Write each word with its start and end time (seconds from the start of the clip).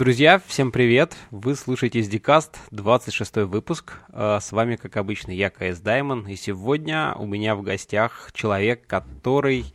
Друзья, 0.00 0.40
всем 0.46 0.72
привет! 0.72 1.14
Вы 1.30 1.54
слушаете 1.54 2.00
SDCast, 2.00 2.56
26 2.70 3.36
выпуск. 3.44 3.98
Э, 4.08 4.38
с 4.40 4.50
вами, 4.50 4.76
как 4.76 4.96
обычно, 4.96 5.30
я, 5.30 5.50
КС 5.50 5.78
Даймон. 5.80 6.26
И 6.26 6.36
сегодня 6.36 7.14
у 7.18 7.26
меня 7.26 7.54
в 7.54 7.60
гостях 7.60 8.30
человек, 8.32 8.86
который, 8.86 9.74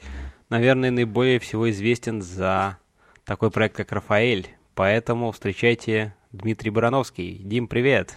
наверное, 0.49 0.89
наиболее 0.89 1.37
всего 1.37 1.69
известен 1.69 2.23
за 2.23 2.79
такой 3.23 3.51
проект, 3.51 3.75
как 3.75 3.91
Рафаэль. 3.91 4.49
Поэтому 4.73 5.31
встречайте 5.31 6.15
Дмитрий 6.31 6.71
Барановский. 6.71 7.37
Дим, 7.43 7.67
привет! 7.67 8.15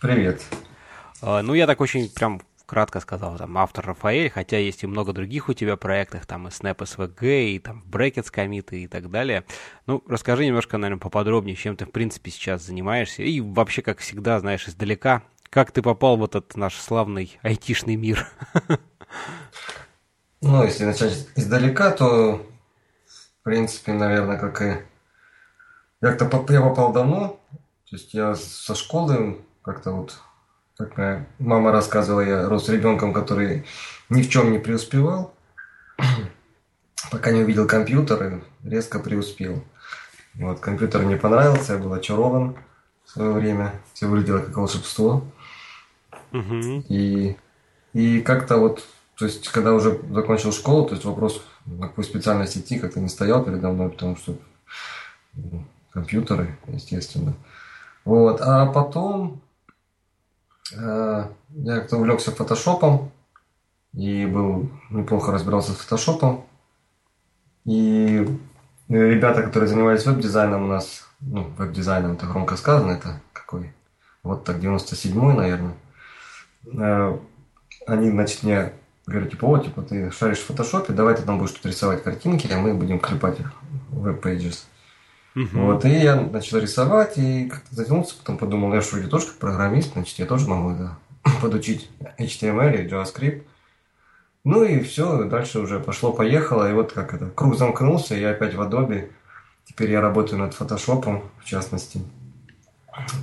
Привет! 0.00 0.40
Э, 1.20 1.40
ну, 1.42 1.54
я 1.54 1.66
так 1.66 1.80
очень 1.80 2.08
прям 2.08 2.42
кратко 2.66 3.00
сказал, 3.00 3.38
там, 3.38 3.56
автор 3.58 3.86
Рафаэль, 3.86 4.28
хотя 4.28 4.58
есть 4.58 4.82
и 4.82 4.86
много 4.86 5.12
других 5.12 5.48
у 5.48 5.54
тебя 5.54 5.76
проектов, 5.76 6.26
там, 6.26 6.48
и 6.48 6.50
Snap 6.50 6.78
SVG, 6.78 7.50
и 7.50 7.58
там 7.60 7.84
Brackets 7.88 8.30
комиты 8.30 8.82
и 8.82 8.88
так 8.88 9.10
далее. 9.10 9.44
Ну, 9.86 10.02
расскажи 10.06 10.44
немножко, 10.44 10.76
наверное, 10.76 11.00
поподробнее, 11.00 11.56
чем 11.56 11.76
ты, 11.76 11.86
в 11.86 11.92
принципе, 11.92 12.30
сейчас 12.30 12.62
занимаешься, 12.62 13.22
и 13.22 13.40
вообще, 13.40 13.82
как 13.82 14.00
всегда, 14.00 14.40
знаешь, 14.40 14.68
издалека, 14.68 15.22
как 15.48 15.70
ты 15.70 15.80
попал 15.80 16.16
в 16.16 16.24
этот 16.24 16.56
наш 16.56 16.74
славный 16.74 17.38
айтишный 17.42 17.96
мир? 17.96 18.28
Ну, 20.42 20.62
если 20.62 20.84
начать 20.84 21.26
издалека, 21.34 21.90
то, 21.90 22.46
в 23.06 23.42
принципе, 23.42 23.94
наверное, 23.94 24.38
как 24.38 24.60
и... 24.60 24.84
Я 26.02 26.12
как-то 26.12 26.52
я 26.52 26.60
попал 26.60 26.92
давно, 26.92 27.40
то 27.88 27.96
есть 27.96 28.12
я 28.12 28.34
со 28.34 28.74
школы 28.74 29.40
как-то 29.62 29.92
вот 29.92 30.20
как 30.76 30.96
моя 30.96 31.26
мама 31.38 31.72
рассказывала, 31.72 32.20
я 32.20 32.48
рос 32.48 32.68
ребенком, 32.68 33.12
который 33.12 33.64
ни 34.10 34.22
в 34.22 34.28
чем 34.28 34.52
не 34.52 34.58
преуспевал, 34.58 35.34
пока 37.10 37.30
не 37.30 37.42
увидел 37.42 37.66
компьютер 37.66 38.42
и 38.64 38.68
резко 38.68 38.98
преуспел. 38.98 39.64
Вот, 40.34 40.60
компьютер 40.60 41.02
мне 41.02 41.16
понравился, 41.16 41.74
я 41.74 41.78
был 41.78 41.94
очарован 41.94 42.56
в 43.04 43.10
свое 43.10 43.32
время. 43.32 43.72
Все 43.94 44.06
выглядело 44.06 44.40
как 44.40 44.56
волшебство. 44.56 45.24
Угу. 46.32 46.84
И, 46.88 47.36
и 47.94 48.20
как-то 48.20 48.58
вот, 48.58 48.84
то 49.16 49.24
есть, 49.24 49.48
когда 49.48 49.72
уже 49.72 49.98
закончил 50.10 50.52
школу, 50.52 50.84
то 50.84 50.94
есть 50.94 51.06
вопрос, 51.06 51.42
на 51.64 51.88
какую 51.88 52.04
специальность 52.04 52.58
идти, 52.58 52.78
как-то 52.78 53.00
не 53.00 53.08
стоял 53.08 53.42
передо 53.42 53.70
мной, 53.70 53.88
потому 53.88 54.16
что 54.16 54.36
ну, 55.32 55.64
компьютеры, 55.90 56.58
естественно. 56.66 57.32
Вот. 58.04 58.42
А 58.42 58.66
потом 58.66 59.40
я 60.72 61.30
как-то 61.66 61.96
увлекся 61.96 62.30
фотошопом 62.30 63.10
и 63.92 64.26
был 64.26 64.70
неплохо 64.90 65.32
разбирался 65.32 65.72
с 65.72 65.76
фотошопом. 65.76 66.44
И 67.64 68.26
ребята, 68.88 69.42
которые 69.42 69.68
занимались 69.68 70.06
веб-дизайном 70.06 70.64
у 70.64 70.66
нас, 70.68 71.08
ну, 71.20 71.44
веб-дизайном, 71.56 72.12
это 72.12 72.26
громко 72.26 72.56
сказано, 72.56 72.92
это 72.92 73.20
какой? 73.32 73.72
Вот 74.22 74.44
так, 74.44 74.56
97-й, 74.56 75.36
наверное. 75.36 75.74
Э, 76.74 77.18
они, 77.86 78.10
значит, 78.10 78.42
мне 78.42 78.72
говорят, 79.06 79.30
типа, 79.30 79.46
вот, 79.46 79.64
типа, 79.64 79.82
ты 79.82 80.10
шаришь 80.10 80.38
в 80.38 80.46
фотошопе, 80.46 80.92
давай 80.92 81.14
ты 81.14 81.22
там 81.22 81.38
будешь 81.38 81.52
тут 81.52 81.66
рисовать 81.66 82.02
картинки, 82.02 82.52
а 82.52 82.58
мы 82.58 82.74
будем 82.74 82.98
клепать 82.98 83.38
в 83.90 84.02
веб-pages. 84.02 84.64
Угу. 85.36 85.48
Вот, 85.52 85.84
и 85.84 85.90
я 85.90 86.16
начал 86.16 86.58
рисовать, 86.58 87.18
и 87.18 87.48
как-то 87.50 87.74
затянулся, 87.74 88.16
потом 88.16 88.38
подумал, 88.38 88.72
я 88.72 88.80
что, 88.80 88.98
я 88.98 89.06
тоже 89.06 89.26
как 89.26 89.36
программист, 89.36 89.92
значит, 89.92 90.18
я 90.18 90.24
тоже 90.24 90.48
могу 90.48 90.74
да, 90.74 90.98
подучить 91.42 91.90
HTML 92.18 92.82
и 92.82 92.88
JavaScript. 92.88 93.42
Ну 94.44 94.64
и 94.64 94.80
все, 94.80 95.24
дальше 95.24 95.58
уже 95.58 95.78
пошло-поехало, 95.78 96.70
и 96.70 96.72
вот 96.72 96.92
как 96.92 97.12
это, 97.12 97.28
круг 97.28 97.56
замкнулся, 97.56 98.14
я 98.14 98.30
опять 98.30 98.54
в 98.54 98.62
Adobe. 98.62 99.10
Теперь 99.66 99.90
я 99.90 100.00
работаю 100.00 100.38
над 100.38 100.54
фотошопом, 100.54 101.24
в 101.38 101.44
частности. 101.44 102.00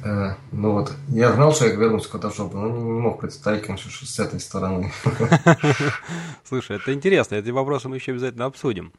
Э, 0.03 0.35
ну 0.51 0.73
вот, 0.73 0.93
я 1.07 1.31
знал, 1.31 1.53
что 1.53 1.65
я 1.65 1.73
вернусь 1.73 2.05
к 2.05 2.11
фотошопу, 2.11 2.57
но 2.57 2.67
не, 2.67 2.83
не 2.83 2.99
мог 2.99 3.21
представить, 3.21 3.65
конечно, 3.65 3.89
что 3.89 4.05
с 4.05 4.19
этой 4.19 4.39
стороны. 4.39 4.91
Слушай, 6.43 6.75
это 6.75 6.93
интересно, 6.93 7.35
эти 7.35 7.49
вопросы 7.49 7.89
мы 7.89 7.95
еще 7.95 8.11
обязательно 8.11 8.45
обсудим. 8.45 8.91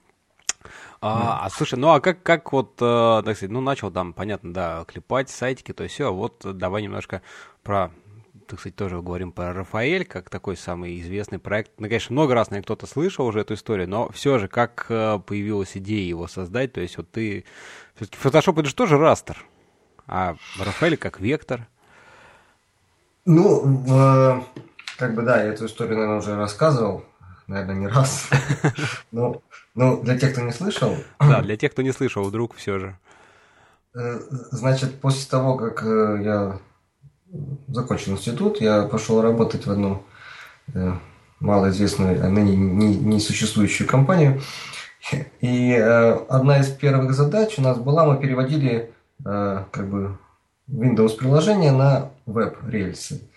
А, 1.06 1.44
а 1.44 1.50
слушай, 1.50 1.78
ну 1.78 1.90
а 1.90 2.00
как, 2.00 2.22
как 2.22 2.50
вот, 2.52 2.76
э, 2.80 3.22
так 3.24 3.36
сказать, 3.36 3.50
ну 3.50 3.60
начал 3.60 3.90
там, 3.90 4.14
понятно, 4.14 4.54
да, 4.54 4.84
клепать 4.86 5.28
сайтики, 5.28 5.72
то 5.74 5.82
есть 5.82 5.94
все, 5.94 6.10
вот 6.14 6.40
давай 6.42 6.82
немножко 6.82 7.20
про, 7.62 7.90
так 8.48 8.58
сказать, 8.58 8.74
тоже 8.74 9.02
говорим 9.02 9.30
про 9.30 9.52
Рафаэль, 9.52 10.06
как 10.06 10.30
такой 10.30 10.56
самый 10.56 10.98
известный 11.02 11.38
проект. 11.38 11.72
Ну, 11.78 11.88
конечно, 11.88 12.14
много 12.14 12.32
раз, 12.32 12.48
наверное, 12.48 12.64
кто-то 12.64 12.86
слышал 12.86 13.26
уже 13.26 13.40
эту 13.40 13.52
историю, 13.52 13.86
но 13.86 14.08
все 14.12 14.38
же, 14.38 14.48
как 14.48 14.86
э, 14.88 15.18
появилась 15.18 15.76
идея 15.76 16.08
его 16.08 16.26
создать, 16.26 16.72
то 16.72 16.80
есть 16.80 16.96
вот 16.96 17.10
ты, 17.10 17.44
все-таки 17.96 18.18
Photoshop 18.26 18.60
это 18.60 18.68
же 18.70 18.74
тоже 18.74 18.96
растер, 18.96 19.44
а 20.06 20.36
Рафаэль 20.58 20.96
как 20.96 21.20
вектор. 21.20 21.68
Ну, 23.26 23.84
э, 23.90 24.40
как 24.96 25.14
бы 25.14 25.20
да, 25.20 25.42
я 25.42 25.52
эту 25.52 25.66
историю, 25.66 25.96
наверное, 25.96 26.20
уже 26.20 26.34
рассказывал, 26.34 27.04
наверное, 27.46 27.74
не 27.74 27.86
раз. 27.88 28.28
Ну, 29.12 29.42
ну, 29.74 30.02
для 30.02 30.18
тех, 30.18 30.32
кто 30.32 30.42
не 30.42 30.52
слышал... 30.52 30.96
Да, 31.20 31.42
для 31.42 31.56
тех, 31.56 31.72
кто 31.72 31.82
не 31.82 31.92
слышал, 31.92 32.24
вдруг 32.24 32.54
все 32.54 32.78
же. 32.78 32.98
Э, 33.94 34.18
значит, 34.50 35.00
после 35.00 35.30
того, 35.30 35.56
как 35.56 35.84
э, 35.84 36.20
я 36.22 36.58
закончил 37.68 38.12
институт, 38.12 38.60
я 38.60 38.82
пошел 38.82 39.22
работать 39.22 39.66
в 39.66 39.70
одну 39.70 40.02
э, 40.74 40.92
малоизвестную, 41.40 42.24
а 42.24 42.28
ныне 42.28 42.56
несуществующую 42.56 43.88
компанию. 43.88 44.40
И 45.40 45.74
одна 45.74 46.60
из 46.60 46.68
первых 46.68 47.12
задач 47.12 47.58
у 47.58 47.62
нас 47.62 47.76
была, 47.76 48.06
мы 48.06 48.18
переводили 48.18 48.90
как 49.22 49.90
бы 49.90 50.16
Windows 50.66 51.16
приложение 51.18 51.72
на 51.72 52.10
веб-рельсы. 52.24 53.28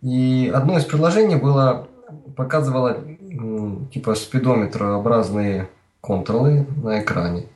И 0.00 0.50
одно 0.54 0.78
из 0.78 0.86
приложений 0.86 1.36
было 1.36 1.86
показывало 2.34 3.04
типа 3.92 4.14
спидометрообразные 4.14 5.68
контролы 6.00 6.66
на 6.82 7.02
экране. 7.02 7.46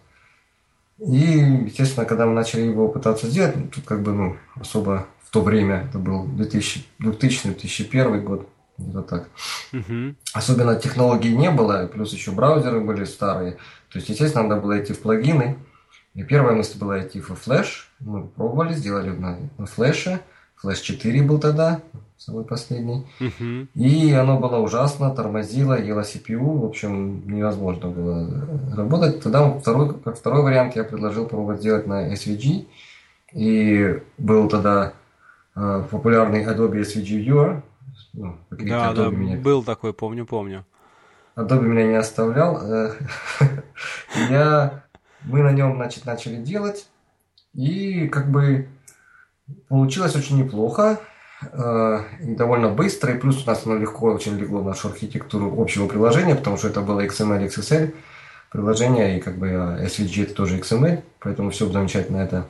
И, 0.99 1.65
естественно, 1.67 2.05
когда 2.05 2.27
мы 2.27 2.35
начали 2.35 2.63
его 2.63 2.89
пытаться 2.89 3.27
сделать, 3.27 3.57
ну, 3.57 3.69
тут 3.69 3.85
как 3.85 4.03
бы 4.03 4.13
ну, 4.13 4.37
особо 4.55 5.07
в 5.23 5.31
то 5.31 5.41
время, 5.41 5.87
это 5.89 5.99
был 5.99 6.27
2000-2001 6.27 8.21
год, 8.21 8.49
где-то 8.77 9.03
так. 9.03 9.29
Угу. 9.73 10.15
Особенно 10.35 10.77
технологий 10.77 11.35
не 11.35 11.51
было, 11.51 11.87
плюс 11.87 12.13
еще 12.13 12.33
браузеры 12.33 12.81
были 12.81 13.05
старые. 13.05 13.53
То 13.91 13.99
есть, 13.99 14.11
естественно, 14.11 14.47
надо 14.47 14.61
было 14.61 14.79
идти 14.79 14.93
в 14.93 15.01
плагины. 15.01 15.57
И 16.15 16.23
первая 16.23 16.55
мысль 16.57 16.79
была 16.79 17.01
идти 17.01 17.21
в 17.21 17.31
Flash. 17.31 17.87
Мы 18.01 18.27
пробовали, 18.27 18.75
сделали 18.75 19.11
на, 19.11 19.39
на 19.57 19.67
флеше. 19.67 20.21
Flash 20.63 20.83
4 20.83 21.23
был 21.23 21.39
тогда, 21.39 21.81
самый 22.21 22.45
последний. 22.45 23.07
Uh-huh. 23.19 23.67
И 23.75 24.13
оно 24.13 24.39
было 24.39 24.59
ужасно, 24.59 25.11
тормозило, 25.11 25.81
ело 25.81 26.01
CPU, 26.01 26.59
в 26.59 26.65
общем, 26.67 27.27
невозможно 27.27 27.89
было 27.89 28.47
работать. 28.77 29.23
Тогда 29.23 29.59
второй, 29.59 29.99
как 30.01 30.19
второй 30.19 30.43
вариант 30.43 30.77
я 30.77 30.85
предложил 30.85 31.27
пробовать 31.27 31.61
сделать 31.61 31.87
на 31.87 32.13
SVG. 32.13 32.67
И 33.33 34.03
был 34.19 34.49
тогда 34.49 34.93
э, 35.57 35.85
популярный 35.91 36.45
Adobe 36.45 36.83
SVG 36.83 37.25
Viewer. 37.25 37.63
Ну, 38.13 38.37
да, 38.51 38.93
да, 38.93 39.09
меня... 39.09 39.39
был 39.39 39.63
такой, 39.63 39.95
помню, 39.95 40.27
помню. 40.27 40.67
Adobe 41.37 41.63
меня 41.63 41.87
не 41.87 41.95
оставлял. 41.95 42.61
Э, 42.63 42.93
я... 44.29 44.85
Мы 45.23 45.43
на 45.43 45.53
нем, 45.53 45.77
значит, 45.77 46.05
начали 46.05 46.37
делать. 46.37 46.87
И 47.55 48.09
как 48.09 48.31
бы 48.31 48.69
получилось 49.69 50.17
очень 50.17 50.39
неплохо. 50.39 50.99
Э, 51.43 52.03
довольно 52.21 52.69
быстро, 52.69 53.15
и 53.15 53.19
плюс 53.19 53.43
у 53.43 53.47
нас 53.47 53.63
оно 53.65 53.77
легко 53.77 54.07
очень 54.07 54.37
легло 54.37 54.61
в 54.61 54.67
нашу 54.67 54.89
архитектуру 54.89 55.61
общего 55.61 55.87
приложения, 55.87 56.35
потому 56.35 56.59
что 56.59 56.69
это 56.69 56.83
было 56.83 57.05
XML, 57.07 57.47
XSL 57.49 57.95
приложение, 58.51 59.17
и 59.17 59.21
как 59.21 59.39
бы 59.39 59.49
э, 59.49 59.87
SVG 59.87 60.25
это 60.25 60.35
тоже 60.35 60.59
XML, 60.59 61.03
поэтому 61.19 61.51
все 61.51 61.67
замечательно 61.71 62.19
это. 62.19 62.47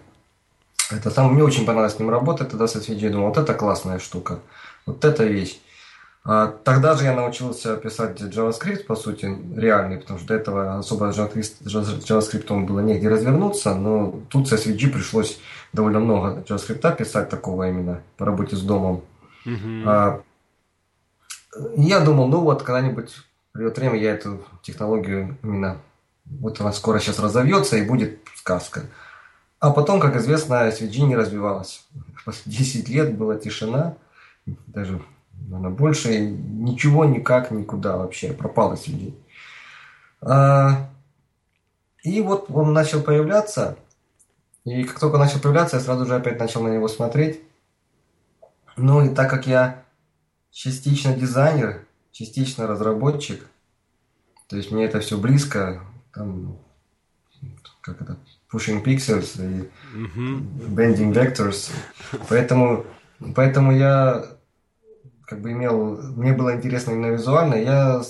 Это 0.91 1.11
сам 1.11 1.33
мне 1.33 1.45
очень 1.45 1.65
понравилось 1.65 1.95
с 1.95 1.99
ним 2.01 2.11
работать 2.11 2.49
тогда 2.49 2.67
с 2.67 2.75
SVG, 2.75 2.97
я 2.97 3.11
думал, 3.11 3.29
вот 3.29 3.39
это 3.39 3.55
классная 3.55 4.01
штука, 4.01 4.41
вот 4.87 5.05
это 5.05 5.23
вещь. 5.23 5.61
А, 6.25 6.49
тогда 6.49 6.97
же 6.97 7.05
я 7.05 7.15
научился 7.15 7.77
писать 7.77 8.21
JavaScript, 8.21 8.85
по 8.85 8.97
сути, 8.97 9.39
реальный, 9.57 9.99
потому 9.99 10.19
что 10.19 10.29
до 10.29 10.35
этого 10.35 10.79
особо 10.79 11.11
JavaScript 11.11 12.67
было 12.67 12.81
негде 12.81 13.09
развернуться, 13.09 13.73
но 13.75 14.21
тут 14.29 14.49
с 14.49 14.53
SVG 14.53 14.89
пришлось 14.89 15.39
довольно 15.73 16.01
много 16.01 16.43
JavaScript 16.49 16.97
писать 16.97 17.29
такого 17.29 17.69
именно 17.69 18.03
по 18.17 18.25
работе 18.25 18.57
с 18.57 18.63
домом. 18.63 19.03
Mm-hmm. 19.47 19.83
А, 19.87 20.23
я 21.77 22.01
думал, 22.01 22.29
ну 22.29 22.41
вот 22.41 22.63
когда-нибудь 22.63 23.17
придет 23.53 23.79
время, 23.79 23.99
я 23.99 24.13
эту 24.13 24.45
технологию 24.63 25.37
именно 25.43 25.79
вот 26.25 26.61
она 26.61 26.73
скоро 26.73 26.99
сейчас 27.01 27.19
разовьется 27.19 27.77
и 27.77 27.87
будет 27.87 28.21
сказка. 28.37 28.83
А 29.59 29.71
потом, 29.71 30.01
как 30.01 30.17
известно, 30.17 30.69
SVG 30.69 31.03
не 31.03 31.17
развивалась. 31.17 31.87
10 32.47 32.89
лет 32.89 33.17
была 33.17 33.37
тишина, 33.37 33.97
даже 34.67 35.03
наверное, 35.49 35.71
больше 35.71 36.21
ничего 36.21 37.05
никак 37.05 37.51
никуда 37.51 37.97
вообще 37.97 38.33
пропало 38.33 38.75
SVG. 38.75 39.15
А, 40.23 40.89
и 42.03 42.21
вот 42.21 42.47
он 42.51 42.73
начал 42.73 43.03
появляться– 43.03 43.77
И 44.65 44.85
как 44.85 44.99
только 44.99 45.19
начал 45.19 45.41
появляться, 45.41 45.77
я 45.77 45.83
сразу 45.83 46.07
же 46.07 46.15
опять 46.15 46.39
начал 46.39 46.63
на 46.63 46.69
него 46.69 46.89
смотреть. 46.89 47.41
Ну 48.77 49.05
и 49.05 49.15
так 49.15 49.31
как 49.31 49.47
я 49.47 49.85
частично 50.51 51.15
дизайнер, 51.15 51.87
частично 52.13 52.67
разработчик, 52.67 53.47
то 54.49 54.57
есть 54.57 54.71
мне 54.71 54.85
это 54.85 55.01
все 55.01 55.17
близко, 55.17 55.83
там, 56.13 56.59
как 57.81 58.03
это, 58.03 58.17
pushing 58.53 58.83
pixels 58.83 59.39
и 59.39 59.71
bending 59.95 61.13
vectors, 61.13 61.71
поэтому, 62.29 62.85
поэтому 63.35 63.73
я 63.73 64.25
как 65.27 65.41
бы 65.41 65.53
имел, 65.53 65.97
мне 66.17 66.33
было 66.33 66.57
интересно 66.57 66.91
именно 66.91 67.13
визуально, 67.13 67.55
я 67.55 68.03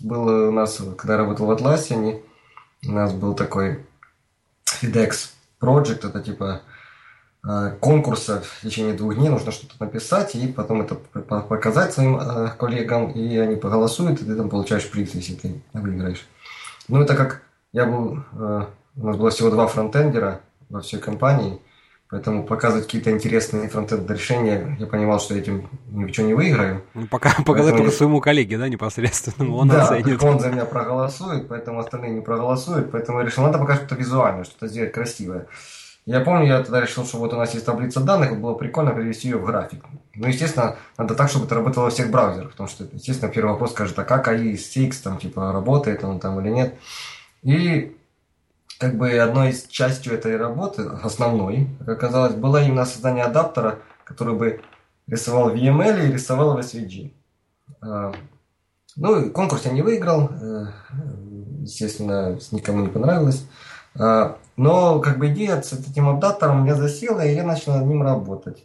был 0.00 0.48
у 0.48 0.52
нас, 0.52 0.80
когда 0.96 1.16
работал 1.16 1.46
в 1.46 1.50
Atlassian, 1.50 2.22
у 2.86 2.92
нас 2.92 3.12
был 3.12 3.34
такой 3.34 3.84
FedEx 4.80 5.30
Project, 5.60 6.06
это 6.08 6.20
типа 6.20 6.62
э, 7.46 7.72
конкурса 7.80 8.42
в 8.42 8.62
течение 8.62 8.94
двух 8.94 9.14
дней 9.14 9.28
нужно 9.28 9.52
что-то 9.52 9.74
написать 9.80 10.34
и 10.34 10.46
потом 10.46 10.82
это 10.82 10.94
показать 10.94 11.92
своим 11.92 12.18
э, 12.18 12.50
коллегам, 12.58 13.10
и 13.10 13.36
они 13.36 13.56
поголосуют, 13.56 14.20
и 14.22 14.24
ты 14.24 14.36
там 14.36 14.48
получаешь 14.48 14.90
приз, 14.90 15.14
если 15.14 15.34
ты 15.34 15.62
выиграешь. 15.72 16.26
Ну, 16.88 17.02
это 17.02 17.14
как 17.14 17.42
я 17.72 17.86
был, 17.86 18.18
э, 18.32 18.66
у 18.96 19.06
нас 19.06 19.16
было 19.16 19.30
всего 19.30 19.50
два 19.50 19.66
фронтендера 19.66 20.40
во 20.68 20.80
всей 20.80 21.00
компании, 21.00 21.60
Поэтому 22.10 22.42
показывать 22.42 22.86
какие-то 22.86 23.10
интересные 23.10 23.68
фронтенд 23.68 24.10
решения, 24.10 24.76
я 24.80 24.86
понимал, 24.86 25.20
что 25.20 25.34
этим 25.34 25.68
ничего 25.90 26.26
не 26.26 26.32
выиграю. 26.32 26.82
Ну, 26.94 27.06
пока, 27.06 27.34
показать 27.44 27.76
только 27.76 27.90
своему 27.90 28.20
коллеге, 28.20 28.56
да, 28.56 28.68
непосредственно, 28.68 29.54
он 29.54 29.68
да, 29.68 29.84
оценит. 29.84 30.22
он 30.22 30.40
за 30.40 30.50
меня 30.50 30.64
проголосует, 30.64 31.48
поэтому 31.48 31.80
остальные 31.80 32.12
не 32.12 32.20
проголосуют, 32.22 32.90
поэтому 32.90 33.18
я 33.18 33.26
решил, 33.26 33.42
надо 33.42 33.58
пока 33.58 33.74
что-то 33.76 33.94
визуальное, 33.94 34.44
что-то 34.44 34.68
сделать 34.68 34.92
красивое. 34.92 35.48
Я 36.06 36.20
помню, 36.20 36.46
я 36.46 36.62
тогда 36.62 36.80
решил, 36.80 37.04
что 37.04 37.18
вот 37.18 37.34
у 37.34 37.36
нас 37.36 37.52
есть 37.52 37.66
таблица 37.66 38.00
данных, 38.00 38.40
было 38.40 38.54
прикольно 38.54 38.92
перевести 38.92 39.28
ее 39.28 39.36
в 39.36 39.44
график. 39.44 39.84
Ну, 40.14 40.28
естественно, 40.28 40.76
надо 40.96 41.14
так, 41.14 41.28
чтобы 41.28 41.44
это 41.44 41.56
работало 41.56 41.84
во 41.84 41.90
всех 41.90 42.10
браузерах, 42.10 42.52
потому 42.52 42.70
что, 42.70 42.84
естественно, 42.90 43.30
первый 43.30 43.50
вопрос 43.50 43.72
скажет, 43.72 43.98
а 43.98 44.04
как 44.04 44.26
AI 44.28 44.54
CX 44.54 44.94
там, 45.04 45.18
типа, 45.18 45.52
работает 45.52 46.02
он 46.04 46.18
там 46.20 46.40
или 46.40 46.48
нет. 46.48 46.74
И 47.42 47.94
как 48.78 48.96
бы 48.96 49.18
одной 49.18 49.50
из 49.50 49.66
частью 49.66 50.14
этой 50.14 50.36
работы, 50.36 50.82
основной, 51.02 51.68
как 51.80 51.88
оказалось, 51.88 52.34
было 52.34 52.62
именно 52.62 52.84
создание 52.84 53.24
адаптера, 53.24 53.80
который 54.04 54.34
бы 54.34 54.60
рисовал 55.06 55.50
в 55.50 55.54
EML 55.54 56.08
и 56.08 56.12
рисовал 56.12 56.56
в 56.56 56.60
SVG. 56.60 57.12
А, 57.80 58.12
ну, 58.96 59.30
конкурс 59.30 59.64
я 59.64 59.72
не 59.72 59.82
выиграл, 59.82 60.30
э, 60.30 60.66
естественно, 61.60 62.38
никому 62.52 62.82
не 62.82 62.88
понравилось. 62.88 63.46
А, 63.98 64.38
но 64.56 65.00
как 65.00 65.18
бы 65.18 65.32
идея 65.32 65.60
с 65.60 65.72
этим 65.72 66.08
адаптером 66.08 66.62
меня 66.62 66.76
засела, 66.76 67.24
и 67.24 67.34
я 67.34 67.44
начал 67.44 67.76
над 67.76 67.86
ним 67.86 68.02
работать. 68.02 68.64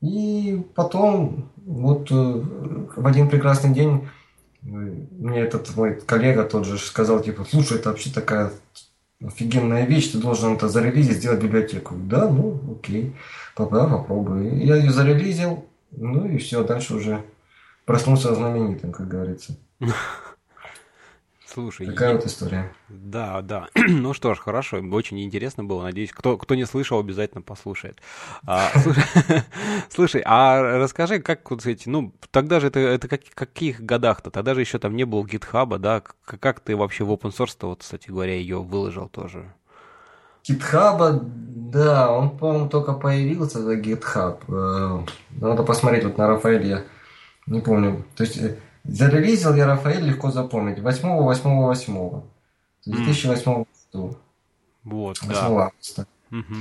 И 0.00 0.64
потом, 0.74 1.50
вот 1.56 2.10
э, 2.10 2.14
в 2.14 3.06
один 3.06 3.28
прекрасный 3.28 3.70
день 3.70 4.08
э, 4.62 4.66
мне 4.66 5.40
этот 5.40 5.74
мой 5.76 6.00
коллега 6.00 6.44
тот 6.44 6.66
же 6.66 6.78
сказал, 6.78 7.20
типа, 7.20 7.44
слушай, 7.50 7.78
это 7.78 7.88
вообще 7.88 8.10
такая 8.10 8.52
офигенная 9.22 9.84
вещь, 9.84 10.12
ты 10.12 10.18
должен 10.18 10.54
это 10.54 10.68
зарелизить, 10.68 11.18
сделать 11.18 11.42
библиотеку. 11.42 11.94
Да, 11.96 12.28
ну, 12.28 12.60
окей, 12.72 13.14
попробуй, 13.54 13.86
попробуй. 13.88 14.64
Я 14.64 14.76
ее 14.76 14.90
зарелизил, 14.90 15.64
ну 15.90 16.26
и 16.26 16.38
все, 16.38 16.64
дальше 16.64 16.94
уже 16.94 17.24
проснулся 17.84 18.34
знаменитым, 18.34 18.92
как 18.92 19.08
говорится. 19.08 19.56
Слушай, 21.54 21.86
такая 21.86 22.08
я... 22.08 22.16
вот 22.16 22.26
история. 22.26 22.72
Да, 22.88 23.40
да. 23.40 23.68
ну 23.76 24.12
что 24.12 24.34
ж, 24.34 24.38
хорошо, 24.40 24.78
очень 24.90 25.22
интересно 25.22 25.62
было. 25.62 25.84
Надеюсь, 25.84 26.10
кто, 26.10 26.36
кто 26.36 26.56
не 26.56 26.64
слышал, 26.64 26.98
обязательно 26.98 27.42
послушает. 27.42 28.00
А, 28.44 28.72
слушай, 29.88 30.20
а 30.24 30.78
расскажи, 30.78 31.20
как 31.20 31.48
вот 31.52 31.64
эти, 31.64 31.88
ну, 31.88 32.12
тогда 32.32 32.58
же 32.58 32.66
это, 32.66 32.80
это 32.80 33.06
как, 33.06 33.20
каких 33.34 33.80
годах-то? 33.80 34.32
Тогда 34.32 34.54
же 34.54 34.62
еще 34.62 34.80
там 34.80 34.96
не 34.96 35.04
было 35.04 35.24
гитхаба, 35.24 35.78
да? 35.78 36.00
Как, 36.00 36.40
как 36.40 36.58
ты 36.58 36.74
вообще 36.74 37.04
в 37.04 37.12
open 37.12 37.32
source-то, 37.32 37.68
вот, 37.68 37.82
кстати 37.82 38.08
говоря, 38.08 38.34
ее 38.34 38.60
выложил 38.60 39.08
тоже? 39.08 39.44
Гитхаба, 40.42 41.20
да, 41.22 42.10
он, 42.10 42.36
по-моему, 42.36 42.68
только 42.68 42.94
появился, 42.94 43.62
за 43.62 43.76
GitHub. 43.76 44.40
Э, 44.48 45.06
надо 45.40 45.62
посмотреть 45.62 46.02
вот 46.02 46.18
на 46.18 46.26
Рафаэль, 46.26 46.66
я 46.66 46.82
не 47.46 47.60
помню. 47.60 48.04
То 48.16 48.24
есть 48.24 48.38
э, 48.38 48.56
Зарелизил 48.84 49.54
я 49.54 49.66
Рафаэль 49.66 50.04
легко 50.04 50.30
запомнить. 50.30 50.78
8 50.78 51.08
8 51.08 51.50
8 51.50 52.22
2008 52.86 53.64
году. 53.92 54.16
Вот, 54.84 55.22
8 55.22 55.32
да. 55.32 55.64
августа. 55.64 56.06
Угу. 56.30 56.54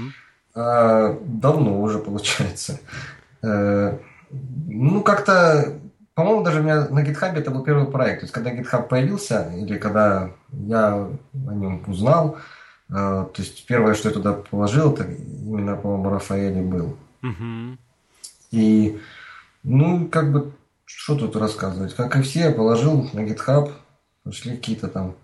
А, 0.55 1.19
давно 1.25 1.81
уже 1.81 1.99
получается. 1.99 2.79
А, 3.43 3.99
ну, 4.31 5.01
как-то, 5.01 5.79
по-моему, 6.15 6.43
даже 6.43 6.61
у 6.61 6.63
меня 6.63 6.87
на 6.87 7.03
GitHub 7.03 7.37
это 7.37 7.51
был 7.51 7.63
первый 7.63 7.87
проект. 7.87 8.21
То 8.21 8.23
есть, 8.25 8.33
когда 8.33 8.53
GitHub 8.53 8.87
появился, 8.87 9.51
или 9.55 9.77
когда 9.77 10.31
я 10.51 10.93
о 10.95 11.53
нем 11.53 11.83
узнал, 11.87 12.37
а, 12.89 13.25
то 13.25 13.41
есть, 13.41 13.65
первое, 13.65 13.95
что 13.95 14.09
я 14.09 14.13
туда 14.13 14.33
положил, 14.33 14.93
это 14.93 15.03
именно, 15.03 15.75
по-моему, 15.75 16.09
Рафаэле 16.09 16.61
был. 16.61 16.97
Угу. 17.21 17.77
И, 18.51 18.99
ну, 19.63 20.07
как 20.07 20.31
бы 20.31 20.53
что 20.95 21.15
тут 21.15 21.35
рассказывать? 21.35 21.95
Как 21.95 22.15
и 22.15 22.21
все, 22.21 22.51
положил 22.51 23.09
на 23.13 23.21
GitHub, 23.21 23.71
пошли 24.23 24.55
какие-то 24.55 24.87
там 24.87 25.15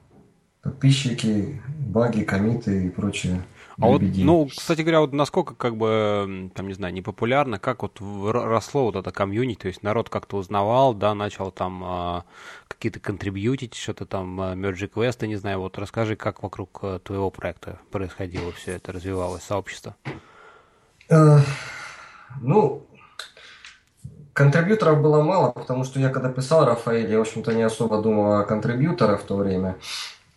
подписчики, 0.61 1.61
баги, 1.79 2.23
комиты 2.23 2.87
и 2.87 2.89
прочее. 2.89 3.43
А 3.81 3.87
вот, 3.87 4.01
ну, 4.01 4.47
кстати 4.47 4.81
говоря, 4.81 4.99
вот 4.99 5.13
насколько, 5.13 5.55
как 5.55 5.77
бы, 5.77 6.51
там, 6.53 6.67
не 6.67 6.73
знаю, 6.73 6.93
непопулярно, 6.93 7.59
как 7.59 7.81
вот 7.81 8.01
росло 8.01 8.83
вот 8.83 8.97
это 8.97 9.11
комьюнити, 9.11 9.59
то 9.59 9.67
есть 9.69 9.83
народ 9.83 10.09
как-то 10.09 10.35
узнавал, 10.35 10.93
да, 10.93 11.15
начал 11.15 11.49
там 11.49 11.81
а, 11.85 12.25
какие-то 12.67 12.99
контрибьютить, 12.99 13.75
что-то 13.75 14.05
там, 14.05 14.41
а, 14.41 14.53
merge 14.53 14.87
квесты, 14.87 15.27
не 15.27 15.37
знаю, 15.37 15.59
вот 15.59 15.77
расскажи, 15.77 16.17
как 16.17 16.43
вокруг 16.43 16.79
а, 16.81 16.99
твоего 16.99 17.31
проекта 17.31 17.79
происходило 17.89 18.51
все 18.51 18.73
это, 18.73 18.91
развивалось 18.91 19.43
сообщество? 19.43 19.95
Э, 21.09 21.39
ну, 22.41 22.85
Контрибьюторов 24.39 25.01
было 25.01 25.21
мало, 25.21 25.51
потому 25.51 25.83
что 25.83 25.99
я 25.99 26.07
когда 26.07 26.29
писал 26.29 26.63
Рафаэль, 26.63 27.11
я, 27.11 27.17
в 27.17 27.23
общем-то, 27.23 27.53
не 27.53 27.63
особо 27.63 28.01
думал 28.01 28.39
о 28.39 28.45
контрибьюторах 28.45 29.19
в 29.19 29.25
то 29.25 29.35
время. 29.35 29.75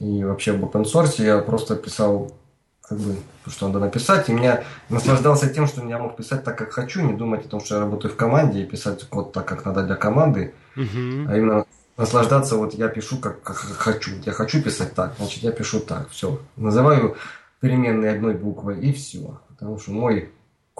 И 0.00 0.24
вообще 0.24 0.54
об 0.54 0.64
open 0.64 0.82
source 0.82 1.24
я 1.24 1.38
просто 1.38 1.76
писал 1.76 2.32
как 2.80 2.98
бы, 2.98 3.14
что 3.46 3.68
надо 3.68 3.78
написать. 3.78 4.28
И 4.28 4.32
меня 4.32 4.64
наслаждался 4.88 5.48
тем, 5.48 5.68
что 5.68 5.86
я 5.86 6.00
мог 6.00 6.16
писать 6.16 6.42
так, 6.42 6.58
как 6.58 6.72
хочу, 6.72 7.02
не 7.02 7.12
думать 7.12 7.46
о 7.46 7.48
том, 7.48 7.60
что 7.60 7.76
я 7.76 7.82
работаю 7.82 8.12
в 8.12 8.16
команде 8.16 8.62
и 8.62 8.66
писать 8.66 9.08
код 9.08 9.32
так, 9.32 9.46
как 9.46 9.64
надо 9.64 9.84
для 9.84 9.94
команды. 9.94 10.52
Uh-huh. 10.74 11.26
А 11.28 11.36
именно 11.36 11.64
наслаждаться, 11.96 12.56
вот 12.56 12.74
я 12.74 12.88
пишу, 12.88 13.18
как, 13.18 13.40
как 13.42 13.54
хочу. 13.56 14.10
Я 14.26 14.32
хочу 14.32 14.60
писать 14.60 14.96
так, 14.96 15.14
значит, 15.16 15.44
я 15.44 15.52
пишу 15.52 15.78
так. 15.78 16.10
Все. 16.10 16.40
Называю 16.56 17.16
переменные 17.60 18.10
одной 18.10 18.34
буквой 18.34 18.80
и 18.80 18.92
все. 18.92 19.38
Потому 19.48 19.78
что 19.78 19.92
мой 19.92 20.32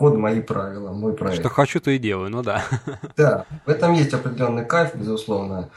код 0.03 0.19
мои 0.19 0.41
правила, 0.41 0.91
мой 0.91 1.13
проект. 1.13 1.39
Что 1.39 1.49
хочу, 1.49 1.81
то 1.81 1.93
и 1.93 1.99
делаю, 1.99 2.29
ну 2.29 2.43
да. 2.43 2.65
Да, 3.17 3.47
в 3.65 3.71
этом 3.71 3.93
есть 3.93 4.13
определенный 4.13 4.65
кайф, 4.65 4.97
безусловно. 4.97 5.71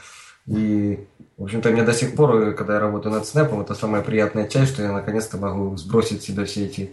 И, 0.46 1.06
в 1.36 1.44
общем-то, 1.44 1.70
мне 1.70 1.84
до 1.84 1.92
сих 1.92 2.16
пор, 2.16 2.52
когда 2.54 2.74
я 2.74 2.80
работаю 2.80 3.14
над 3.14 3.24
снэпом, 3.24 3.60
это 3.60 3.76
самая 3.76 4.02
приятная 4.02 4.48
часть, 4.48 4.72
что 4.72 4.82
я 4.82 4.90
наконец-то 4.90 5.36
могу 5.38 5.76
сбросить 5.76 6.24
себе 6.24 6.44
все 6.44 6.66
эти, 6.66 6.92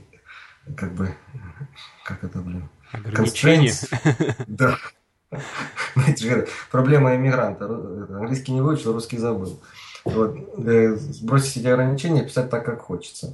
как 0.78 0.92
бы, 0.94 1.10
как 2.06 2.24
это, 2.24 2.38
блин, 2.38 2.70
ограничения. 2.92 3.74
Да. 4.46 4.78
Проблема 6.70 7.16
иммигранта. 7.16 7.66
Английский 7.66 8.52
не 8.52 8.62
выучил, 8.62 8.94
русский 8.94 9.18
забыл. 9.18 9.60
Вот. 10.06 10.38
Э, 10.68 10.94
сбросить 10.98 11.58
эти 11.58 11.66
ограничения, 11.66 12.22
писать 12.22 12.52
так, 12.52 12.64
как 12.64 12.82
хочется. 12.82 13.34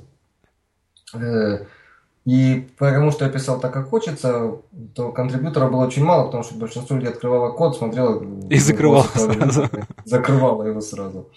Э, 2.26 2.30
и 2.30 2.70
потому 2.78 3.12
что 3.12 3.26
я 3.26 3.32
писал 3.32 3.60
так, 3.60 3.74
как 3.74 3.90
хочется, 3.90 4.58
то 4.94 5.12
контрибьютора 5.12 5.70
было 5.70 5.86
очень 5.86 6.04
мало, 6.04 6.26
потому 6.26 6.44
что 6.44 6.56
большинство 6.56 6.96
людей 6.96 7.12
открывало 7.12 7.52
код, 7.52 7.78
смотрело... 7.78 8.24
И 8.50 8.58
закрывало 8.60 9.04
сразу. 9.04 9.70
Закрывало 10.06 10.64
его 10.64 10.82
сразу. 10.82 11.30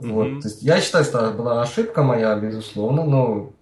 Вот. 0.00 0.40
То 0.40 0.48
есть 0.48 0.62
я 0.62 0.80
считаю, 0.80 1.04
что 1.04 1.18
это 1.18 1.36
была 1.36 1.62
ошибка 1.62 2.02
моя, 2.02 2.34
безусловно, 2.36 3.04
но 3.04 3.52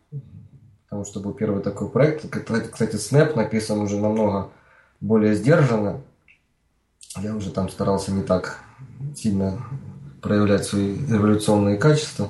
потому 0.85 1.05
что 1.05 1.21
был 1.21 1.33
первый 1.33 1.63
такой 1.63 1.89
проект. 1.89 2.27
Кстати, 2.31 2.97
Snap 2.97 3.37
написан 3.37 3.81
уже 3.81 3.99
намного 3.99 4.49
более 5.01 5.35
сдержанно. 5.35 6.01
Я 7.19 7.35
уже 7.35 7.51
там 7.51 7.69
старался 7.69 8.13
не 8.13 8.23
так 8.23 8.61
сильно 9.15 9.59
проявлять 10.23 10.65
свои 10.65 10.97
революционные 11.07 11.77
качества. 11.77 12.29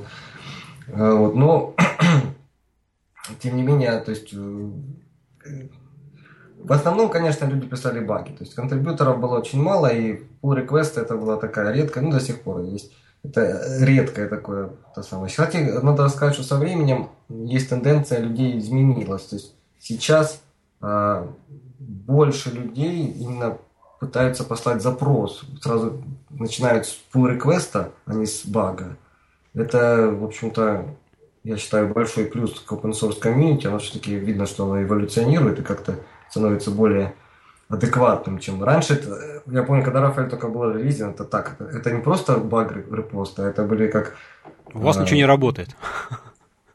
А 0.93 1.15
вот. 1.15 1.35
Но 1.35 1.75
тем 3.39 3.57
не 3.57 3.63
менее, 3.63 3.99
то 4.01 4.11
есть 4.11 4.33
э, 4.33 4.71
в 6.59 6.73
основном, 6.73 7.09
конечно, 7.09 7.47
люди 7.47 7.67
писали 7.67 8.01
баги. 8.01 8.33
То 8.33 8.45
есть 8.45 8.55
контрибьюторов 8.55 9.21
было 9.21 9.39
очень 9.39 9.63
мало, 9.63 9.87
и 9.87 10.23
pull 10.43 10.67
request 10.67 11.01
это 11.01 11.17
была 11.17 11.37
такая 11.37 11.73
редкая, 11.73 12.05
ну 12.05 12.11
до 12.11 12.21
сих 12.21 12.43
пор 12.43 12.61
есть 12.63 12.93
это 13.23 13.63
редкое 13.81 14.29
такое 14.29 14.71
то 14.95 15.03
самое. 15.03 15.29
Кстати, 15.29 15.57
надо 15.57 16.09
сказать, 16.09 16.35
что 16.35 16.43
со 16.43 16.57
временем 16.57 17.11
есть 17.29 17.69
тенденция 17.69 18.21
людей 18.21 18.59
изменилась. 18.59 19.25
То 19.25 19.37
есть 19.37 19.55
сейчас 19.79 20.41
э, 20.81 21.27
больше 21.79 22.51
людей 22.51 23.07
именно 23.07 23.59
пытаются 23.99 24.45
послать 24.45 24.83
запрос. 24.83 25.43
Сразу 25.61 26.03
начинают 26.31 26.87
с 26.87 26.99
pull 27.13 27.29
реквеста 27.29 27.91
а 28.07 28.15
не 28.15 28.27
с 28.27 28.47
бага. 28.47 28.97
Это, 29.53 30.11
в 30.11 30.25
общем-то, 30.25 30.87
я 31.45 31.57
считаю, 31.57 31.89
большой 31.89 32.27
плюс 32.27 32.61
к 32.61 32.73
open 32.73 32.93
source 32.93 33.19
комьюнити. 33.19 33.67
Оно 33.67 33.79
все-таки 33.79 34.15
видно, 34.15 34.47
что 34.47 34.65
оно 34.65 34.83
эволюционирует 34.83 35.59
и 35.59 35.63
как-то 35.63 35.97
становится 36.29 36.71
более 36.71 37.15
адекватным, 37.69 38.39
чем 38.39 38.63
раньше. 38.63 38.95
Это, 38.95 39.43
я 39.47 39.63
помню, 39.63 39.85
когда 39.85 40.01
Рафаэль 40.01 40.29
только 40.29 40.49
был 40.49 40.71
релизен, 40.71 41.11
это 41.11 41.25
так, 41.25 41.57
это, 41.59 41.65
это 41.65 41.91
не 41.93 42.03
просто 42.03 42.37
баг 42.37 42.75
репоста, 42.77 43.45
это 43.45 43.63
были 43.65 43.89
как... 43.89 44.17
У 44.75 44.81
вас 44.81 44.97
а, 44.97 45.03
ничего 45.03 45.17
не 45.17 45.25
работает. 45.25 45.77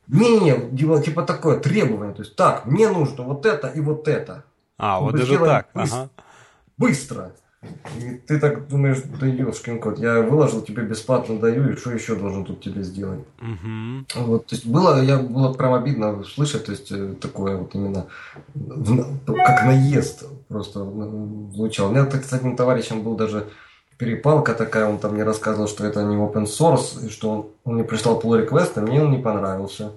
Не-не-не, 0.08 1.02
типа 1.02 1.24
такое 1.24 1.60
требование. 1.60 2.14
То 2.14 2.22
есть, 2.22 2.36
так, 2.36 2.66
мне 2.66 2.90
нужно 2.90 3.24
вот 3.24 3.46
это 3.46 3.68
и 3.68 3.82
вот 3.82 4.08
это. 4.08 4.44
А, 4.78 5.00
вот 5.00 5.16
даже 5.16 5.38
так. 5.38 5.68
Быстро. 5.74 5.98
Ага. 5.98 6.10
быстро. 6.78 7.32
И 8.00 8.16
ты 8.28 8.40
так 8.40 8.68
думаешь, 8.68 9.02
да 9.20 9.28
ешкин 9.28 9.80
кот, 9.80 10.00
я 10.00 10.22
выложил 10.22 10.62
тебе 10.62 10.84
бесплатно 10.84 11.40
даю, 11.40 11.70
и 11.70 11.76
что 11.76 11.92
еще 11.92 12.16
должен 12.16 12.46
тут 12.46 12.62
тебе 12.62 12.84
сделать? 12.84 13.22
Угу. 13.42 14.26
Вот, 14.26 14.48
то 14.48 14.56
есть 14.56 14.66
было, 14.66 15.02
я 15.02 15.18
было 15.18 15.54
прям 15.54 15.74
обидно 15.74 16.24
слышать, 16.24 16.66
то 16.66 16.72
есть 16.72 16.92
э, 16.92 17.14
такое 17.20 17.58
вот 17.58 17.76
именно 17.76 18.08
как 19.26 19.66
наезд 19.66 20.26
просто 20.48 20.80
звучал. 21.54 21.88
У 21.88 21.92
меня, 21.92 22.06
так, 22.06 22.24
с 22.24 22.34
одним 22.34 22.56
товарищем 22.56 23.02
был 23.02 23.16
даже 23.16 23.48
перепалка 23.98 24.54
такая, 24.54 24.88
он 24.88 24.98
там 24.98 25.14
мне 25.14 25.24
рассказывал, 25.24 25.68
что 25.68 25.86
это 25.86 26.04
не 26.04 26.16
open 26.16 26.46
source, 26.46 27.06
и 27.06 27.10
что 27.10 27.32
он, 27.32 27.46
он 27.64 27.76
мне 27.76 27.84
прислал 27.84 28.20
pull 28.20 28.46
request, 28.46 28.74
а 28.76 28.82
мне 28.82 29.02
он 29.02 29.12
не 29.12 29.20
понравился 29.20 29.92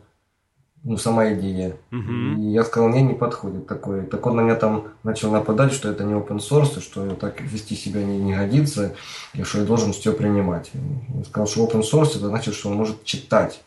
ну, 0.89 0.97
сама 0.97 1.35
идея. 1.35 1.77
Uh-huh. 1.91 2.41
И 2.41 2.51
я 2.51 2.65
сказал, 2.65 2.89
мне 2.89 3.03
не 3.03 3.13
подходит 3.13 3.67
такое. 3.67 4.07
Так 4.07 4.25
он 4.25 4.37
на 4.37 4.41
меня 4.41 4.55
там 4.55 4.85
начал 5.03 5.31
нападать, 5.31 5.75
что 5.75 5.91
это 5.91 6.03
не 6.03 6.15
open 6.15 6.39
source, 6.39 6.81
что 6.81 7.11
так 7.15 7.43
вести 7.43 7.77
себя 7.77 8.03
не, 8.03 8.17
не 8.17 8.35
годится, 8.35 8.95
и 9.35 9.43
что 9.43 9.59
я 9.59 9.65
должен 9.67 9.93
все 9.93 10.15
принимать. 10.15 10.71
Я 10.73 11.25
сказал, 11.25 11.47
что 11.47 11.67
open 11.67 11.83
source 11.83 12.17
это 12.17 12.29
значит, 12.29 12.55
что 12.55 12.71
он 12.71 12.77
может 12.77 13.05
читать 13.05 13.63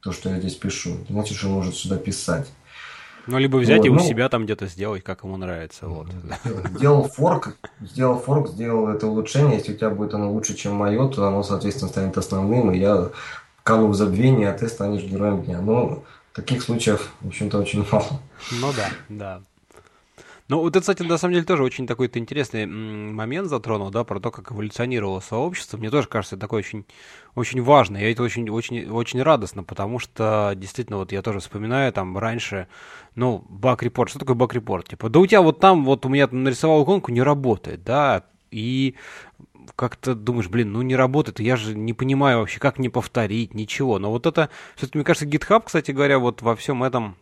то, 0.00 0.12
что 0.12 0.28
я 0.28 0.38
здесь 0.38 0.54
пишу. 0.54 0.90
Это 1.02 1.14
значит, 1.14 1.38
что 1.38 1.46
он 1.48 1.54
может 1.54 1.76
сюда 1.76 1.96
писать. 1.96 2.52
Ну, 3.26 3.38
либо 3.38 3.56
взять 3.56 3.78
вот, 3.78 3.86
и 3.86 3.90
у 3.90 3.94
ну, 3.94 4.00
себя 4.00 4.28
там 4.28 4.44
где-то 4.44 4.66
сделать, 4.66 5.02
как 5.02 5.24
ему 5.24 5.38
нравится. 5.38 5.86
Вот. 5.88 6.08
Сделал 6.76 7.08
форк, 7.08 7.56
сделал 7.80 8.18
форк, 8.18 8.50
сделал 8.50 8.88
это 8.88 9.06
улучшение. 9.06 9.56
Если 9.56 9.72
у 9.72 9.76
тебя 9.76 9.88
будет 9.88 10.12
оно 10.12 10.30
лучше, 10.30 10.54
чем 10.54 10.74
мое, 10.74 11.08
то 11.08 11.26
оно, 11.26 11.42
соответственно, 11.42 11.88
станет 11.88 12.18
основным, 12.18 12.70
и 12.70 12.78
я 12.78 13.08
кану 13.62 13.88
в 13.88 13.94
забвение, 13.94 14.50
а 14.50 14.52
ты 14.52 14.68
станешь 14.68 15.02
героем 15.02 15.42
дня. 15.42 15.60
Но 15.60 16.04
таких 16.36 16.62
случаев, 16.62 17.10
в 17.22 17.28
общем-то, 17.28 17.58
очень 17.58 17.84
мало. 17.90 18.20
Ну 18.52 18.72
да, 18.76 18.90
да. 19.08 19.42
Ну, 20.48 20.60
вот 20.60 20.76
это, 20.76 20.80
кстати, 20.80 21.02
на 21.02 21.18
самом 21.18 21.34
деле 21.34 21.44
тоже 21.44 21.64
очень 21.64 21.88
такой 21.88 22.06
-то 22.06 22.20
интересный 22.20 22.66
момент 22.66 23.48
затронул, 23.48 23.90
да, 23.90 24.04
про 24.04 24.20
то, 24.20 24.30
как 24.30 24.52
эволюционировало 24.52 25.18
сообщество. 25.18 25.76
Мне 25.76 25.90
тоже 25.90 26.06
кажется, 26.06 26.36
это 26.36 26.42
такой 26.42 26.60
очень, 26.60 26.84
очень 27.34 27.60
важный. 27.62 28.02
И 28.02 28.12
это 28.12 28.22
очень, 28.22 28.48
очень, 28.48 28.88
очень 28.88 29.22
радостно, 29.22 29.64
потому 29.64 29.98
что 29.98 30.52
действительно, 30.54 30.98
вот 30.98 31.10
я 31.10 31.22
тоже 31.22 31.40
вспоминаю, 31.40 31.92
там 31.92 32.16
раньше, 32.16 32.68
ну, 33.16 33.44
баг-репорт. 33.48 34.10
Что 34.10 34.20
такое 34.20 34.36
баг-репорт? 34.36 34.88
Типа, 34.88 35.08
да 35.08 35.18
у 35.18 35.26
тебя 35.26 35.42
вот 35.42 35.58
там, 35.58 35.84
вот 35.84 36.06
у 36.06 36.08
меня 36.08 36.28
нарисовал 36.30 36.84
иконку, 36.84 37.10
не 37.10 37.22
работает, 37.22 37.82
да, 37.82 38.22
и 38.50 38.94
как-то 39.74 40.14
думаешь, 40.14 40.48
блин, 40.48 40.72
ну 40.72 40.82
не 40.82 40.96
работает, 40.96 41.40
я 41.40 41.56
же 41.56 41.76
не 41.76 41.92
понимаю 41.92 42.38
вообще, 42.38 42.60
как 42.60 42.78
не 42.78 42.88
повторить, 42.88 43.54
ничего. 43.54 43.98
Но 43.98 44.10
вот 44.10 44.26
это, 44.26 44.50
все-таки, 44.76 44.98
мне 44.98 45.04
кажется, 45.04 45.26
GitHub, 45.26 45.62
кстати 45.64 45.90
говоря, 45.90 46.18
вот 46.18 46.42
во 46.42 46.54
всем 46.54 46.82
этом 46.84 47.16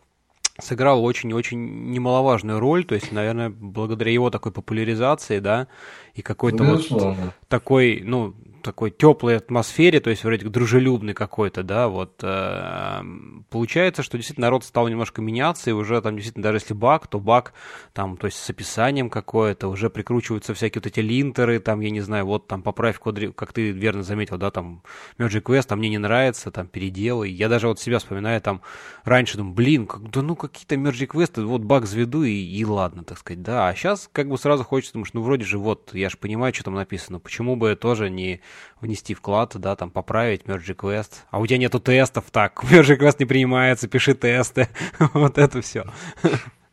сыграл 0.59 1.03
очень-очень 1.03 1.91
немаловажную 1.91 2.59
роль, 2.59 2.85
то 2.85 2.95
есть, 2.95 3.11
наверное, 3.11 3.49
благодаря 3.49 4.11
его 4.11 4.29
такой 4.29 4.51
популяризации, 4.51 5.39
да, 5.39 5.67
и 6.13 6.21
какой-то 6.21 6.63
вот 6.63 7.17
такой, 7.49 8.01
ну, 8.05 8.35
такой 8.65 8.89
теплой 8.89 9.37
атмосфере, 9.37 9.99
то 9.99 10.09
есть 10.09 10.23
вроде 10.23 10.49
дружелюбный 10.49 11.13
какой-то, 11.13 11.61
да, 11.63 11.87
вот 11.87 12.19
э, 12.23 13.01
получается, 13.49 14.01
что 14.01 14.17
действительно 14.17 14.47
народ 14.47 14.63
стал 14.63 14.87
немножко 14.87 15.21
меняться, 15.21 15.69
и 15.69 15.73
уже 15.73 16.01
там 16.01 16.15
действительно 16.15 16.43
даже 16.43 16.57
если 16.57 16.73
баг, 16.73 17.07
то 17.07 17.19
баг 17.19 17.53
там, 17.93 18.17
то 18.17 18.25
есть 18.25 18.37
с 18.37 18.49
описанием 18.49 19.09
какое-то, 19.09 19.67
уже 19.67 19.89
прикручиваются 19.89 20.53
всякие 20.55 20.81
вот 20.81 20.87
эти 20.87 20.99
линтеры, 20.99 21.59
там, 21.59 21.79
я 21.79 21.91
не 21.91 22.01
знаю, 22.01 22.25
вот 22.25 22.47
там 22.47 22.63
поправь 22.63 22.99
как 23.35 23.53
ты 23.53 23.69
верно 23.69 24.01
заметил, 24.01 24.37
да, 24.37 24.49
там 24.49 24.81
Magic 25.19 25.43
Quest, 25.43 25.67
там 25.67 25.79
мне 25.79 25.89
не 25.89 25.99
нравится, 25.99 26.49
там 26.49 26.67
переделай. 26.67 27.29
Я 27.29 27.49
даже 27.49 27.67
вот 27.67 27.79
себя 27.79 27.99
вспоминаю, 27.99 28.41
там 28.41 28.61
раньше 29.03 29.37
думаю, 29.37 29.53
блин, 29.53 29.85
как, 29.85 30.09
да 30.09 30.21
ну 30.23 30.35
какие-то 30.35 30.75
Magic 30.75 31.07
Quest, 31.07 31.43
вот 31.43 31.61
баг 31.61 31.85
заведу 31.85 32.23
и, 32.23 32.31
и 32.31 32.65
ладно, 32.65 33.03
так 33.03 33.19
сказать, 33.19 33.43
да. 33.43 33.67
А 33.67 33.75
сейчас 33.75 34.09
как 34.11 34.27
бы 34.27 34.37
сразу 34.39 34.63
хочется, 34.63 34.93
думаешь, 34.93 35.13
ну 35.13 35.21
вроде 35.21 35.45
же 35.45 35.59
вот, 35.59 35.93
я 35.93 36.09
же 36.09 36.17
понимаю, 36.17 36.53
что 36.53 36.63
там 36.63 36.73
написано, 36.73 37.19
почему 37.19 37.55
бы 37.55 37.75
тоже 37.75 38.09
не 38.09 38.41
внести 38.81 39.13
вклад, 39.13 39.51
да, 39.55 39.75
там 39.75 39.89
поправить 39.89 40.43
Merge 40.43 40.75
Quest. 40.75 41.11
А 41.31 41.39
у 41.39 41.47
тебя 41.47 41.57
нету 41.57 41.79
тестов, 41.79 42.25
так, 42.31 42.63
Merge 42.71 42.97
Quest 42.97 43.17
не 43.19 43.25
принимается, 43.25 43.87
пиши 43.87 44.13
тесты. 44.13 44.69
вот 45.13 45.37
это 45.37 45.61
все. 45.61 45.85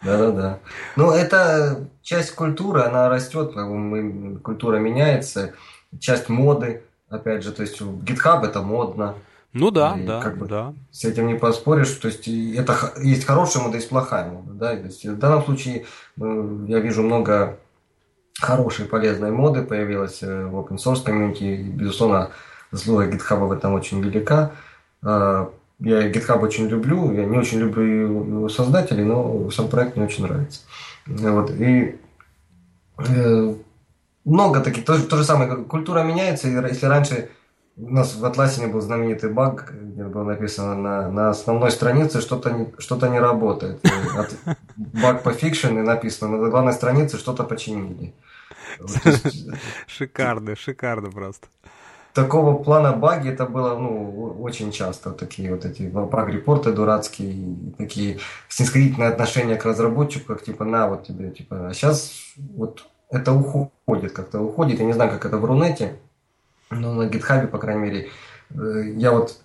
Да-да-да. 0.03 0.59
Ну, 0.97 1.12
это 1.12 1.89
часть 2.03 2.35
культуры, 2.35 2.83
она 2.83 3.09
растет, 3.09 3.55
культура 4.43 4.79
меняется, 4.79 5.55
часть 6.01 6.29
моды, 6.29 6.83
опять 7.09 7.45
же, 7.45 7.53
то 7.53 7.62
есть 7.62 7.81
GitHub 7.81 8.45
это 8.45 8.62
модно. 8.62 9.15
Ну 9.53 9.71
да, 9.71 9.97
и 9.99 10.07
да, 10.07 10.21
как 10.21 10.39
бы 10.39 10.47
да. 10.47 10.75
С 10.91 11.05
этим 11.05 11.27
не 11.27 11.35
поспоришь, 11.35 11.91
то 11.91 12.09
есть 12.09 12.27
это 12.27 12.95
есть 13.03 13.27
хорошая 13.27 13.62
мода, 13.62 13.77
есть 13.77 13.91
плохая 13.91 14.31
мода, 14.31 14.53
да, 14.53 14.77
то 14.77 14.87
есть 14.87 15.05
в 15.05 15.19
данном 15.19 15.45
случае 15.45 15.85
э, 16.19 16.65
я 16.69 16.79
вижу 16.81 17.03
много 17.03 17.59
хорошей, 18.41 18.87
полезной 18.87 19.31
моды 19.31 19.62
появилась 19.62 20.23
э, 20.23 20.47
в 20.47 20.57
open 20.57 20.77
source 20.77 21.03
комьюнити. 21.03 21.43
И, 21.45 21.62
безусловно, 21.62 22.31
заслуга 22.71 23.09
GitHub 23.09 23.47
в 23.47 23.53
этом 23.53 23.75
очень 23.75 24.03
велика. 24.03 24.53
А, 25.03 25.51
я 25.79 26.11
GitHub 26.11 26.41
очень 26.41 26.69
люблю, 26.69 27.12
я 27.12 27.25
не 27.25 27.37
очень 27.37 27.59
люблю 27.59 27.83
его 27.83 28.49
создателей, 28.49 29.05
но 29.05 29.51
сам 29.51 29.69
проект 29.69 29.97
мне 29.97 30.07
очень 30.07 30.25
нравится. 30.25 30.61
Вот. 31.07 31.51
И 31.51 31.99
э, 32.99 33.55
много 34.25 34.61
таких, 34.61 34.85
то, 34.85 35.01
то 35.01 35.17
же 35.17 35.25
самое, 35.25 35.57
культура 35.65 36.03
меняется, 36.03 36.49
если 36.49 36.87
раньше 36.87 37.29
у 37.76 37.91
нас 37.91 38.14
в 38.14 38.25
Atlassian 38.25 38.66
был 38.67 38.81
знаменитый 38.81 39.31
баг, 39.31 39.73
где 39.73 40.05
было 40.05 40.25
написано 40.25 40.75
на, 40.75 41.11
на 41.11 41.31
основной 41.31 41.71
странице 41.71 42.21
что-то 42.21 42.50
не, 42.50 42.73
что 42.79 43.07
не 43.09 43.19
работает. 43.19 43.81
Баг 44.76 45.23
пофикшен 45.23 45.78
и 45.79 45.83
написано 45.83 46.37
на 46.37 46.50
главной 46.50 46.73
странице 46.73 47.17
что-то 47.17 47.45
починили. 47.45 48.14
Шикарно, 49.87 50.57
шикарно 50.57 51.11
просто. 51.11 51.49
Такого 52.12 52.62
плана 52.62 52.93
баги 52.93 53.31
это 53.31 53.47
было 53.47 53.79
ну, 53.79 54.37
очень 54.43 54.71
часто. 54.71 55.12
Такие 55.12 55.50
вот 55.50 55.64
эти 55.64 55.85
баг-репорты 55.85 56.73
дурацкие, 56.73 57.57
такие 57.79 58.19
снисходительные 58.49 59.09
отношения 59.09 59.57
к 59.57 59.64
разработчику, 59.64 60.35
как 60.35 60.43
типа 60.43 60.64
на 60.64 60.88
вот 60.88 61.07
тебе, 61.07 61.31
типа, 61.31 61.69
а 61.69 61.75
сейчас 61.75 62.35
вот 62.37 62.87
это 63.09 63.33
уходит, 63.33 64.12
как-то 64.12 64.41
уходит. 64.41 64.81
Я 64.81 64.85
не 64.85 64.93
знаю, 64.93 65.11
как 65.11 65.25
это 65.25 65.38
в 65.38 65.45
Рунете, 65.47 65.99
но 66.75 66.95
на 66.95 67.07
гитхабе, 67.07 67.47
по 67.47 67.59
крайней 67.59 67.83
мере, 67.83 68.09
э, 68.50 68.93
я 68.97 69.12
вот 69.12 69.41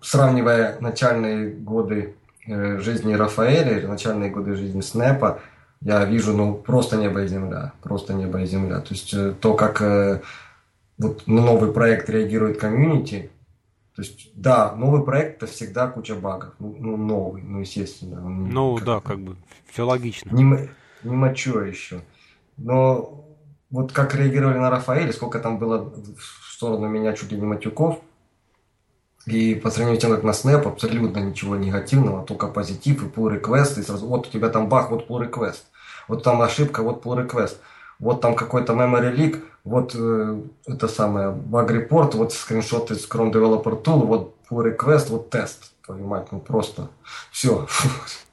сравнивая 0.00 0.78
начальные 0.80 1.50
годы 1.50 2.14
э, 2.46 2.78
жизни 2.78 3.14
Рафаэля, 3.14 3.86
начальные 3.86 4.30
годы 4.30 4.56
жизни 4.56 4.80
Снэпа, 4.80 5.40
я 5.80 6.04
вижу, 6.04 6.36
ну, 6.36 6.54
просто 6.54 6.96
небо 6.96 7.22
и 7.22 7.28
земля, 7.28 7.72
просто 7.82 8.14
небо 8.14 8.40
и 8.40 8.46
земля. 8.46 8.80
То 8.80 8.94
есть 8.94 9.12
э, 9.14 9.34
то, 9.38 9.54
как 9.54 10.22
вот 10.98 11.26
на 11.26 11.42
новый 11.42 11.72
проект 11.72 12.08
реагирует 12.08 12.58
комьюнити, 12.58 13.30
то 13.96 14.02
есть, 14.02 14.30
да, 14.34 14.72
новый 14.72 15.02
проект 15.04 15.42
это 15.42 15.50
всегда 15.50 15.88
куча 15.88 16.14
багов. 16.14 16.52
Ну, 16.58 16.76
ну 16.78 16.96
новый, 16.98 17.42
ну, 17.42 17.60
естественно. 17.60 18.20
Ну, 18.20 18.78
да, 18.78 19.00
как 19.00 19.20
бы, 19.20 19.36
все 19.70 19.86
логично. 19.86 20.28
Не, 20.30 20.68
не 21.02 21.16
мочу 21.16 21.58
еще. 21.60 22.02
Но 22.58 23.25
вот 23.76 23.92
как 23.92 24.14
реагировали 24.14 24.56
на 24.56 24.70
Рафаэля, 24.70 25.12
сколько 25.12 25.38
там 25.38 25.58
было 25.58 25.92
в 26.18 26.52
сторону 26.52 26.88
меня 26.88 27.12
чуть 27.12 27.30
ли 27.30 27.38
не 27.38 27.44
матюков, 27.44 28.00
и 29.26 29.54
по 29.54 29.70
сравнению 29.70 30.00
с 30.00 30.02
тем, 30.02 30.12
как 30.12 30.22
на 30.22 30.30
Snap, 30.30 30.66
абсолютно 30.66 31.18
ничего 31.18 31.56
негативного, 31.56 32.24
только 32.24 32.46
позитив 32.46 33.02
и 33.02 33.06
pull 33.06 33.38
request, 33.38 33.78
и 33.78 33.82
сразу, 33.82 34.06
вот 34.06 34.28
у 34.28 34.30
тебя 34.30 34.48
там 34.48 34.70
бах, 34.70 34.90
вот 34.90 35.06
pull 35.10 35.28
request, 35.28 35.64
вот 36.08 36.22
там 36.22 36.40
ошибка, 36.40 36.82
вот 36.82 37.04
pull 37.04 37.26
request, 37.26 37.56
вот 37.98 38.22
там 38.22 38.34
какой-то 38.34 38.72
memory 38.72 39.14
leak, 39.14 39.42
вот 39.64 39.94
э, 39.94 40.40
это 40.66 40.88
самое, 40.88 41.32
баг 41.32 41.70
report, 41.70 42.16
вот 42.16 42.32
скриншоты 42.32 42.94
с 42.94 43.06
Chrome 43.06 43.30
Developer 43.30 43.82
Tool, 43.82 44.06
вот 44.06 44.36
pull 44.48 44.74
request, 44.74 45.10
вот 45.10 45.28
тест, 45.28 45.72
твою 45.84 46.24
ну 46.30 46.40
просто 46.40 46.88
все. 47.30 47.66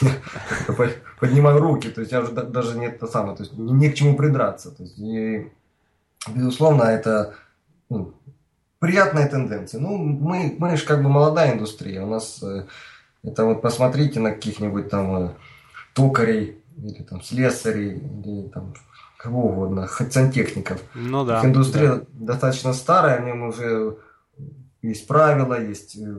поднимаю 1.20 1.60
руки, 1.60 1.88
то 1.88 2.00
есть 2.00 2.12
я 2.12 2.20
уже 2.20 2.32
даже 2.32 2.78
не 2.78 2.86
это 2.86 3.06
самое, 3.06 3.36
то 3.36 3.42
есть 3.42 3.56
не, 3.56 3.72
не 3.72 3.90
к 3.90 3.94
чему 3.94 4.16
придраться. 4.16 4.70
То 4.70 4.82
есть, 4.82 4.98
и, 4.98 5.50
безусловно, 6.28 6.84
это 6.84 7.34
ну, 7.88 8.14
приятная 8.78 9.28
тенденция. 9.28 9.80
Ну, 9.80 9.96
мы, 9.96 10.56
мы 10.58 10.76
же 10.76 10.84
как 10.84 11.02
бы 11.02 11.08
молодая 11.08 11.54
индустрия. 11.54 12.02
У 12.02 12.06
нас 12.06 12.42
э, 12.42 12.66
это 13.22 13.44
вот 13.44 13.62
посмотрите 13.62 14.20
на 14.20 14.32
каких-нибудь 14.32 14.88
там 14.88 15.16
э, 15.16 15.30
токарей 15.94 16.62
или 16.76 17.02
там 17.02 17.22
слесарей 17.22 17.98
или 17.98 18.48
там 18.48 18.74
кого 19.18 19.48
угодно, 19.48 19.86
хоть 19.86 20.12
сантехников. 20.12 20.80
Ну 20.94 21.24
да. 21.24 21.38
Их 21.38 21.44
индустрия 21.44 21.96
да. 21.96 22.04
достаточно 22.12 22.72
старая, 22.72 23.20
в 23.20 23.24
нем 23.24 23.42
уже 23.42 23.98
есть 24.82 25.06
правила, 25.06 25.60
есть 25.60 25.96
э, 25.96 26.16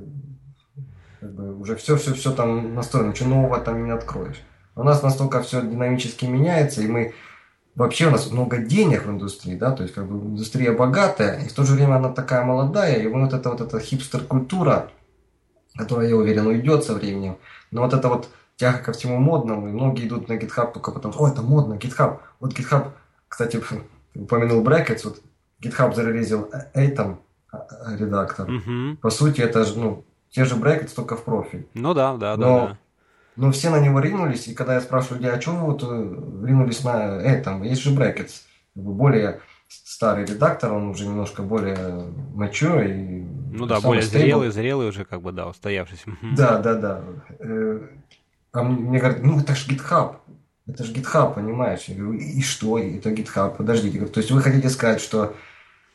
как 1.21 1.33
бы, 1.33 1.55
уже 1.59 1.75
все, 1.75 1.95
все, 1.97 2.13
все 2.15 2.31
там 2.31 2.73
настроено, 2.73 3.11
ничего 3.11 3.29
нового 3.29 3.59
там 3.59 3.85
не 3.85 3.91
откроешь. 3.91 4.41
У 4.75 4.83
нас 4.83 5.03
настолько 5.03 5.43
все 5.43 5.61
динамически 5.61 6.25
меняется, 6.25 6.81
и 6.81 6.87
мы 6.87 7.13
вообще 7.75 8.07
у 8.07 8.09
нас 8.09 8.31
много 8.31 8.57
денег 8.57 9.05
в 9.05 9.11
индустрии, 9.11 9.55
да, 9.55 9.71
то 9.71 9.83
есть 9.83 9.93
как 9.93 10.07
бы 10.07 10.17
индустрия 10.17 10.71
богатая, 10.71 11.39
и 11.45 11.47
в 11.47 11.53
то 11.53 11.63
же 11.63 11.75
время 11.75 11.97
она 11.97 12.09
такая 12.09 12.43
молодая, 12.43 12.95
и 12.95 13.07
вот 13.07 13.33
эта 13.33 13.49
вот 13.49 13.61
эта 13.61 13.79
хипстер-культура, 13.79 14.89
которая, 15.75 16.09
я 16.09 16.15
уверен, 16.15 16.47
уйдет 16.47 16.83
со 16.83 16.95
временем, 16.95 17.37
но 17.69 17.83
вот 17.83 17.93
это 17.93 18.09
вот 18.09 18.29
тяга 18.55 18.79
ко 18.79 18.91
всему 18.91 19.17
модному, 19.17 19.69
и 19.69 19.71
многие 19.71 20.07
идут 20.07 20.27
на 20.27 20.33
GitHub 20.33 20.73
только 20.73 20.91
потому, 20.91 21.13
что, 21.13 21.23
о, 21.23 21.29
это 21.29 21.41
модно, 21.43 21.75
GitHub. 21.75 22.19
Вот 22.39 22.53
GitHub, 22.57 22.91
кстати, 23.27 23.61
упомянул 24.15 24.63
Brackets, 24.63 25.01
вот 25.03 25.21
GitHub 25.61 25.93
зарелизил 25.93 26.49
Atom 26.73 27.17
а, 27.51 27.57
а, 27.57 27.95
редактор. 27.95 28.49
Угу. 28.49 28.97
По 29.01 29.11
сути, 29.11 29.41
это 29.41 29.63
же, 29.65 29.77
ну, 29.77 30.03
те 30.31 30.45
же 30.45 30.55
Brackets, 30.55 30.93
только 30.95 31.15
в 31.15 31.23
профиль. 31.23 31.67
Ну 31.73 31.93
да, 31.93 32.15
да, 32.17 32.35
но, 32.35 32.43
да, 32.43 32.67
да. 32.67 32.77
Но 33.35 33.51
все 33.51 33.69
на 33.69 33.79
него 33.79 34.00
ринулись, 34.00 34.47
и 34.47 34.53
когда 34.53 34.75
я 34.75 34.81
спрашиваю 34.81 35.17
людей, 35.17 35.31
а 35.31 35.39
что 35.41 35.51
вы 35.51 35.71
вот 35.71 35.83
э, 35.83 36.47
ринулись 36.47 36.83
на 36.83 37.19
этом, 37.21 37.63
есть 37.63 37.81
же 37.81 37.93
Brackets, 37.93 38.41
более 38.75 39.41
старый 39.67 40.25
редактор, 40.25 40.73
он 40.73 40.89
уже 40.89 41.05
немножко 41.05 41.43
более 41.43 42.05
mature 42.35 42.89
и 42.89 43.23
ну 43.53 43.65
да, 43.65 43.79
более 43.81 44.03
stable. 44.03 44.07
зрелый, 44.07 44.51
зрелый 44.51 44.89
уже 44.89 45.05
как 45.05 45.21
бы 45.21 45.31
да, 45.31 45.47
устоявшийся. 45.47 46.05
Да, 46.35 46.59
да, 46.59 46.75
да. 46.75 47.01
Э, 47.39 47.79
а 48.53 48.63
мне, 48.63 48.89
мне 48.89 49.00
говорят, 49.00 49.23
ну 49.23 49.39
это 49.39 49.55
же 49.55 49.69
GitHub, 49.69 50.15
это 50.67 50.83
же 50.83 50.93
GitHub, 50.93 51.33
понимаешь? 51.33 51.85
Я 51.85 51.95
говорю, 51.95 52.19
и 52.19 52.41
что? 52.41 52.79
Это 52.79 53.11
GitHub, 53.11 53.55
подождите. 53.55 54.05
То 54.05 54.19
есть 54.19 54.31
вы 54.31 54.41
хотите 54.41 54.69
сказать, 54.69 55.01
что 55.01 55.35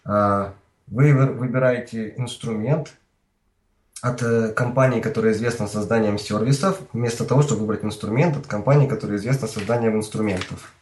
а, 0.05 0.55
вы 0.87 1.15
выбираете 1.15 2.15
инструмент 2.17 2.95
от 4.09 4.23
э, 4.23 4.53
компании, 4.53 5.01
которая 5.01 5.33
известна 5.33 5.67
созданием 5.67 6.19
сервисов, 6.19 6.81
вместо 6.93 7.25
того, 7.25 7.43
чтобы 7.43 7.63
выбрать 7.63 7.85
инструмент 7.85 8.37
от 8.37 8.47
компании, 8.47 8.87
которая 8.87 9.19
известна 9.19 9.49
созданием 9.49 9.97
инструментов. 9.97 10.73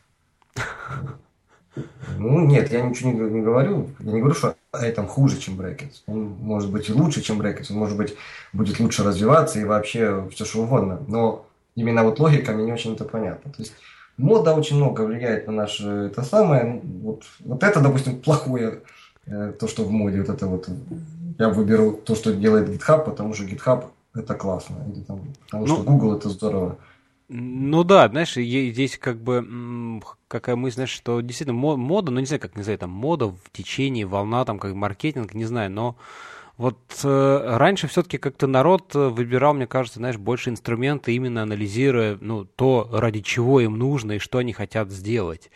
Ну, 2.18 2.40
нет, 2.40 2.70
я 2.70 2.82
ничего 2.82 3.10
не, 3.10 3.40
говорю. 3.40 3.90
Я 4.00 4.12
не 4.12 4.20
говорю, 4.20 4.34
что 4.34 4.54
этом 4.72 5.06
хуже, 5.08 5.38
чем 5.38 5.58
Brackets. 5.58 6.02
Он 6.06 6.36
может 6.40 6.70
быть 6.70 6.88
и 6.88 6.92
лучше, 6.92 7.20
чем 7.20 7.40
Brackets. 7.40 7.66
Он 7.70 7.78
может 7.78 7.96
быть 7.96 8.14
будет 8.52 8.78
лучше 8.78 9.02
развиваться 9.02 9.58
и 9.58 9.64
вообще 9.64 10.28
все 10.30 10.44
что 10.44 10.62
угодно. 10.62 11.00
Но 11.08 11.46
именно 11.74 12.04
вот 12.04 12.20
логика 12.20 12.52
мне 12.52 12.64
не 12.64 12.72
очень 12.72 12.94
это 12.94 13.04
понятно. 13.04 13.50
То 13.50 13.62
есть 13.62 13.74
мода 14.16 14.54
очень 14.54 14.76
много 14.76 15.00
влияет 15.00 15.46
на 15.46 15.52
наше 15.52 15.88
это 16.12 16.22
самое. 16.22 16.80
Вот, 17.02 17.24
вот 17.40 17.62
это, 17.62 17.80
допустим, 17.80 18.20
плохое, 18.20 18.82
э, 19.26 19.52
то, 19.58 19.66
что 19.66 19.84
в 19.84 19.90
моде, 19.90 20.20
вот 20.20 20.28
это 20.28 20.46
вот. 20.46 20.68
Я 21.38 21.48
выберу 21.48 22.00
то, 22.04 22.14
что 22.14 22.32
делает 22.32 22.68
GitHub, 22.68 23.04
потому 23.04 23.34
что 23.34 23.44
GitHub 23.44 23.86
это 24.14 24.34
классно. 24.34 24.76
Или 24.92 25.02
там, 25.02 25.20
потому 25.46 25.66
ну, 25.66 25.74
что 25.74 25.84
Google 25.84 26.16
это 26.16 26.28
здорово. 26.28 26.78
Ну 27.28 27.84
да, 27.84 28.08
знаешь, 28.08 28.34
здесь 28.34 28.98
как 28.98 29.18
бы 29.18 30.00
какая 30.28 30.56
мысль, 30.56 30.74
знаешь, 30.74 30.90
что 30.90 31.20
действительно 31.20 31.58
мода, 31.58 32.10
ну 32.10 32.20
не 32.20 32.26
знаю, 32.26 32.40
как 32.40 32.54
называть, 32.54 32.80
там 32.80 32.90
мода 32.90 33.28
в 33.28 33.50
течение, 33.52 34.04
волна, 34.04 34.44
там 34.44 34.58
как 34.58 34.74
маркетинг, 34.74 35.32
не 35.32 35.46
знаю, 35.46 35.70
но 35.70 35.96
вот 36.56 36.78
э, 37.02 37.56
раньше 37.56 37.88
все-таки 37.88 38.18
как-то 38.18 38.46
народ 38.46 38.94
э, 38.94 39.08
выбирал, 39.08 39.54
мне 39.54 39.66
кажется, 39.66 39.98
знаешь, 39.98 40.18
больше 40.18 40.50
инструменты, 40.50 41.12
именно 41.12 41.42
анализируя, 41.42 42.16
ну, 42.20 42.44
то, 42.44 42.88
ради 42.92 43.20
чего 43.22 43.60
им 43.60 43.76
нужно 43.76 44.12
и 44.12 44.18
что 44.18 44.38
они 44.38 44.52
хотят 44.52 44.90
сделать. 44.90 45.50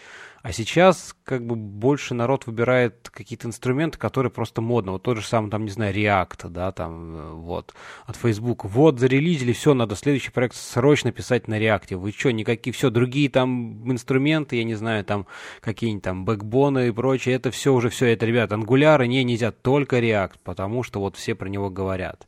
А 0.48 0.52
сейчас 0.52 1.14
как 1.24 1.44
бы 1.44 1.56
больше 1.56 2.14
народ 2.14 2.46
выбирает 2.46 3.10
какие-то 3.10 3.48
инструменты, 3.48 3.98
которые 3.98 4.32
просто 4.32 4.62
модно. 4.62 4.92
Вот 4.92 5.02
тот 5.02 5.18
же 5.18 5.22
самый, 5.22 5.50
там, 5.50 5.66
не 5.66 5.70
знаю, 5.70 5.94
React, 5.94 6.48
да, 6.48 6.72
там, 6.72 7.16
э, 7.16 7.32
вот, 7.34 7.74
от 8.06 8.16
Facebook. 8.16 8.64
Вот, 8.64 8.98
зарелизили, 8.98 9.52
все, 9.52 9.74
надо 9.74 9.94
следующий 9.94 10.30
проект 10.30 10.56
срочно 10.56 11.12
писать 11.12 11.48
на 11.48 11.60
React. 11.60 11.96
Вы 11.96 12.12
что, 12.12 12.32
никакие, 12.32 12.72
все, 12.72 12.88
другие 12.88 13.28
там 13.28 13.92
инструменты, 13.92 14.56
я 14.56 14.64
не 14.64 14.74
знаю, 14.74 15.04
там, 15.04 15.26
какие-нибудь 15.60 16.04
там 16.04 16.24
бэкбоны 16.24 16.88
и 16.88 16.92
прочее, 16.92 17.34
это 17.34 17.50
все 17.50 17.74
уже, 17.74 17.90
все, 17.90 18.06
это, 18.06 18.24
ребят, 18.24 18.50
ангуляры, 18.50 19.06
не, 19.06 19.24
нельзя, 19.24 19.52
только 19.52 19.98
React, 19.98 20.36
потому 20.44 20.82
что 20.82 21.00
вот 21.00 21.16
все 21.16 21.34
про 21.34 21.50
него 21.50 21.68
говорят. 21.68 22.26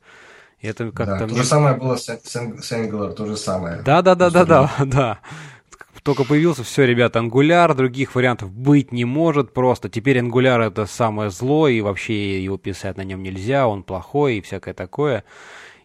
это 0.61 0.93
как-то... 0.93 1.21
Да, 1.21 1.27
то 1.27 1.35
же 1.35 1.45
самое 1.45 1.75
было 1.75 1.97
с, 1.97 2.05
с, 2.05 2.33
с 2.33 2.73
Angular, 2.73 3.15
то 3.15 3.25
же 3.25 3.39
самое. 3.39 3.81
Да-да-да-да-да, 3.81 4.71
да 4.85 5.21
только 6.03 6.25
появился, 6.25 6.65
все, 6.65 6.85
ребята, 6.85 7.19
Angular, 7.19 7.75
других 7.75 8.15
вариантов 8.15 8.51
быть 8.53 8.93
не 8.93 9.05
может 9.05 9.53
просто. 9.53 9.89
Теперь 9.89 10.19
Angular 10.19 10.67
это 10.67 10.87
самое 10.87 11.31
зло, 11.31 11.69
и 11.69 11.81
вообще 11.81 12.43
его 12.43 12.57
писать 12.57 12.97
на 12.97 13.03
нем 13.03 13.23
нельзя, 13.23 13.67
он 13.69 13.83
плохой 13.83 14.37
и 14.37 14.41
всякое 14.41 14.75
такое. 14.75 15.25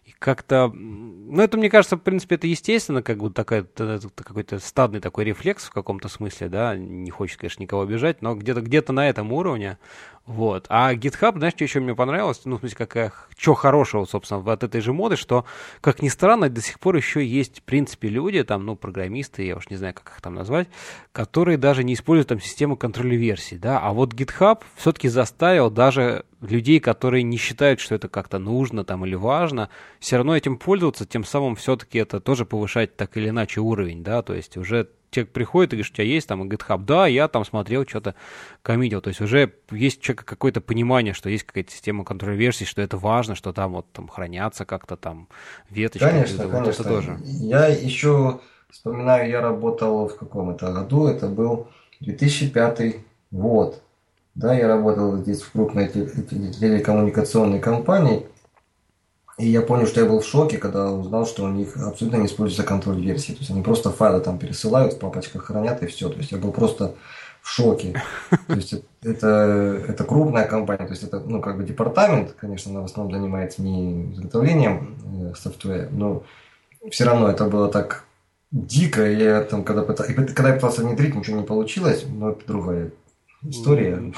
И 0.04 0.12
как-то, 0.18 0.70
ну 0.72 1.42
это, 1.42 1.58
мне 1.58 1.68
кажется, 1.68 1.96
в 1.96 2.00
принципе, 2.00 2.36
это 2.36 2.46
естественно, 2.46 3.02
как 3.02 3.18
бы 3.18 3.30
такая, 3.30 3.64
какой-то 3.64 4.60
стадный 4.60 5.00
такой 5.00 5.24
рефлекс 5.24 5.64
в 5.64 5.72
каком-то 5.72 6.08
смысле, 6.08 6.48
да, 6.48 6.76
не 6.76 7.10
хочет, 7.10 7.38
конечно, 7.38 7.62
никого 7.62 7.82
обижать, 7.82 8.22
но 8.22 8.34
где-то 8.36 8.60
где 8.60 8.84
на 8.88 9.08
этом 9.08 9.32
уровне 9.32 9.78
вот. 10.26 10.66
А 10.68 10.92
GitHub, 10.92 11.38
знаешь, 11.38 11.54
что 11.54 11.62
еще 11.62 11.78
мне 11.78 11.94
понравилось? 11.94 12.40
Ну, 12.44 12.56
в 12.56 12.58
смысле, 12.58 12.76
какая, 12.76 13.12
что 13.38 13.54
хорошего, 13.54 14.04
собственно, 14.06 14.52
от 14.52 14.64
этой 14.64 14.80
же 14.80 14.92
моды, 14.92 15.14
что, 15.14 15.44
как 15.80 16.02
ни 16.02 16.08
странно, 16.08 16.48
до 16.48 16.60
сих 16.60 16.80
пор 16.80 16.96
еще 16.96 17.24
есть, 17.24 17.60
в 17.60 17.62
принципе, 17.62 18.08
люди, 18.08 18.42
там, 18.42 18.66
ну, 18.66 18.74
программисты, 18.74 19.44
я 19.44 19.56
уж 19.56 19.70
не 19.70 19.76
знаю, 19.76 19.94
как 19.94 20.08
их 20.08 20.20
там 20.20 20.34
назвать, 20.34 20.66
которые 21.12 21.58
даже 21.58 21.84
не 21.84 21.94
используют 21.94 22.28
там 22.28 22.40
систему 22.40 22.76
контроля 22.76 23.16
версий, 23.16 23.56
да, 23.56 23.78
а 23.78 23.92
вот 23.92 24.14
GitHub 24.14 24.64
все-таки 24.74 25.08
заставил 25.08 25.70
даже 25.70 26.24
людей, 26.40 26.80
которые 26.80 27.22
не 27.22 27.36
считают, 27.36 27.78
что 27.78 27.94
это 27.94 28.08
как-то 28.08 28.40
нужно 28.40 28.84
там 28.84 29.06
или 29.06 29.14
важно, 29.14 29.70
все 30.00 30.16
равно 30.16 30.36
этим 30.36 30.58
пользоваться, 30.58 31.06
тем 31.06 31.24
самым 31.24 31.54
все-таки 31.54 31.98
это 31.98 32.18
тоже 32.18 32.44
повышать 32.44 32.96
так 32.96 33.16
или 33.16 33.28
иначе 33.28 33.60
уровень, 33.60 34.02
да, 34.02 34.22
то 34.22 34.34
есть 34.34 34.56
уже 34.56 34.88
человек 35.16 35.32
приходит 35.32 35.72
и 35.72 35.76
говорит, 35.76 35.92
у 35.92 35.94
тебя 35.96 36.04
есть 36.04 36.28
там 36.28 36.42
GitHub? 36.48 36.84
Да, 36.84 37.06
я 37.06 37.28
там 37.28 37.44
смотрел, 37.44 37.86
что-то 37.86 38.14
коммитил. 38.62 39.00
То 39.00 39.08
есть 39.08 39.20
уже 39.20 39.52
есть 39.70 39.98
у 40.00 40.02
человека 40.02 40.24
какое-то 40.24 40.60
понимание, 40.60 41.14
что 41.14 41.28
есть 41.28 41.44
какая-то 41.44 41.72
система 41.72 42.04
контроля 42.04 42.36
версий, 42.36 42.64
что 42.64 42.82
это 42.82 42.96
важно, 42.96 43.34
что 43.34 43.52
там 43.52 43.72
вот 43.72 43.90
там 43.92 44.08
хранятся 44.08 44.64
как-то 44.64 44.96
там 44.96 45.28
веточки. 45.70 46.04
Конечно, 46.04 46.42
это, 46.42 46.50
конечно. 46.50 46.58
Вот 46.58 46.68
это 46.68 46.84
тоже. 46.84 47.18
Я 47.24 47.66
еще 47.66 48.40
вспоминаю, 48.70 49.30
я 49.30 49.40
работал 49.40 50.08
в 50.08 50.16
каком 50.16 50.50
это 50.50 50.72
году, 50.72 51.06
это 51.06 51.28
был 51.28 51.68
2005 52.00 52.96
год. 53.30 53.82
Да, 54.34 54.54
я 54.54 54.68
работал 54.68 55.16
здесь 55.16 55.40
в 55.40 55.50
крупной 55.52 55.88
телекоммуникационной 55.88 57.58
компании. 57.58 58.26
И 59.38 59.48
я 59.48 59.60
понял, 59.60 59.86
что 59.86 60.00
я 60.00 60.06
был 60.06 60.20
в 60.20 60.26
шоке, 60.26 60.56
когда 60.56 60.90
узнал, 60.90 61.26
что 61.26 61.44
у 61.44 61.48
них 61.48 61.76
абсолютно 61.76 62.16
не 62.16 62.26
используется 62.26 62.62
контроль 62.62 63.00
версии. 63.00 63.32
То 63.32 63.40
есть 63.40 63.50
они 63.50 63.62
просто 63.62 63.90
файлы 63.90 64.20
там 64.20 64.38
пересылают, 64.38 64.94
в 64.94 64.98
папочках 64.98 65.44
хранят 65.44 65.82
и 65.82 65.86
все. 65.86 66.08
То 66.08 66.18
есть 66.18 66.32
я 66.32 66.38
был 66.38 66.52
просто 66.52 66.94
в 67.42 67.50
шоке. 67.50 68.02
То 68.46 68.54
есть 68.54 68.74
это, 69.02 69.82
это 69.86 70.04
крупная 70.04 70.46
компания, 70.46 70.84
то 70.84 70.92
есть 70.92 71.04
это 71.04 71.20
ну, 71.20 71.40
как 71.40 71.58
бы 71.58 71.64
департамент, 71.64 72.32
конечно, 72.32 72.72
она 72.72 72.80
в 72.80 72.86
основном 72.86 73.14
занимается 73.14 73.62
не 73.62 74.12
изготовлением 74.14 74.96
э, 75.30 75.34
софтвера, 75.36 75.88
но 75.92 76.24
все 76.90 77.04
равно 77.04 77.28
это 77.28 77.44
было 77.44 77.68
так 77.68 78.04
дико. 78.50 79.08
И 79.08 79.16
я 79.16 79.42
там, 79.42 79.62
когда, 79.62 79.82
пытался, 79.82 80.12
когда 80.12 80.48
я 80.48 80.54
пытался 80.54 80.82
внедрить, 80.82 81.14
ничего 81.14 81.38
не 81.38 81.46
получилось, 81.46 82.04
но 82.08 82.30
это 82.30 82.44
другая 82.48 82.90
история. 83.42 84.12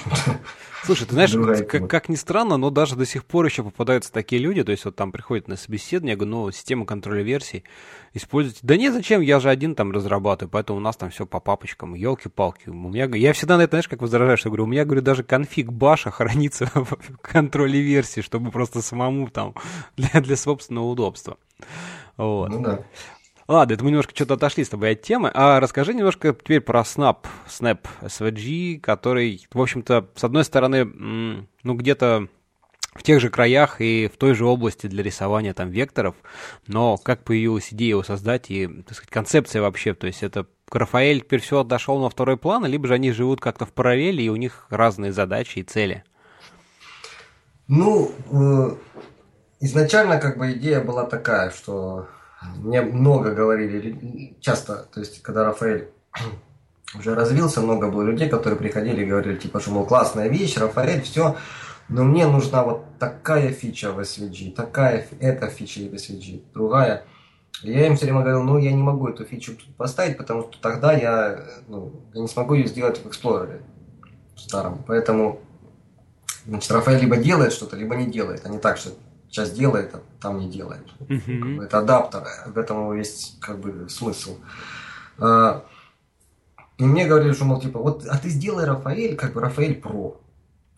Слушай, 0.84 1.06
ты 1.06 1.12
знаешь, 1.12 1.66
как, 1.66 1.88
как 1.88 2.08
ни 2.08 2.14
странно, 2.14 2.56
но 2.56 2.70
даже 2.70 2.96
до 2.96 3.04
сих 3.04 3.24
пор 3.24 3.46
еще 3.46 3.62
попадаются 3.62 4.12
такие 4.12 4.40
люди, 4.40 4.62
то 4.62 4.72
есть 4.72 4.84
вот 4.84 4.96
там 4.96 5.12
приходят 5.12 5.48
на 5.48 5.56
собеседование, 5.56 6.12
я 6.12 6.16
говорю, 6.16 6.30
ну, 6.30 6.50
система 6.50 6.86
контроля 6.86 7.22
версий 7.22 7.64
используйте. 8.14 8.60
Да 8.62 8.76
нет, 8.76 8.94
зачем, 8.94 9.20
я 9.20 9.40
же 9.40 9.50
один 9.50 9.74
там 9.74 9.92
разрабатываю, 9.92 10.50
поэтому 10.50 10.78
у 10.78 10.82
нас 10.82 10.96
там 10.96 11.10
все 11.10 11.26
по 11.26 11.40
папочкам, 11.40 11.94
елки-палки. 11.94 12.68
У 12.68 12.74
меня, 12.74 13.04
я 13.04 13.32
всегда 13.32 13.56
на 13.56 13.62
это, 13.62 13.72
знаешь, 13.72 13.88
как 13.88 14.02
возражаю, 14.02 14.36
что 14.36 14.50
говорю, 14.50 14.64
у 14.64 14.66
меня, 14.66 14.84
говорю, 14.84 15.02
даже 15.02 15.22
конфиг 15.22 15.70
баша 15.72 16.10
хранится 16.10 16.70
в 16.74 16.96
контроле 17.22 17.80
версии, 17.80 18.20
чтобы 18.20 18.50
просто 18.50 18.82
самому 18.82 19.28
там 19.28 19.54
для, 19.96 20.20
для 20.20 20.36
собственного 20.36 20.86
удобства. 20.86 21.38
Вот. 22.16 22.50
Ну 22.50 22.60
да. 22.60 22.84
Ладно, 23.48 23.72
это 23.72 23.82
мы 23.82 23.90
немножко 23.90 24.14
что-то 24.14 24.34
отошли 24.34 24.62
с 24.62 24.68
тобой 24.68 24.92
от 24.92 25.00
темы. 25.00 25.30
А 25.32 25.58
расскажи 25.58 25.94
немножко 25.94 26.34
теперь 26.34 26.60
про 26.60 26.80
Snap, 26.80 27.24
Snap 27.48 27.80
SVG, 28.02 28.78
который, 28.78 29.48
в 29.50 29.60
общем-то, 29.60 30.06
с 30.14 30.22
одной 30.22 30.44
стороны, 30.44 30.84
ну, 30.84 31.74
где-то 31.74 32.28
в 32.92 33.02
тех 33.02 33.20
же 33.20 33.30
краях 33.30 33.80
и 33.80 34.10
в 34.12 34.18
той 34.18 34.34
же 34.34 34.44
области 34.44 34.86
для 34.86 35.02
рисования 35.02 35.54
там 35.54 35.70
векторов, 35.70 36.14
но 36.66 36.98
как 36.98 37.24
появилась 37.24 37.72
идея 37.72 37.90
его 37.90 38.02
создать 38.02 38.50
и, 38.50 38.66
так 38.66 38.94
сказать, 38.96 39.10
концепция 39.10 39.62
вообще, 39.62 39.94
то 39.94 40.06
есть 40.06 40.22
это 40.22 40.46
Рафаэль 40.70 41.20
теперь 41.20 41.40
все 41.40 41.60
отошел 41.60 42.00
на 42.00 42.10
второй 42.10 42.36
план, 42.36 42.66
либо 42.66 42.88
же 42.88 42.94
они 42.94 43.12
живут 43.12 43.40
как-то 43.40 43.64
в 43.64 43.72
параллели 43.72 44.22
и 44.22 44.28
у 44.28 44.36
них 44.36 44.66
разные 44.68 45.12
задачи 45.12 45.60
и 45.60 45.62
цели? 45.62 46.04
Ну, 47.68 48.10
э, 48.30 48.76
изначально 49.60 50.18
как 50.18 50.36
бы 50.36 50.52
идея 50.52 50.80
была 50.80 51.04
такая, 51.04 51.50
что 51.50 52.08
мне 52.40 52.82
много 52.82 53.32
говорили, 53.32 54.36
часто, 54.40 54.86
то 54.92 55.00
есть 55.00 55.22
когда 55.22 55.44
Рафаэль 55.44 55.88
уже 56.98 57.14
развился, 57.14 57.60
много 57.60 57.90
было 57.90 58.02
людей, 58.02 58.28
которые 58.28 58.58
приходили 58.58 59.02
и 59.02 59.06
говорили, 59.06 59.36
типа, 59.36 59.60
что, 59.60 59.70
мол, 59.70 59.86
классная 59.86 60.28
вещь, 60.28 60.56
Рафаэль, 60.56 61.02
все, 61.02 61.36
но 61.88 62.04
мне 62.04 62.26
нужна 62.26 62.64
вот 62.64 62.84
такая 62.98 63.52
фича 63.52 63.92
в 63.92 63.98
SVG, 63.98 64.52
такая, 64.52 65.06
эта 65.20 65.48
фича 65.48 65.80
в 65.80 65.94
SVG, 65.94 66.42
другая. 66.52 67.04
я 67.62 67.86
им 67.86 67.96
все 67.96 68.04
время 68.06 68.20
говорил, 68.20 68.42
ну, 68.42 68.58
я 68.58 68.72
не 68.72 68.82
могу 68.82 69.08
эту 69.08 69.24
фичу 69.24 69.56
поставить, 69.76 70.16
потому 70.16 70.42
что 70.42 70.60
тогда 70.60 70.92
я, 70.92 71.44
ну, 71.66 71.92
я 72.14 72.20
не 72.20 72.28
смогу 72.28 72.54
ее 72.54 72.66
сделать 72.66 72.98
в 72.98 73.06
Explorer 73.06 73.62
старом. 74.36 74.84
Поэтому, 74.86 75.40
значит, 76.46 76.70
Рафаэль 76.70 77.00
либо 77.00 77.16
делает 77.16 77.52
что-то, 77.52 77.76
либо 77.76 77.96
не 77.96 78.06
делает, 78.06 78.42
а 78.44 78.48
не 78.48 78.58
так, 78.58 78.76
что 78.76 78.90
сейчас 79.28 79.50
делает, 79.52 79.94
а 79.94 80.00
там 80.20 80.38
не 80.38 80.48
делает. 80.48 80.86
Mm-hmm. 81.00 81.64
Это 81.64 81.78
адаптер, 81.78 82.24
в 82.46 82.58
этом 82.58 82.96
есть 82.96 83.38
как 83.40 83.58
бы 83.58 83.88
смысл. 83.88 84.38
А, 85.18 85.64
и 86.78 86.84
мне 86.84 87.06
говорили, 87.06 87.32
что, 87.32 87.44
мол, 87.44 87.60
типа, 87.60 87.80
вот, 87.80 88.06
а 88.06 88.18
ты 88.18 88.28
сделай 88.28 88.64
Рафаэль, 88.64 89.16
как 89.16 89.32
бы 89.32 89.40
Рафаэль 89.40 89.74
Про. 89.74 90.20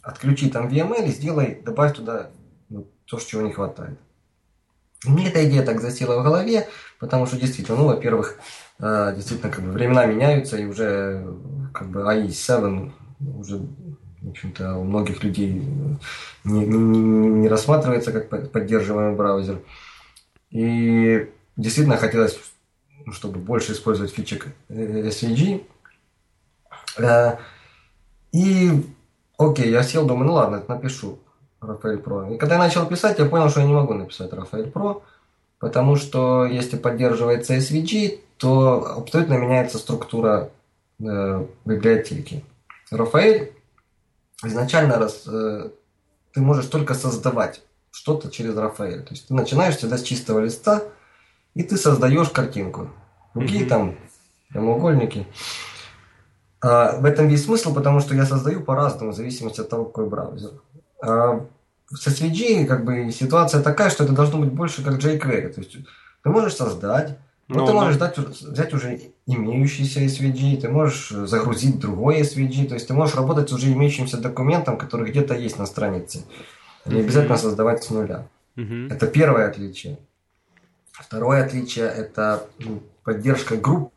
Отключи 0.02 0.48
там 0.50 0.68
VML 0.68 1.06
и 1.06 1.12
сделай, 1.12 1.60
добавь 1.62 1.94
туда 1.94 2.30
ну, 2.70 2.86
то, 3.04 3.18
чего 3.18 3.42
не 3.42 3.52
хватает. 3.52 3.98
мне 5.04 5.28
эта 5.28 5.46
идея 5.46 5.62
так 5.62 5.80
засела 5.80 6.20
в 6.20 6.24
голове, 6.24 6.68
потому 6.98 7.26
что 7.26 7.36
действительно, 7.36 7.78
ну, 7.78 7.86
во-первых, 7.86 8.38
а, 8.78 9.12
действительно, 9.12 9.52
как 9.52 9.62
бы 9.62 9.72
времена 9.72 10.06
меняются, 10.06 10.56
и 10.56 10.64
уже 10.64 11.34
как 11.74 11.88
бы 11.88 12.00
AI7 12.00 12.92
уже, 13.36 13.60
в 14.22 14.30
общем-то, 14.30 14.76
у 14.76 14.84
многих 14.84 15.22
людей 15.24 15.52
не, 16.44 16.66
не, 16.66 16.78
не 16.78 17.48
рассматривается 17.48 18.12
как 18.12 18.50
поддерживаемый 18.50 19.16
браузер. 19.16 19.60
И 20.50 21.28
действительно 21.56 21.96
хотелось, 21.96 22.38
чтобы 23.12 23.38
больше 23.38 23.72
использовать 23.72 24.12
фичек 24.12 24.48
SVG, 24.68 25.62
Э, 26.98 27.36
и, 28.32 28.70
окей, 29.38 29.70
я 29.70 29.82
сел, 29.82 30.06
думаю, 30.06 30.26
ну 30.26 30.34
ладно, 30.34 30.62
напишу 30.68 31.18
Рафаэль 31.60 31.98
Про. 31.98 32.30
И 32.30 32.38
когда 32.38 32.54
я 32.56 32.60
начал 32.60 32.86
писать, 32.86 33.18
я 33.18 33.26
понял, 33.26 33.48
что 33.48 33.60
я 33.60 33.66
не 33.66 33.72
могу 33.72 33.94
написать 33.94 34.32
Рафаэль 34.32 34.70
Про, 34.70 35.02
потому 35.58 35.96
что 35.96 36.46
если 36.46 36.76
поддерживается 36.76 37.56
SVG, 37.56 38.20
то 38.36 38.96
абсолютно 38.98 39.34
меняется 39.34 39.78
структура 39.78 40.50
э, 41.00 41.46
библиотеки. 41.64 42.44
Рафаэль 42.90 43.52
изначально 44.42 44.98
раз, 44.98 45.24
э, 45.26 45.70
ты 46.32 46.40
можешь 46.40 46.66
только 46.66 46.94
создавать 46.94 47.62
что-то 47.90 48.30
через 48.30 48.56
Рафаэль. 48.56 49.02
То 49.02 49.10
есть 49.10 49.28
ты 49.28 49.34
начинаешь 49.34 49.76
всегда 49.76 49.98
с 49.98 50.02
чистого 50.02 50.40
листа, 50.40 50.82
и 51.54 51.62
ты 51.62 51.76
создаешь 51.76 52.30
картинку. 52.30 52.90
Другие 53.34 53.64
mm-hmm. 53.64 53.68
там 53.68 53.98
прямоугольники. 54.48 55.26
А, 56.62 56.96
в 56.98 57.04
этом 57.04 57.28
весь 57.28 57.44
смысл, 57.44 57.74
потому 57.74 58.00
что 58.00 58.14
я 58.14 58.26
создаю 58.26 58.62
по-разному, 58.62 59.12
в 59.12 59.16
зависимости 59.16 59.60
от 59.60 59.68
того, 59.68 59.84
какой 59.84 60.08
браузер. 60.08 60.52
А 61.02 61.46
с 61.88 62.06
SVG 62.06 62.66
как 62.66 62.84
бы 62.84 63.10
ситуация 63.10 63.62
такая, 63.62 63.90
что 63.90 64.04
это 64.04 64.12
должно 64.12 64.38
быть 64.38 64.52
больше 64.52 64.84
как 64.84 64.98
jQuery. 64.98 65.52
То 65.52 65.60
есть 65.60 65.76
ты 66.22 66.30
можешь 66.30 66.54
создать, 66.54 67.18
но, 67.50 67.60
но 67.60 67.66
ты 67.66 67.72
можешь 67.72 67.96
дать, 67.96 68.18
взять 68.18 68.74
уже 68.74 69.00
имеющийся 69.26 70.00
SVG, 70.00 70.60
ты 70.60 70.68
можешь 70.68 71.10
загрузить 71.10 71.78
другой 71.78 72.20
SVG, 72.22 72.68
то 72.68 72.74
есть 72.74 72.88
ты 72.88 72.94
можешь 72.94 73.16
работать 73.16 73.50
с 73.50 73.52
уже 73.52 73.72
имеющимся 73.72 74.16
документом, 74.16 74.78
который 74.78 75.10
где-то 75.10 75.34
есть 75.34 75.58
на 75.58 75.66
странице. 75.66 76.24
Не 76.86 77.00
обязательно 77.00 77.36
создавать 77.36 77.84
с 77.84 77.90
нуля. 77.90 78.26
Mm-hmm. 78.56 78.92
Это 78.92 79.06
первое 79.06 79.48
отличие. 79.48 79.98
Второе 80.92 81.44
отличие– 81.44 81.86
это 81.96 82.46
ну, 82.58 82.82
поддержка 83.04 83.56
групп 83.56 83.92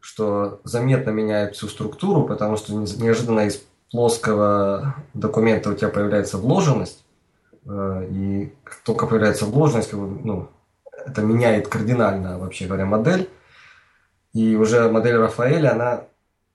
что 0.00 0.60
заметно 0.64 1.10
меняет 1.10 1.54
всю 1.54 1.68
структуру, 1.68 2.24
потому 2.24 2.56
что 2.56 2.72
неожиданно 2.72 3.46
из 3.46 3.62
плоского 3.90 4.96
документа 5.14 5.70
у 5.70 5.74
тебя 5.74 5.88
появляется 5.88 6.38
вложенность, 6.38 7.04
э, 7.66 8.06
и 8.10 8.52
как 8.64 8.76
только 8.84 9.06
появляется 9.06 9.44
вложенность, 9.44 9.90
как 9.90 10.00
бы, 10.00 10.20
ну, 10.24 10.48
это 11.06 11.22
меняет 11.22 11.68
кардинально, 11.68 12.38
вообще 12.38 12.66
говоря, 12.66 12.86
модель, 12.86 13.28
и 14.32 14.56
уже 14.56 14.90
модель 14.90 15.16
Рафаэля, 15.16 15.72
она 15.72 16.04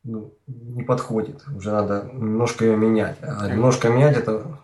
ну, 0.04 0.34
не 0.48 0.84
подходит, 0.84 1.44
уже 1.54 1.72
надо 1.72 2.10
немножко 2.14 2.66
ее 2.66 2.78
менять. 2.78 3.18
А 3.22 3.50
немножко 3.50 3.90
менять 3.90 4.18
это 4.18 4.60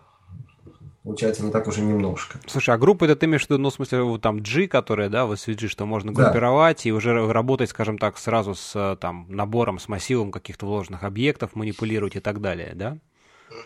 получается 1.02 1.44
не 1.44 1.50
так 1.50 1.66
уже 1.66 1.80
немножко. 1.80 2.38
Слушай, 2.46 2.74
а 2.74 2.78
группа 2.78 3.04
это 3.04 3.16
ты 3.16 3.26
имеешь 3.26 3.46
в 3.46 3.50
виду, 3.50 3.58
ну, 3.58 3.70
в 3.70 3.74
смысле, 3.74 4.02
вот 4.02 4.22
там 4.22 4.40
G, 4.40 4.68
которая, 4.68 5.08
да, 5.08 5.26
в 5.26 5.32
SVG, 5.32 5.66
что 5.66 5.84
можно 5.84 6.12
группировать 6.12 6.82
да. 6.84 6.88
и 6.88 6.92
уже 6.92 7.32
работать, 7.32 7.70
скажем 7.70 7.98
так, 7.98 8.18
сразу 8.18 8.54
с 8.54 8.72
э, 8.74 8.96
там 9.00 9.26
набором, 9.28 9.78
с 9.78 9.88
массивом 9.88 10.30
каких-то 10.30 10.66
вложенных 10.66 11.02
объектов, 11.02 11.54
манипулировать 11.54 12.16
и 12.16 12.20
так 12.20 12.40
далее, 12.40 12.72
да? 12.74 12.98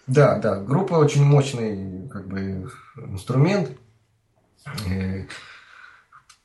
Да, 0.07 0.39
да, 0.39 0.61
группа 0.61 0.95
очень 0.95 1.25
мощный 1.25 2.09
как 2.09 2.27
бы 2.27 2.69
инструмент. 2.97 3.71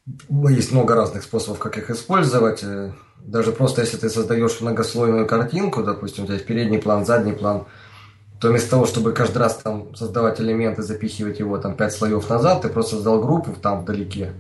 И 0.08 0.54
есть 0.54 0.72
много 0.72 0.96
разных 0.96 1.24
способов, 1.24 1.60
как 1.60 1.78
их 1.78 1.90
использовать. 1.90 2.64
Э, 2.64 2.92
даже 3.20 3.52
просто 3.52 3.82
если 3.82 3.98
ты 3.98 4.10
создаешь 4.10 4.62
многослойную 4.62 5.28
картинку, 5.28 5.84
допустим, 5.84 6.24
у 6.24 6.28
тебя 6.28 6.36
есть 6.36 6.48
передний 6.48 6.80
план, 6.80 7.06
задний 7.06 7.34
план– 7.34 7.66
то 8.42 8.50
вместо 8.50 8.72
того, 8.72 8.88
чтобы 8.88 9.12
каждый 9.12 9.38
раз 9.38 9.58
там 9.58 9.96
создавать 9.96 10.42
элементы, 10.42 10.82
запихивать 10.82 11.40
его 11.40 11.60
там 11.60 11.76
пять 11.76 11.94
слоев 11.94 12.28
назад, 12.28 12.64
ты 12.64 12.70
просто 12.70 12.96
создал 12.96 13.22
группу 13.22 13.52
там 13.54 13.82
вдалеке. 13.82 14.34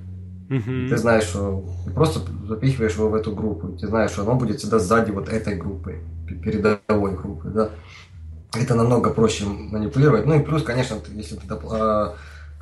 Uh-huh. 0.49 0.89
Ты 0.89 0.97
знаешь, 0.97 1.25
что 1.25 1.63
ты 1.85 1.91
просто 1.91 2.19
запихиваешь 2.47 2.95
его 2.95 3.09
в 3.09 3.15
эту 3.15 3.31
группу. 3.33 3.67
Ты 3.67 3.87
знаешь, 3.87 4.11
что 4.11 4.23
оно 4.23 4.35
будет 4.35 4.57
всегда 4.57 4.79
сзади 4.79 5.11
вот 5.11 5.29
этой 5.29 5.55
группы, 5.55 5.99
передовой 6.27 7.15
группы, 7.15 7.49
да. 7.49 7.69
Это 8.59 8.73
намного 8.73 9.11
проще 9.11 9.45
манипулировать. 9.45 10.25
Ну 10.25 10.39
и 10.39 10.43
плюс, 10.43 10.63
конечно, 10.63 10.97
если 11.13 11.35
ты 11.35 11.47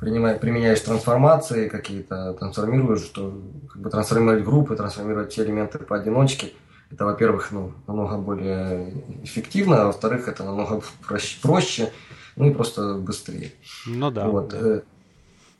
принимаешь, 0.00 0.40
применяешь 0.40 0.80
трансформации 0.80 1.68
какие-то, 1.68 2.34
трансформируешь, 2.34 3.02
то 3.02 3.40
как 3.72 3.82
бы 3.82 3.90
трансформировать 3.90 4.44
группы, 4.44 4.76
трансформировать 4.76 5.32
все 5.32 5.44
элементы 5.44 5.78
поодиночке– 5.78 6.52
это, 6.90 7.04
во-первых, 7.04 7.52
ну, 7.52 7.72
намного 7.86 8.18
более 8.18 8.92
эффективно, 9.22 9.82
а 9.82 9.86
во-вторых, 9.86 10.26
это 10.26 10.42
намного 10.42 10.82
проще, 11.06 11.38
проще, 11.40 11.92
ну 12.34 12.50
и 12.50 12.52
просто 12.52 12.94
быстрее. 12.94 13.52
Ну 13.86 14.10
да. 14.10 14.26
Вот. 14.26 14.52
Э, 14.54 14.82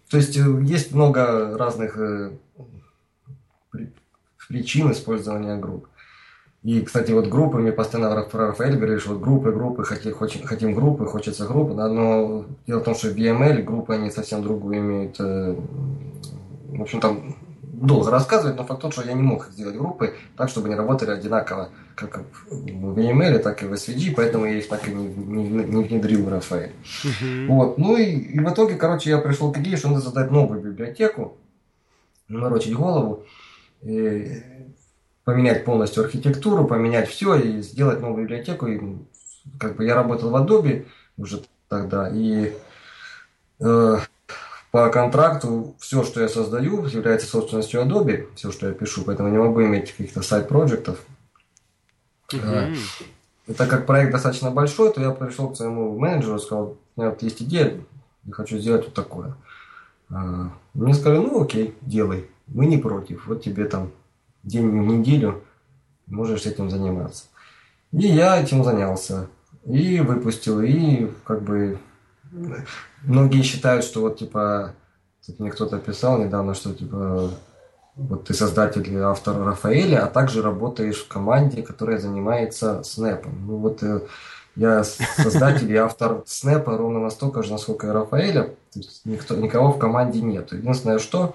то 0.09 0.17
есть 0.17 0.37
э, 0.37 0.63
есть 0.65 0.93
много 0.93 1.57
разных 1.57 1.97
э, 1.97 2.33
причин 4.49 4.91
использования 4.91 5.57
групп. 5.57 5.87
И, 6.63 6.83
кстати, 6.83 7.13
вот 7.13 7.29
группы, 7.29 7.59
мне 7.59 7.73
постоянно 7.73 8.21
про 8.23 8.49
Рафаэль 8.49 8.77
говоришь, 8.77 9.07
вот 9.07 9.21
группы, 9.21 9.51
группы, 9.51 9.83
хотим, 9.85 10.15
хотим 10.15 10.75
группы, 10.75 11.07
хочется 11.07 11.47
группы, 11.47 11.73
да, 11.73 11.89
но 11.89 12.45
дело 12.67 12.81
в 12.81 12.85
том, 12.85 12.95
что 12.95 13.09
в 13.09 13.17
VML 13.17 13.63
группы, 13.63 13.95
они 13.95 14.11
совсем 14.11 14.43
другую 14.43 14.77
имеют, 14.79 15.19
в 15.19 16.83
общем, 16.83 17.01
там 17.01 17.35
долго 17.81 18.11
рассказывать, 18.11 18.57
но 18.57 18.65
факт 18.65 18.83
тот, 18.83 18.93
что 18.93 19.03
я 19.03 19.15
не 19.15 19.23
мог 19.23 19.49
сделать 19.53 19.77
группы 19.77 20.15
так, 20.37 20.51
чтобы 20.51 20.69
они 20.69 20.77
работали 20.77 21.11
одинаково, 21.11 21.71
как 21.95 22.25
в 22.51 22.99
VML, 22.99 23.39
так 23.39 23.63
и 23.63 23.67
в 23.67 23.73
SVG, 23.73 24.13
поэтому 24.15 24.45
я 24.45 24.59
их 24.59 24.69
так 24.69 24.87
и 24.87 24.93
не, 24.93 25.07
не, 25.07 25.65
не 25.65 25.85
внедрил 25.85 26.25
в 26.25 26.29
Рафаэль. 26.29 26.73
Uh-huh. 27.05 27.47
Вот. 27.47 27.79
Ну 27.79 27.97
и, 27.97 28.05
и 28.05 28.39
в 28.39 28.53
итоге, 28.53 28.77
короче, 28.77 29.11
я 29.11 29.19
пришел 29.19 29.51
к 29.51 29.59
идее, 29.59 29.77
что 29.77 29.89
надо 29.89 30.03
создать 30.03 30.31
новую 30.31 30.61
библиотеку, 30.61 31.39
наморочить 32.29 32.75
голову, 32.75 33.25
и 33.83 34.43
поменять 35.25 35.65
полностью 35.65 36.05
архитектуру, 36.05 36.67
поменять 36.67 37.09
все 37.09 37.37
и 37.37 37.63
сделать 37.63 38.01
новую 38.01 38.25
библиотеку. 38.25 38.67
И, 38.67 38.81
как 39.59 39.77
бы 39.77 39.85
я 39.85 39.95
работал 39.95 40.31
в 40.31 40.37
Adobe 40.37 40.87
уже 41.17 41.43
тогда, 41.69 42.09
и 42.13 42.53
э, 43.61 43.99
по 44.71 44.89
контракту 44.91 45.75
все, 45.79 46.05
что 46.05 46.21
я 46.21 46.29
создаю, 46.29 46.85
является 46.87 47.27
собственностью 47.27 47.83
Adobe, 47.83 48.29
все, 48.35 48.51
что 48.51 48.69
я 48.69 48.75
пишу, 48.75 49.03
поэтому 49.05 49.29
не 49.29 49.39
могу 49.39 49.63
иметь 49.63 49.93
каких-то 49.93 50.23
сайт-проектов. 50.23 50.99
Mm-hmm. 52.33 52.77
И 53.49 53.53
так 53.53 53.69
как 53.69 53.87
проект 53.87 54.13
достаточно 54.13 54.51
большой, 54.51 54.93
то 54.93 55.01
я 55.01 55.11
пришел 55.11 55.51
к 55.51 55.57
своему 55.57 55.99
менеджеру 55.99 56.37
и 56.37 56.41
сказал, 56.41 56.77
у 56.95 57.01
меня 57.01 57.11
вот 57.11 57.23
есть 57.23 57.43
идея, 57.43 57.81
я 58.25 58.33
хочу 58.33 58.59
сделать 58.59 58.85
вот 58.85 58.95
такое. 58.95 59.35
А, 60.09 60.51
мне 60.75 60.95
сказали, 60.95 61.19
ну 61.19 61.43
окей, 61.43 61.75
делай, 61.81 62.29
мы 62.47 62.67
не 62.67 62.77
против, 62.77 63.27
вот 63.27 63.43
тебе 63.43 63.65
там 63.65 63.91
день 64.43 64.69
в 64.69 64.87
неделю, 64.87 65.43
можешь 66.07 66.47
этим 66.47 66.71
заниматься. 66.71 67.25
И 67.93 68.07
я 68.07 68.41
этим 68.41 68.65
занялся, 68.65 69.29
и 69.65 70.01
выпустил, 70.01 70.61
и 70.61 71.11
как 71.25 71.43
бы 71.43 71.79
Многие 73.03 73.43
считают, 73.43 73.85
что 73.85 74.01
вот 74.01 74.19
типа, 74.19 74.75
тут 75.27 75.41
мне 75.41 75.51
кто-то 75.51 75.79
писал 75.79 76.19
недавно, 76.19 76.55
что 76.55 76.73
типа 76.73 77.31
вот 77.97 78.25
ты 78.25 78.35
создатель 78.35 78.97
автор 78.99 79.37
Рафаэля, 79.43 80.05
а 80.05 80.07
также 80.07 80.43
работаешь 80.43 81.03
в 81.03 81.09
команде, 81.09 81.63
которая 81.63 81.99
занимается 81.99 82.83
снэпом. 82.83 83.47
Ну 83.47 83.57
вот 83.57 83.83
э, 83.83 84.03
я 84.55 84.85
создатель 84.85 85.71
и 85.71 85.77
автор 85.77 86.23
Снэпа 86.27 86.77
ровно 86.77 87.01
настолько 87.01 87.43
же, 87.43 87.53
насколько 87.53 87.89
и 87.89 87.91
Рафаэля. 87.91 88.55
Никто, 89.05 89.37
никого 89.37 89.73
в 89.73 89.79
команде 89.79 90.21
нет. 90.21 90.53
Единственное, 90.53 90.99
что 90.99 91.35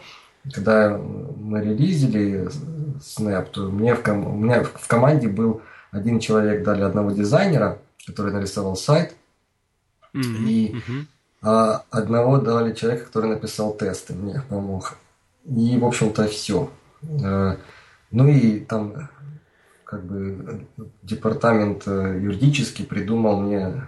когда 0.53 0.97
мы 0.97 1.61
релизили 1.61 2.49
Snap, 2.99 3.49
то 3.51 3.69
мне 3.69 3.95
в, 3.95 4.01
ком- 4.01 4.27
у 4.27 4.37
меня 4.37 4.63
в 4.63 4.87
команде 4.87 5.27
был 5.27 5.61
один 5.91 6.19
человек, 6.19 6.63
дали 6.63 6.81
одного 6.81 7.11
дизайнера, 7.11 7.79
который 8.05 8.31
нарисовал 8.31 8.75
сайт, 8.75 9.15
mm-hmm. 10.13 10.47
и 10.47 10.75
а 11.41 11.83
одного 11.91 12.39
дали 12.39 12.73
человека, 12.73 13.05
который 13.05 13.29
написал 13.29 13.73
тесты, 13.73 14.13
мне 14.13 14.41
помог. 14.49 14.97
И, 15.45 15.77
в 15.77 15.85
общем-то, 15.85 16.27
все. 16.27 16.71
Э, 17.03 17.57
ну 18.09 18.27
и 18.27 18.61
там 18.61 19.09
как 19.83 20.03
бы 20.05 20.65
департамент 21.03 21.83
э, 21.85 22.19
юридический 22.19 22.83
придумал 22.83 23.41
мне 23.41 23.83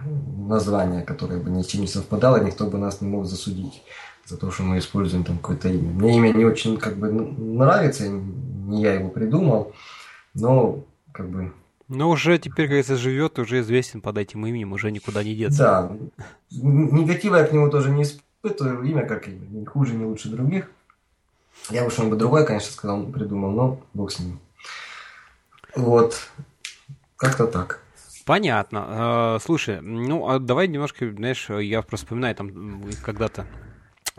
название, 0.48 1.02
которое 1.02 1.40
бы 1.40 1.50
ни 1.50 1.62
с 1.62 1.66
чем 1.66 1.80
не 1.80 1.88
совпадало, 1.88 2.42
никто 2.44 2.66
бы 2.68 2.78
нас 2.78 3.00
не 3.00 3.08
мог 3.08 3.26
засудить 3.26 3.82
за 4.28 4.36
то, 4.36 4.50
что 4.50 4.62
мы 4.62 4.78
используем 4.78 5.24
там 5.24 5.38
какое-то 5.38 5.68
имя. 5.68 5.90
Мне 5.90 6.16
имя 6.16 6.32
не 6.34 6.44
очень 6.44 6.76
как 6.76 6.96
бы 6.96 7.10
нравится, 7.10 8.08
не 8.08 8.82
я 8.82 8.94
его 8.94 9.08
придумал, 9.08 9.72
но 10.34 10.84
как 11.12 11.28
бы... 11.30 11.52
Но 11.88 12.10
уже 12.10 12.38
теперь, 12.38 12.68
когда 12.68 12.96
живет, 12.96 13.38
уже 13.38 13.60
известен 13.60 14.02
под 14.02 14.18
этим 14.18 14.46
именем, 14.46 14.72
уже 14.72 14.92
никуда 14.92 15.24
не 15.24 15.34
деться. 15.34 15.58
Да, 15.58 15.96
негатива 16.50 17.36
я 17.36 17.44
к 17.44 17.52
нему 17.52 17.70
тоже 17.70 17.90
не 17.90 18.02
испытываю, 18.02 18.82
имя 18.82 19.06
как 19.06 19.26
имя, 19.28 19.46
ни 19.50 19.64
хуже, 19.64 19.94
не 19.94 20.04
лучше 20.04 20.28
других. 20.28 20.70
Я 21.70 21.84
бы 21.84 21.90
что-нибудь 21.90 22.18
другое, 22.18 22.44
конечно, 22.44 22.70
сказал, 22.70 23.06
придумал, 23.06 23.50
но 23.52 23.80
бог 23.94 24.12
с 24.12 24.20
ним. 24.20 24.38
Вот, 25.74 26.28
как-то 27.16 27.46
так. 27.46 27.80
Понятно. 28.26 28.84
А, 28.86 29.38
слушай, 29.42 29.80
ну, 29.80 30.28
а 30.28 30.38
давай 30.38 30.68
немножко, 30.68 31.10
знаешь, 31.10 31.48
я 31.48 31.80
просто 31.80 32.04
вспоминаю, 32.04 32.34
там, 32.34 32.82
когда-то 33.02 33.46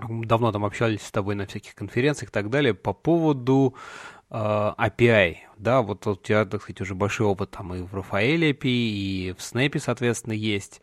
давно 0.08 0.52
там 0.52 0.66
общались 0.66 1.02
с 1.02 1.12
тобой 1.12 1.36
на 1.36 1.46
всяких 1.46 1.76
конференциях 1.76 2.30
и 2.30 2.34
так 2.34 2.50
далее 2.50 2.74
по 2.74 2.94
поводу 2.94 3.76
э, 4.30 4.36
API, 4.36 5.38
да, 5.58 5.82
вот 5.82 6.06
у 6.08 6.16
тебя, 6.16 6.46
так 6.46 6.62
сказать, 6.62 6.82
уже 6.82 6.96
большой 6.96 7.28
опыт 7.28 7.52
там 7.52 7.74
и 7.74 7.82
в 7.82 7.94
Рафаэле 7.94 8.52
API, 8.52 8.70
и 8.70 9.36
в 9.38 9.42
Snap, 9.42 9.78
соответственно, 9.80 10.34
есть. 10.34 10.82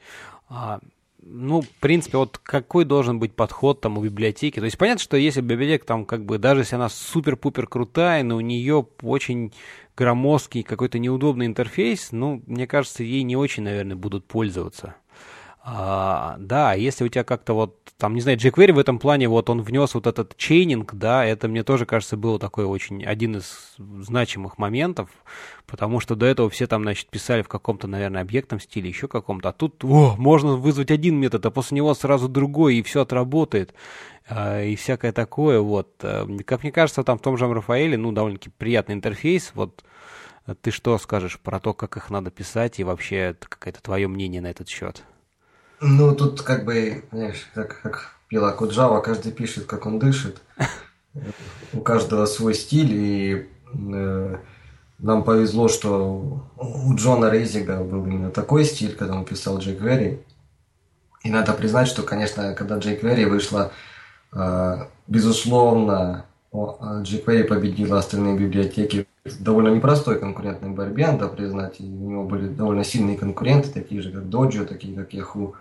А, 0.49 0.81
ну, 1.29 1.63
в 1.63 1.69
принципе, 1.81 2.19
вот 2.19 2.39
какой 2.39 2.85
должен 2.85 3.19
быть 3.19 3.35
подход 3.35 3.81
там 3.81 3.99
у 3.99 4.03
библиотеки? 4.03 4.61
То 4.61 4.65
есть 4.65 4.79
понятно, 4.79 5.03
что 5.03 5.17
если 5.17 5.41
библиотека 5.41 5.85
там 5.85 6.05
как 6.05 6.25
бы, 6.25 6.39
даже 6.39 6.61
если 6.61 6.77
она 6.77 6.89
супер-пупер 6.89 7.67
крутая, 7.67 8.23
но 8.23 8.37
у 8.37 8.41
нее 8.41 8.87
очень 9.03 9.53
громоздкий 9.97 10.63
какой-то 10.63 10.99
неудобный 10.99 11.47
интерфейс, 11.47 12.13
ну, 12.13 12.43
мне 12.47 12.67
кажется, 12.67 13.03
ей 13.03 13.23
не 13.23 13.35
очень, 13.35 13.65
наверное, 13.65 13.97
будут 13.97 14.27
пользоваться. 14.27 14.95
А, 15.69 16.37
да, 16.39 16.75
если 16.75 17.03
у 17.03 17.09
тебя 17.09 17.25
как-то 17.25 17.53
вот, 17.53 17.77
там, 17.99 18.15
не 18.15 18.21
знаю, 18.21 18.39
jQuery 18.39 18.73
в 18.73 18.79
этом 18.79 19.01
плане, 19.01 19.29
вот 19.29 19.51
он 19.51 19.63
внес 19.63 19.95
вот 19.95 20.07
этот 20.07 20.37
чейнинг, 20.37 20.95
да, 20.95 21.25
это 21.25 21.49
мне 21.49 21.65
тоже 21.65 21.87
кажется 21.87 22.17
был 22.17 22.39
такой 22.39 22.65
очень 22.67 23.05
один 23.05 23.39
из 23.39 23.75
значимых 23.77 24.59
моментов, 24.59 25.11
потому 25.67 25.99
что 25.99 26.15
до 26.15 26.25
этого 26.27 26.49
все 26.51 26.69
там, 26.69 26.85
значит, 26.85 27.09
писали 27.09 27.43
в 27.43 27.49
каком-то, 27.49 27.89
наверное, 27.89 28.23
объектном 28.23 28.61
стиле, 28.61 28.89
еще 28.89 29.09
каком-то, 29.09 29.49
а 29.49 29.53
тут, 29.53 29.83
о, 29.83 30.15
можно 30.17 30.55
вызвать 30.55 30.93
один 30.93 31.17
метод, 31.17 31.45
а 31.47 31.51
после 31.51 31.75
него 31.75 31.95
сразу 31.95 32.29
другой, 32.29 32.77
и 32.77 32.83
все 32.83 33.01
отработает, 33.03 33.75
а, 34.29 34.63
и 34.63 34.77
всякое 34.77 35.11
такое, 35.11 35.59
вот. 35.59 35.89
Э, 36.03 36.29
как 36.45 36.63
мне 36.63 36.71
кажется, 36.71 37.03
там 37.03 37.19
в 37.19 37.23
том 37.23 37.37
же 37.37 37.53
Рафаэле, 37.53 37.97
ну, 37.97 38.13
довольно-таки 38.13 38.51
приятный 38.57 38.95
интерфейс, 38.95 39.51
вот, 39.55 39.83
ты 40.61 40.71
что 40.71 40.97
скажешь 40.99 41.41
про 41.41 41.59
то, 41.59 41.75
как 41.75 41.97
их 41.97 42.09
надо 42.09 42.31
писать, 42.31 42.79
и 42.79 42.85
вообще 42.85 43.35
какое-то 43.41 43.83
твое 43.83 44.07
мнение 44.07 44.41
на 44.41 44.47
этот 44.47 44.69
счет? 44.69 45.03
Ну, 45.81 46.15
тут 46.15 46.43
как 46.43 46.65
бы, 46.65 47.05
знаешь, 47.13 47.49
как, 47.55 47.81
как 47.83 48.17
пила 48.29 48.53
Куджава, 48.53 49.01
каждый 49.01 49.33
пишет, 49.33 49.67
как 49.67 49.87
он 49.87 49.99
дышит. 49.99 50.41
У 51.73 51.81
каждого 51.81 52.27
свой 52.27 52.55
стиль, 52.55 52.93
и 52.93 53.49
э, 53.75 54.37
нам 54.99 55.25
повезло, 55.25 55.69
что 55.69 56.47
у 56.57 56.95
Джона 56.95 57.31
Рейзига 57.31 57.83
был 57.83 58.05
именно 58.05 58.31
такой 58.31 58.65
стиль, 58.65 58.95
когда 58.95 59.15
он 59.15 59.25
писал 59.25 59.59
Джейк 59.59 59.81
Верри. 59.81 60.23
И 61.23 61.31
надо 61.31 61.53
признать, 61.53 61.89
что, 61.89 62.03
конечно, 62.03 62.55
когда 62.55 62.79
Джейк 62.79 63.03
Верри 63.03 63.25
вышла, 63.25 63.73
э, 64.33 64.87
безусловно, 65.07 66.25
jQuery 66.53 67.45
победила 67.45 67.99
остальные 67.99 68.39
библиотеки 68.39 69.07
в 69.25 69.43
довольно 69.43 69.69
непростой 69.69 70.19
конкурентной 70.19 70.71
борьбе, 70.71 71.09
надо 71.09 71.29
признать. 71.29 71.81
И 71.81 71.85
у 71.85 72.11
него 72.11 72.25
были 72.25 72.49
довольно 72.49 72.85
сильные 72.85 73.19
конкуренты, 73.19 73.71
такие 73.71 74.01
же, 74.01 74.11
как 74.11 74.25
Dojo, 74.25 74.65
такие, 74.65 74.95
как 74.95 75.13
Yahoo. 75.13 75.55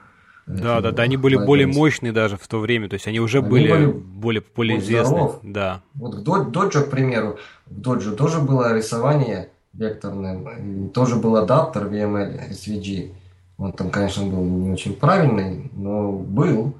Да, 0.47 0.79
да, 0.79 0.91
да, 0.91 1.03
они 1.03 1.17
были 1.17 1.35
более 1.37 1.65
мощные 1.65 2.11
даже 2.11 2.37
в 2.37 2.47
то 2.47 2.59
время, 2.59 2.87
то 2.87 2.93
есть 2.93 3.07
они 3.07 3.19
уже 3.19 3.39
они 3.39 3.49
были, 3.49 3.71
были 3.71 3.91
более, 3.91 4.43
более 4.55 4.79
известны. 4.79 5.29
Да. 5.41 5.81
Вот 5.95 6.15
в 6.15 6.21
Dojo, 6.23 6.81
к 6.81 6.91
примеру, 6.91 7.39
в 7.65 7.79
Dojo 7.79 8.15
тоже 8.15 8.39
было 8.39 8.75
рисование 8.75 9.49
векторное, 9.73 10.89
тоже 10.93 11.15
был 11.15 11.35
адаптер 11.37 11.87
VML 11.87 12.51
SVG. 12.51 13.13
Он 13.57 13.71
там, 13.71 13.89
конечно, 13.89 14.23
был 14.23 14.43
не 14.43 14.71
очень 14.71 14.95
правильный, 14.95 15.71
но 15.73 16.11
был. 16.11 16.75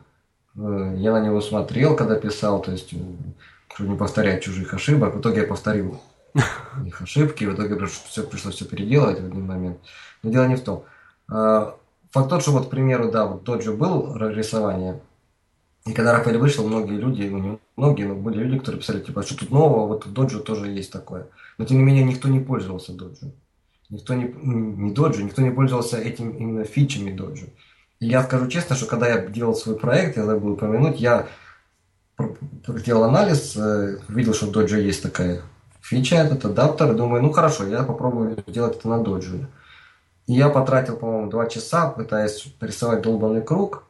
Э, 0.58 0.94
я 0.98 1.14
на 1.14 1.26
него 1.26 1.42
смотрел, 1.42 1.96
когда 1.96 2.16
писал, 2.16 2.62
то 2.62 2.72
есть, 2.72 2.94
э, 2.94 2.98
чтобы 3.74 3.92
не 3.92 3.98
повторять 3.98 4.44
чужих 4.44 4.74
ошибок. 4.74 5.16
В 5.16 5.22
итоге 5.22 5.42
я 5.42 5.48
повторил 5.48 6.02
их 6.86 7.02
ошибки, 7.02 7.46
в 7.46 7.56
итоге 7.56 7.84
все, 7.86 8.24
пришлось 8.24 8.56
все 8.56 8.66
переделывать 8.66 9.22
в 9.22 9.26
один 9.26 9.46
момент. 9.46 9.78
Но 10.22 10.32
дело 10.32 10.48
не 10.48 10.56
в 10.56 10.62
том. 10.62 10.84
Факт 12.16 12.30
тот, 12.30 12.42
что 12.44 12.52
вот, 12.52 12.68
к 12.68 12.70
примеру, 12.70 13.12
да, 13.12 13.26
вот 13.26 13.44
тот 13.44 13.62
же 13.62 13.74
был 13.74 14.16
рисование, 14.16 15.02
и 15.86 15.92
когда 15.92 16.14
Рафаэль 16.14 16.38
вышел, 16.38 16.66
многие 16.66 16.96
люди, 16.96 17.24
ну 17.24 17.40
не 17.40 17.60
многие, 17.76 18.06
но 18.06 18.16
были 18.16 18.42
люди, 18.42 18.60
которые 18.60 18.80
писали, 18.80 19.02
типа, 19.02 19.20
«А 19.20 19.24
что 19.26 19.38
тут 19.38 19.52
нового, 19.52 19.86
вот 19.86 20.06
в 20.06 20.14
Доджо 20.14 20.40
тоже 20.40 20.70
есть 20.70 20.94
такое. 20.94 21.28
Но 21.58 21.66
тем 21.66 21.78
не 21.78 21.84
менее 21.84 22.06
никто 22.06 22.30
не 22.30 22.40
пользовался 22.40 22.94
Доджо. 22.94 23.34
Никто 23.90 24.14
не, 24.14 24.34
не 24.34 24.92
Доджо, 24.92 25.24
никто 25.24 25.42
не 25.42 25.52
пользовался 25.52 25.98
этим 25.98 26.30
именно 26.30 26.64
фичами 26.64 27.12
Доджо. 27.12 27.48
И 28.00 28.08
я 28.08 28.24
скажу 28.24 28.48
честно, 28.48 28.78
что 28.78 28.86
когда 28.86 29.10
я 29.10 29.18
делал 29.28 29.54
свой 29.54 29.76
проект, 29.76 30.16
я 30.16 30.24
забыл 30.24 30.54
упомянуть, 30.54 31.02
я 31.02 31.28
сделал 32.66 33.04
анализ, 33.04 33.58
э, 33.58 33.98
видел, 34.08 34.34
что 34.34 34.46
в 34.46 34.52
Доджо 34.52 34.78
есть 34.78 35.04
такая 35.04 35.42
фича, 35.82 36.16
этот 36.16 36.46
адаптер, 36.46 36.96
думаю, 36.96 37.22
ну 37.22 37.34
хорошо, 37.34 37.68
я 37.68 37.84
попробую 37.84 38.42
сделать 38.48 38.78
это 38.78 38.88
на 38.88 39.04
Доджо. 39.04 39.50
И 40.28 40.34
я 40.34 40.50
потратил, 40.50 40.98
по-моему, 40.98 41.30
два 41.30 41.48
часа, 41.48 41.90
пытаясь 41.90 42.48
рисовать 42.60 43.02
долбанный 43.02 43.44
круг. 43.44 43.84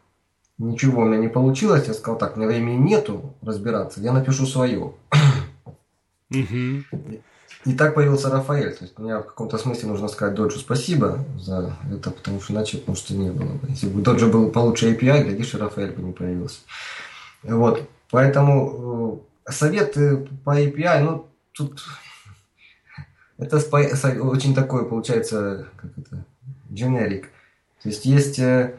Ничего 0.57 1.01
у 1.01 1.05
меня 1.05 1.17
не 1.17 1.27
получилось. 1.27 1.87
Я 1.87 1.93
сказал, 1.93 2.17
так, 2.17 2.37
мне 2.37 2.47
времени 2.47 2.77
нету 2.77 3.33
разбираться, 3.41 4.01
я 4.01 4.11
напишу 4.11 4.45
свое. 4.45 4.93
И 6.29 7.73
так 7.73 7.95
появился 7.95 8.29
Рафаэль. 8.29 8.75
То 8.75 8.83
есть 8.83 8.99
мне 8.99 9.17
в 9.17 9.23
каком-то 9.23 9.57
смысле 9.57 9.89
нужно 9.89 10.07
сказать 10.07 10.35
Доджу 10.35 10.59
спасибо 10.59 11.25
за 11.37 11.75
это, 11.91 12.11
потому 12.11 12.39
что 12.39 12.53
иначе, 12.53 12.83
может, 12.85 13.09
и 13.09 13.15
не 13.15 13.31
было 13.31 13.53
бы. 13.53 13.67
Если 13.69 13.87
бы 13.87 14.01
Доджу 14.01 14.29
был 14.29 14.51
получше 14.51 14.93
API, 14.93 15.23
глядишь, 15.23 15.53
и 15.53 15.57
Рафаэль 15.57 15.91
бы 15.91 16.03
не 16.03 16.13
появился. 16.13 16.59
Вот. 17.41 17.89
Поэтому 18.11 19.23
э, 19.47 19.51
советы 19.51 20.27
по 20.43 20.61
API, 20.61 20.99
ну, 21.01 21.27
тут 21.53 21.81
это 23.37 23.57
очень 23.57 24.53
такое, 24.53 24.83
получается, 24.83 25.67
как 25.75 25.91
это, 25.97 26.24
generic. 26.75 27.25
То 27.81 27.89
есть 27.89 28.05
есть... 28.05 28.39
Э, 28.39 28.75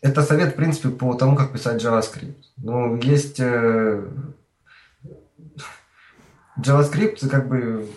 это 0.00 0.22
совет, 0.22 0.52
в 0.52 0.56
принципе, 0.56 0.90
по 0.90 1.14
тому, 1.14 1.36
как 1.36 1.52
писать 1.52 1.82
JavaScript. 1.82 2.36
Ну, 2.58 2.96
есть... 2.96 3.40
Э, 3.40 4.06
JavaScript, 6.58 7.28
как 7.28 7.48
бы, 7.48 7.88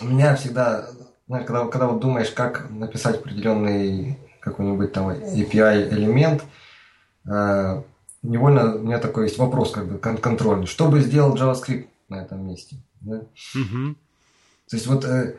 у 0.00 0.04
меня 0.06 0.34
всегда, 0.34 0.88
когда, 1.28 1.66
когда 1.66 1.86
вот 1.86 2.00
думаешь, 2.00 2.30
как 2.30 2.68
написать 2.70 3.16
определенный 3.16 4.18
какой-нибудь 4.40 4.92
там 4.92 5.08
API 5.10 5.88
элемент, 5.90 6.44
э, 7.26 7.82
невольно 8.22 8.74
у 8.76 8.82
меня 8.82 8.98
такой 8.98 9.24
есть 9.24 9.38
вопрос, 9.38 9.70
как 9.70 9.86
бы 9.86 9.98
контрольный. 9.98 10.66
Что 10.66 10.88
бы 10.88 11.00
сделал 11.00 11.36
JavaScript 11.36 11.86
на 12.08 12.22
этом 12.22 12.46
месте? 12.46 12.76
Да? 13.00 13.22
Mm-hmm. 13.56 13.94
То 14.70 14.76
есть 14.76 14.86
вот 14.86 15.04
э, 15.04 15.36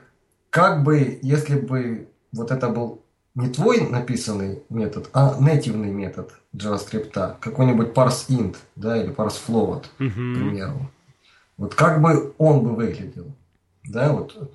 как 0.50 0.84
бы, 0.84 1.20
если 1.22 1.60
бы 1.60 2.08
вот 2.36 2.52
это 2.52 2.70
был 2.70 3.02
не 3.34 3.50
твой 3.50 3.82
написанный 3.90 4.64
метод, 4.70 5.10
а 5.14 5.40
нативный 5.40 5.92
метод 5.92 6.32
JavaScript, 6.56 7.38
какой-нибудь 7.40 7.90
parseInt, 7.90 8.56
да, 8.76 9.02
или 9.02 9.14
parseFloat, 9.14 9.86
uh-huh. 10.00 10.10
к 10.10 10.38
примеру. 10.38 10.90
Вот 11.58 11.76
как 11.76 12.02
бы 12.02 12.34
он 12.38 12.64
бы 12.64 12.76
выглядел, 12.76 13.32
да, 13.86 14.12
вот. 14.12 14.52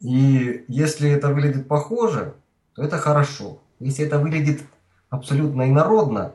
И 0.00 0.64
если 0.68 1.10
это 1.10 1.28
выглядит 1.28 1.68
похоже, 1.68 2.34
то 2.74 2.82
это 2.82 2.98
хорошо. 2.98 3.58
Если 3.78 4.04
это 4.04 4.18
выглядит 4.18 4.62
абсолютно 5.10 5.68
инородно, 5.68 6.32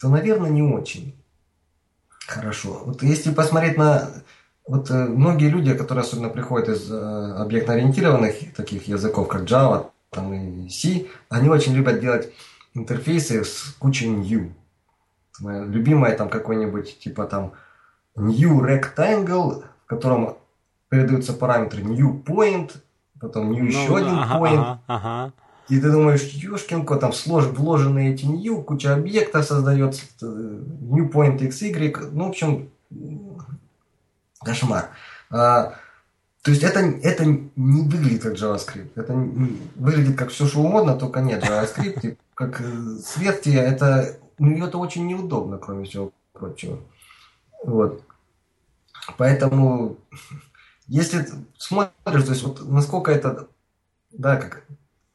то, 0.00 0.08
наверное, 0.08 0.50
не 0.50 0.62
очень 0.62 1.14
хорошо. 2.26 2.82
Вот 2.84 3.02
если 3.02 3.32
посмотреть 3.32 3.76
на 3.76 4.08
вот 4.66 4.90
э, 4.90 5.06
многие 5.06 5.48
люди, 5.48 5.74
которые 5.74 6.02
особенно 6.02 6.28
приходят 6.28 6.68
из 6.68 6.90
э, 6.90 7.34
объектно-ориентированных 7.38 8.54
таких 8.54 8.86
языков, 8.86 9.28
как 9.28 9.42
Java, 9.42 9.86
там 10.10 10.32
и 10.32 10.68
C, 10.68 11.06
они 11.28 11.48
очень 11.48 11.74
любят 11.74 12.00
делать 12.00 12.32
интерфейсы 12.74 13.44
с 13.44 13.74
кучей 13.78 14.08
new. 14.08 14.52
Моя 15.40 15.64
любимая 15.64 16.16
там 16.16 16.28
какой-нибудь 16.28 16.98
типа 16.98 17.24
там 17.24 17.52
new 18.16 18.60
rectangle, 18.60 19.64
в 19.84 19.86
котором 19.86 20.36
передаются 20.88 21.32
параметры 21.32 21.82
new 21.82 22.22
point, 22.22 22.72
потом 23.20 23.52
new 23.52 23.64
ну, 23.64 23.68
еще 23.68 23.96
один 23.96 24.18
ага, 24.18 24.38
point. 24.38 24.58
Ага, 24.58 24.80
ага. 24.86 25.32
И 25.68 25.78
ты 25.78 25.90
думаешь, 25.90 26.22
ёшкин 26.22 26.86
кот, 26.86 27.00
там 27.00 27.12
слож, 27.12 27.44
вложенные 27.44 28.14
эти 28.14 28.24
new, 28.24 28.62
куча 28.62 28.94
объектов 28.94 29.44
создается, 29.44 30.02
э, 30.22 30.24
new 30.24 31.10
point 31.10 31.38
xy, 31.38 32.10
ну, 32.10 32.24
в 32.24 32.28
общем, 32.28 32.70
кошмар. 34.40 34.90
А, 35.30 35.74
то 36.48 36.52
есть 36.52 36.62
это, 36.62 36.80
это 36.80 37.26
не 37.26 37.82
выглядит 37.82 38.22
как 38.22 38.32
JavaScript. 38.32 38.92
Это 38.94 39.12
выглядит 39.12 40.16
как 40.16 40.30
все, 40.30 40.46
что 40.46 40.60
угодно, 40.60 40.94
только 40.94 41.20
нет 41.20 41.44
JavaScript. 41.44 42.16
Как 42.32 42.62
э, 42.62 42.96
сверхте, 43.04 43.52
это, 43.52 44.16
ну, 44.38 44.66
это 44.66 44.78
очень 44.78 45.06
неудобно, 45.06 45.58
кроме 45.58 45.84
всего 45.84 46.10
прочего. 46.32 46.78
Вот. 47.62 48.02
Поэтому, 49.18 49.98
если 50.86 51.26
смотришь, 51.58 52.24
то 52.24 52.30
есть 52.30 52.42
вот 52.44 52.66
насколько 52.66 53.12
это, 53.12 53.48
да, 54.10 54.36
как 54.36 54.64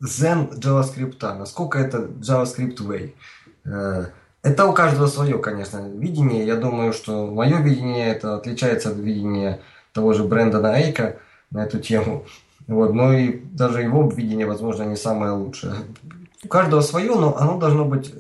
Zen 0.04 0.54
JavaScript, 0.60 1.20
насколько 1.36 1.80
это 1.80 2.04
JavaScript 2.22 2.78
Way. 2.78 3.16
Э, 3.66 4.06
это 4.44 4.66
у 4.68 4.74
каждого 4.74 5.08
свое, 5.08 5.40
конечно, 5.40 5.90
видение. 5.90 6.46
Я 6.46 6.58
думаю, 6.58 6.94
что 6.94 7.26
мое 7.26 7.58
видение 7.58 8.10
это 8.10 8.36
отличается 8.36 8.92
от 8.92 8.98
видения 8.98 9.62
того 9.94 10.14
же 10.14 10.24
Брэндона 10.24 10.76
Эйка 10.82 11.18
на 11.52 11.64
эту 11.64 11.80
тему. 11.80 12.26
Вот, 12.68 12.94
но 12.94 13.14
и 13.14 13.40
даже 13.52 13.82
его 13.82 14.10
видение, 14.10 14.46
возможно, 14.46 14.84
не 14.84 14.96
самое 14.96 15.34
лучшее. 15.34 15.74
У 16.44 16.48
каждого 16.48 16.82
свое, 16.82 17.16
но 17.16 17.38
оно 17.38 17.58
должно 17.58 17.86
быть... 17.86 18.14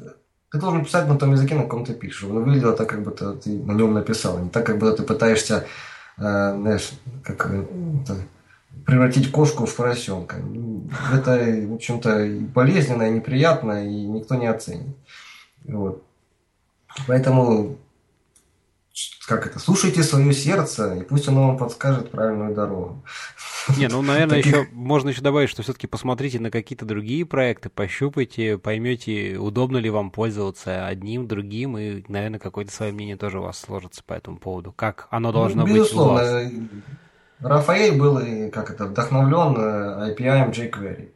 Ты 0.51 0.59
должен 0.59 0.85
писать 0.85 1.07
на 1.07 1.17
том 1.17 1.31
языке, 1.31 1.55
на 1.55 1.63
каком 1.63 1.83
ты 1.83 1.93
пишешь. 1.93 2.19
Чтобы 2.19 2.35
оно 2.35 2.45
выглядело 2.45 2.73
так, 2.73 2.87
как 2.87 3.03
будто 3.03 3.33
ты 3.33 3.49
на 3.49 3.71
нем 3.71 3.93
написал. 3.93 4.37
Не 4.37 4.49
так, 4.49 4.65
как 4.65 4.77
будто 4.77 4.97
ты 4.97 5.03
пытаешься, 5.03 5.65
э, 6.17 6.21
знаешь, 6.21 6.91
как 7.23 7.49
это, 7.49 8.15
превратить 8.85 9.31
кошку 9.31 9.65
в 9.65 9.75
поросенка. 9.75 10.37
Это, 11.11 11.37
в 11.67 11.73
общем-то, 11.73 12.23
и 12.23 12.39
болезненно, 12.39 13.03
и 13.03 13.13
неприятно, 13.15 13.85
и 13.87 14.05
никто 14.05 14.35
не 14.35 14.47
оценит. 14.47 14.95
Вот. 15.63 16.03
Поэтому 17.07 17.77
как 19.27 19.47
это, 19.47 19.57
слушайте 19.59 20.03
свое 20.03 20.33
сердце, 20.33 20.95
и 20.95 21.03
пусть 21.03 21.27
оно 21.27 21.47
вам 21.47 21.57
подскажет 21.57 22.11
правильную 22.11 22.53
дорогу. 22.53 23.03
Не, 23.77 23.87
ну, 23.87 24.01
наверное, 24.01 24.37
еще 24.37 24.67
можно 24.71 25.09
еще 25.09 25.21
добавить, 25.21 25.49
что 25.49 25.63
все-таки 25.63 25.87
посмотрите 25.87 26.39
на 26.39 26.51
какие-то 26.51 26.85
другие 26.85 27.25
проекты, 27.25 27.69
пощупайте, 27.69 28.57
поймете, 28.57 29.37
удобно 29.37 29.77
ли 29.77 29.89
вам 29.89 30.11
пользоваться 30.11 30.85
одним, 30.85 31.27
другим, 31.27 31.77
и, 31.77 32.03
наверное, 32.07 32.39
какое-то 32.39 32.71
свое 32.71 32.91
мнение 32.91 33.17
тоже 33.17 33.39
у 33.39 33.43
вас 33.43 33.57
сложится 33.59 34.03
по 34.03 34.13
этому 34.13 34.37
поводу. 34.37 34.71
Как 34.71 35.07
оно 35.09 35.29
ну, 35.29 35.39
должно 35.39 35.65
ну, 35.65 35.73
безусловно, 35.73 36.43
быть 36.43 36.53
у 36.53 36.61
вас. 36.61 36.69
Рафаэль 37.39 37.99
был, 37.99 38.19
как 38.51 38.69
это, 38.69 38.85
вдохновлен 38.85 39.55
э, 39.57 40.13
API 40.13 40.51
jQuery. 40.51 41.09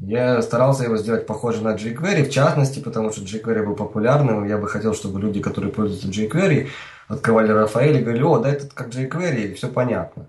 Я 0.00 0.40
старался 0.40 0.84
его 0.84 0.96
сделать 0.96 1.26
похожим 1.26 1.64
на 1.64 1.74
jQuery, 1.74 2.24
в 2.24 2.30
частности, 2.30 2.80
потому 2.80 3.12
что 3.12 3.20
jQuery 3.20 3.66
был 3.66 3.74
популярным. 3.74 4.46
Я 4.46 4.56
бы 4.56 4.66
хотел, 4.66 4.94
чтобы 4.94 5.20
люди, 5.20 5.40
которые 5.40 5.72
пользуются 5.72 6.08
jQuery, 6.08 6.68
открывали 7.08 7.52
Рафаэль 7.52 7.98
и 7.98 8.02
говорили, 8.02 8.22
о, 8.22 8.38
да 8.38 8.48
это 8.50 8.66
как 8.72 8.88
jQuery, 8.88 9.54
все 9.54 9.68
понятно. 9.68 10.26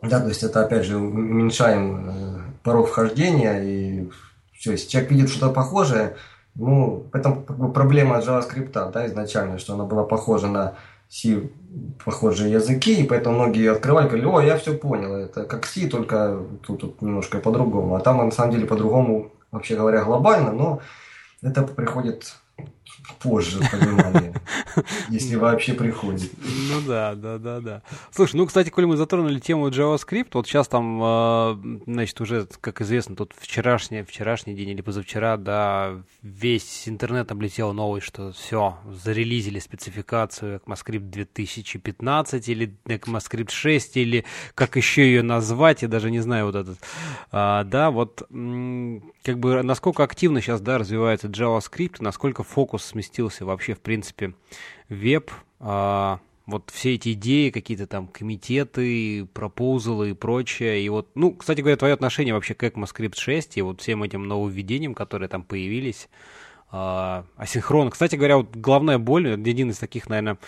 Да, 0.00 0.20
то 0.20 0.28
есть 0.28 0.42
это, 0.42 0.64
опять 0.64 0.86
же, 0.86 0.96
уменьшаем 0.96 2.08
э, 2.08 2.40
порог 2.62 2.88
вхождения, 2.88 3.62
и 3.62 4.10
все, 4.54 4.72
если 4.72 4.88
человек 4.88 5.10
видит 5.10 5.28
что-то 5.28 5.52
похожее, 5.52 6.16
ну, 6.54 7.06
бы 7.12 7.72
проблема 7.72 8.18
JavaScript, 8.18 8.92
да, 8.92 9.06
изначально, 9.06 9.58
что 9.58 9.74
она 9.74 9.84
была 9.84 10.04
похожа 10.04 10.48
на 10.48 10.74
C 11.10 11.50
похожие 12.04 12.52
языки, 12.52 12.94
и 12.94 13.06
поэтому 13.06 13.36
многие 13.36 13.72
открывали, 13.72 14.06
говорили, 14.06 14.26
о, 14.26 14.40
я 14.40 14.56
все 14.56 14.74
понял, 14.74 15.14
это 15.14 15.44
как 15.44 15.66
C, 15.66 15.88
только 15.88 16.40
тут, 16.64 16.80
тут 16.80 17.02
немножко 17.02 17.38
по-другому. 17.38 17.96
А 17.96 18.00
там 18.00 18.18
на 18.18 18.30
самом 18.30 18.52
деле 18.52 18.66
по-другому, 18.66 19.32
вообще 19.50 19.74
говоря, 19.74 20.04
глобально, 20.04 20.52
но 20.52 20.80
это 21.42 21.62
приходит 21.62 22.36
позже 23.18 23.60
понимание, 23.70 24.34
если 25.08 25.36
вообще 25.36 25.74
приходит. 25.74 26.30
Ну 26.70 26.80
да, 26.86 27.14
да, 27.14 27.38
да, 27.38 27.60
да. 27.60 27.82
Слушай, 28.10 28.36
ну, 28.36 28.46
кстати, 28.46 28.70
коли 28.70 28.86
мы 28.86 28.96
затронули 28.96 29.38
тему 29.38 29.68
JavaScript, 29.68 30.28
вот 30.32 30.46
сейчас 30.46 30.68
там, 30.68 31.00
а, 31.02 31.60
значит, 31.86 32.20
уже, 32.20 32.46
как 32.60 32.80
известно, 32.80 33.16
тут 33.16 33.34
вчерашний, 33.38 34.02
вчерашний 34.02 34.54
день 34.54 34.70
или 34.70 34.82
позавчера, 34.82 35.36
да, 35.36 36.02
весь 36.22 36.88
интернет 36.88 37.30
облетел 37.32 37.72
новый, 37.72 38.00
что 38.00 38.32
все, 38.32 38.76
зарелизили 38.90 39.58
спецификацию 39.58 40.60
ECMAScript 40.60 41.10
2015 41.10 42.48
или 42.48 42.74
ECMAScript 42.86 43.50
6, 43.50 43.96
или 43.96 44.24
как 44.54 44.76
еще 44.76 45.02
ее 45.02 45.22
назвать, 45.22 45.82
я 45.82 45.88
даже 45.88 46.10
не 46.10 46.20
знаю 46.20 46.46
вот 46.46 46.54
этот. 46.54 46.78
А, 47.32 47.64
да, 47.64 47.90
вот 47.90 48.20
как 48.20 49.38
бы 49.38 49.62
насколько 49.62 50.02
активно 50.02 50.40
сейчас, 50.40 50.60
да, 50.60 50.78
развивается 50.78 51.28
JavaScript, 51.28 51.96
насколько 52.00 52.42
фокус 52.42 52.84
сместился 53.00 53.44
вообще, 53.46 53.74
в 53.74 53.80
принципе, 53.80 54.34
веб, 54.88 55.30
а, 55.58 56.20
вот 56.46 56.70
все 56.70 56.94
эти 56.94 57.12
идеи, 57.12 57.50
какие-то 57.50 57.86
там 57.86 58.08
комитеты, 58.08 59.26
пропозалы 59.32 60.10
и 60.10 60.14
прочее. 60.14 60.84
И 60.84 60.88
вот, 60.88 61.08
ну, 61.14 61.32
кстати 61.32 61.60
говоря, 61.60 61.76
твое 61.76 61.94
отношение 61.94 62.34
вообще 62.34 62.54
к 62.54 62.62
ECMAScript 62.62 63.16
6 63.16 63.56
и 63.56 63.62
вот 63.62 63.80
всем 63.80 64.02
этим 64.02 64.24
нововведениям, 64.24 64.94
которые 64.94 65.28
там 65.28 65.42
появились, 65.42 66.08
а, 66.70 67.24
асинхрон. 67.36 67.90
Кстати 67.90 68.16
говоря, 68.16 68.36
вот 68.38 68.54
главная 68.54 68.98
боль, 68.98 69.32
один 69.32 69.70
из 69.70 69.78
таких, 69.78 70.08
наверное, 70.08 70.38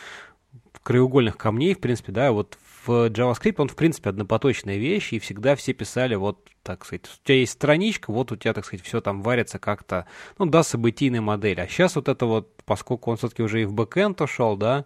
краеугольных 0.83 1.39
камней, 1.39 1.75
в 1.75 1.81
принципе, 1.81 2.13
да, 2.13 2.33
вот 2.33 2.59
в 2.85 3.09
JavaScript 3.09 3.57
он, 3.59 3.69
в 3.69 3.77
принципе, 3.77 4.11
однопоточная 4.11 4.77
вещь, 4.77 5.13
и 5.13 5.19
всегда 5.19 5.57
все 5.57 5.73
писали 5.73 6.15
вот, 6.15 6.49
так 6.63 6.85
сказать, 6.85 7.07
у 7.07 7.27
тебя 7.27 7.39
есть 7.39 7.53
страничка, 7.53 8.13
вот 8.13 8.33
у 8.33 8.37
тебя, 8.37 8.53
так 8.53 8.65
сказать, 8.65 8.85
все 8.85 9.01
там 9.01 9.23
варится 9.23 9.59
как-то, 9.59 10.07
ну, 10.39 10.47
да, 10.47 10.63
событийная 10.63 11.21
модель. 11.21 11.61
А 11.61 11.69
сейчас 11.69 11.97
вот 11.97 12.09
это 12.09 12.27
вот, 12.27 12.63
поскольку 12.65 13.11
он 13.11 13.17
все-таки 13.17 13.43
уже 13.43 13.63
и 13.63 13.65
в 13.65 13.73
бэкэнд 13.73 14.21
ушел, 14.21 14.57
да, 14.57 14.85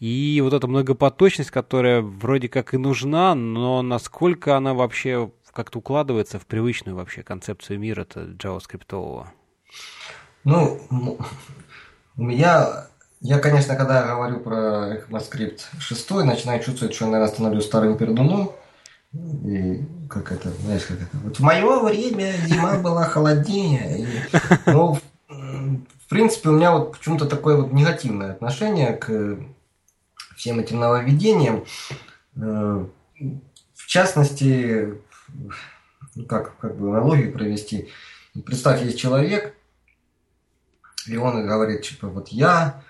и 0.00 0.40
вот 0.42 0.52
эта 0.52 0.66
многопоточность, 0.68 1.50
которая 1.50 2.02
вроде 2.02 2.48
как 2.48 2.74
и 2.74 2.78
нужна, 2.78 3.34
но 3.34 3.82
насколько 3.82 4.56
она 4.56 4.74
вообще 4.74 5.30
как-то 5.52 5.80
укладывается 5.80 6.38
в 6.38 6.46
привычную 6.46 6.96
вообще 6.96 7.22
концепцию 7.22 7.80
мира 7.80 8.02
это 8.02 8.20
JavaScript? 8.20 9.26
Ну, 10.44 10.80
у 12.16 12.22
меня 12.22 12.86
я, 13.20 13.38
конечно, 13.38 13.74
когда 13.74 14.06
говорю 14.06 14.40
про 14.40 14.96
ECMAScript 14.96 15.60
6, 15.80 16.10
начинаю 16.24 16.62
чувствовать, 16.62 16.94
что 16.94 17.06
я, 17.06 17.10
наверное, 17.10 17.32
становлюсь 17.32 17.64
старым 17.64 17.98
пердуном. 17.98 18.52
И 19.12 19.84
как 20.08 20.30
это, 20.32 20.50
знаешь, 20.50 20.84
как 20.84 21.02
это. 21.02 21.16
Вот 21.24 21.38
в 21.38 21.40
мое 21.40 21.82
время 21.82 22.32
зима 22.46 22.78
была 22.78 23.04
холоднее. 23.04 24.00
И, 24.00 24.08
ну, 24.66 24.98
в 25.28 26.08
принципе, 26.08 26.50
у 26.50 26.52
меня 26.52 26.72
вот 26.72 26.92
почему-то 26.92 27.26
такое 27.26 27.56
вот 27.56 27.72
негативное 27.72 28.32
отношение 28.32 28.92
к 28.92 29.38
всем 30.36 30.60
этим 30.60 30.78
нововведениям. 30.78 31.64
Э, 32.36 32.86
в 33.74 33.86
частности, 33.86 34.94
ну, 36.14 36.24
как, 36.26 36.56
как 36.58 36.76
бы 36.76 36.90
аналогию 36.90 37.32
провести. 37.32 37.88
Представь, 38.46 38.82
есть 38.82 38.98
человек, 38.98 39.54
и 41.06 41.16
он 41.16 41.46
говорит, 41.46 41.82
типа, 41.82 42.06
вот 42.06 42.28
я 42.28 42.82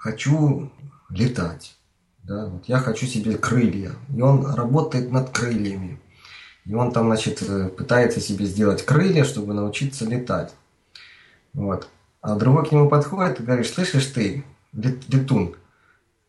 хочу 0.00 0.72
летать. 1.10 1.76
Да, 2.22 2.46
вот 2.46 2.66
я 2.68 2.78
хочу 2.78 3.06
себе 3.06 3.36
крылья. 3.36 3.92
И 4.14 4.20
он 4.20 4.46
работает 4.46 5.10
над 5.10 5.30
крыльями. 5.30 6.00
И 6.64 6.74
он 6.74 6.92
там, 6.92 7.06
значит, 7.06 7.42
э, 7.42 7.68
пытается 7.68 8.20
себе 8.20 8.46
сделать 8.46 8.84
крылья, 8.84 9.24
чтобы 9.24 9.54
научиться 9.54 10.04
летать. 10.04 10.54
Вот. 11.52 11.88
А 12.20 12.36
другой 12.36 12.66
к 12.66 12.72
нему 12.72 12.88
подходит 12.88 13.40
и 13.40 13.42
говорит, 13.42 13.66
слышишь 13.66 14.06
ты, 14.06 14.44
летун, 14.72 15.56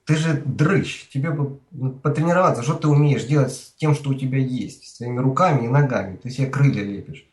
ты 0.05 0.15
же 0.15 0.41
дрыщ, 0.45 1.07
тебе 1.09 1.31
бы 1.31 1.59
ну, 1.71 1.91
потренироваться, 1.91 2.63
что 2.63 2.73
ты 2.73 2.87
умеешь 2.87 3.25
делать 3.25 3.53
с 3.53 3.73
тем, 3.73 3.93
что 3.93 4.09
у 4.09 4.13
тебя 4.13 4.37
есть, 4.37 4.95
своими 4.95 5.19
руками 5.19 5.65
и 5.65 5.69
ногами. 5.69 6.17
Ты 6.17 6.29
себе 6.29 6.47
крылья 6.47 6.83
лепишь. 6.83 7.25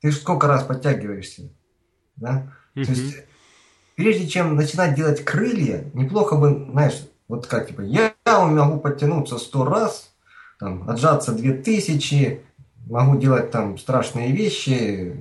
Ты 0.00 0.10
же 0.10 0.16
сколько 0.16 0.46
раз 0.46 0.64
подтягиваешься. 0.64 1.50
Да? 2.16 2.52
Mm-hmm. 2.74 2.84
То 2.84 2.90
есть 2.90 3.16
прежде 3.96 4.26
чем 4.26 4.56
начинать 4.56 4.94
делать 4.94 5.24
крылья, 5.24 5.84
неплохо 5.94 6.36
бы, 6.36 6.66
знаешь, 6.70 7.08
вот 7.28 7.46
как 7.46 7.68
типа, 7.68 7.82
я 7.82 8.14
могу 8.26 8.78
подтянуться 8.80 9.38
сто 9.38 9.64
раз, 9.64 10.12
там, 10.58 10.88
отжаться 10.88 11.32
две 11.32 11.52
тысячи, 11.52 12.40
могу 12.86 13.16
делать 13.16 13.50
там 13.50 13.78
страшные 13.78 14.32
вещи, 14.32 15.16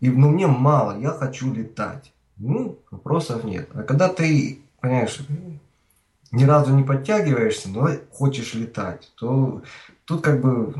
и, 0.00 0.10
ну, 0.10 0.28
мне 0.28 0.46
мало, 0.46 0.98
я 1.00 1.10
хочу 1.10 1.52
летать. 1.52 2.12
Ну, 2.36 2.78
вопросов 2.90 3.44
нет. 3.44 3.70
А 3.74 3.82
когда 3.82 4.08
ты, 4.08 4.60
понимаешь, 4.80 5.18
ни 6.30 6.44
разу 6.44 6.74
не 6.74 6.82
подтягиваешься, 6.82 7.68
но 7.68 7.88
хочешь 8.12 8.54
летать, 8.54 9.12
то 9.14 9.62
тут 10.04 10.22
как 10.22 10.40
бы, 10.40 10.74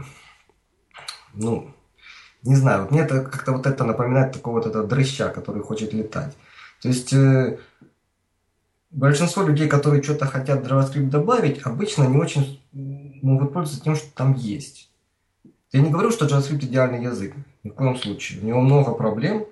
ну, 1.32 1.70
не 2.42 2.56
знаю, 2.56 2.82
вот 2.82 2.90
мне 2.90 3.00
это 3.00 3.22
как-то 3.22 3.52
вот 3.52 3.66
это 3.66 3.84
напоминает 3.84 4.32
такого 4.32 4.56
вот 4.56 4.66
этого 4.66 4.86
дрыща, 4.86 5.30
который 5.30 5.62
хочет 5.62 5.94
летать. 5.94 6.34
То 6.84 6.88
есть 6.88 7.14
э, 7.14 7.56
большинство 8.90 9.42
людей, 9.42 9.68
которые 9.68 10.02
что-то 10.02 10.26
хотят 10.26 10.66
JavaScript 10.66 11.08
добавить, 11.08 11.62
обычно 11.62 12.04
не 12.04 12.18
очень 12.18 12.62
могут 12.72 13.54
пользоваться 13.54 13.82
тем, 13.82 13.96
что 13.96 14.14
там 14.14 14.34
есть. 14.34 14.90
Я 15.72 15.80
не 15.80 15.90
говорю, 15.90 16.10
что 16.10 16.26
JavaScript 16.26 16.62
идеальный 16.66 17.02
язык. 17.02 17.32
Ни 17.62 17.70
в 17.70 17.74
коем 17.74 17.96
случае. 17.96 18.42
У 18.42 18.44
него 18.44 18.60
много 18.60 18.92
проблем. 18.92 19.46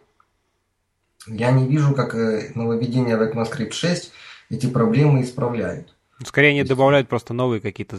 Я 1.27 1.53
не 1.53 1.67
вижу, 1.67 1.95
как 1.95 2.15
э, 2.15 2.53
нововведение 2.55 3.17
в 3.17 3.23
ECMAScript 3.23 3.73
6 3.73 4.13
эти 4.51 4.67
проблемы 4.67 5.23
исправляют. 5.23 5.95
Скорее 6.25 6.51
они 6.51 6.65
добавляют 6.65 7.09
просто 7.09 7.35
новые 7.35 7.61
какие-то 7.61 7.99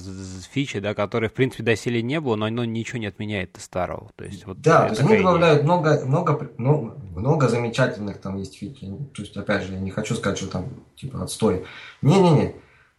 фичи, 0.52 0.80
да, 0.80 0.94
которые, 0.94 1.30
в 1.30 1.34
принципе, 1.34 1.64
доселе 1.64 2.02
не 2.02 2.20
было, 2.20 2.36
но 2.36 2.46
оно 2.46 2.66
ничего 2.66 3.00
не 3.00 3.08
отменяет 3.08 3.58
старого. 3.60 4.12
То 4.16 4.26
есть, 4.26 4.46
вот 4.46 4.62
да, 4.62 4.84
то 4.84 4.90
есть 4.90 5.02
они 5.02 5.18
добавляют 5.18 5.64
много, 5.64 6.02
много, 6.06 6.52
много, 6.58 6.96
много 7.16 7.50
замечательных 7.50 8.20
там 8.20 8.38
есть 8.38 8.58
фичи. 8.58 8.88
То 9.14 9.22
есть, 9.22 9.36
опять 9.38 9.64
же, 9.64 9.74
я 9.74 9.80
не 9.80 9.92
хочу 9.92 10.16
сказать, 10.16 10.38
что 10.38 10.48
там 10.48 10.66
типа 10.96 11.24
отстой. 11.24 11.66
Не-не-не. 12.02 12.56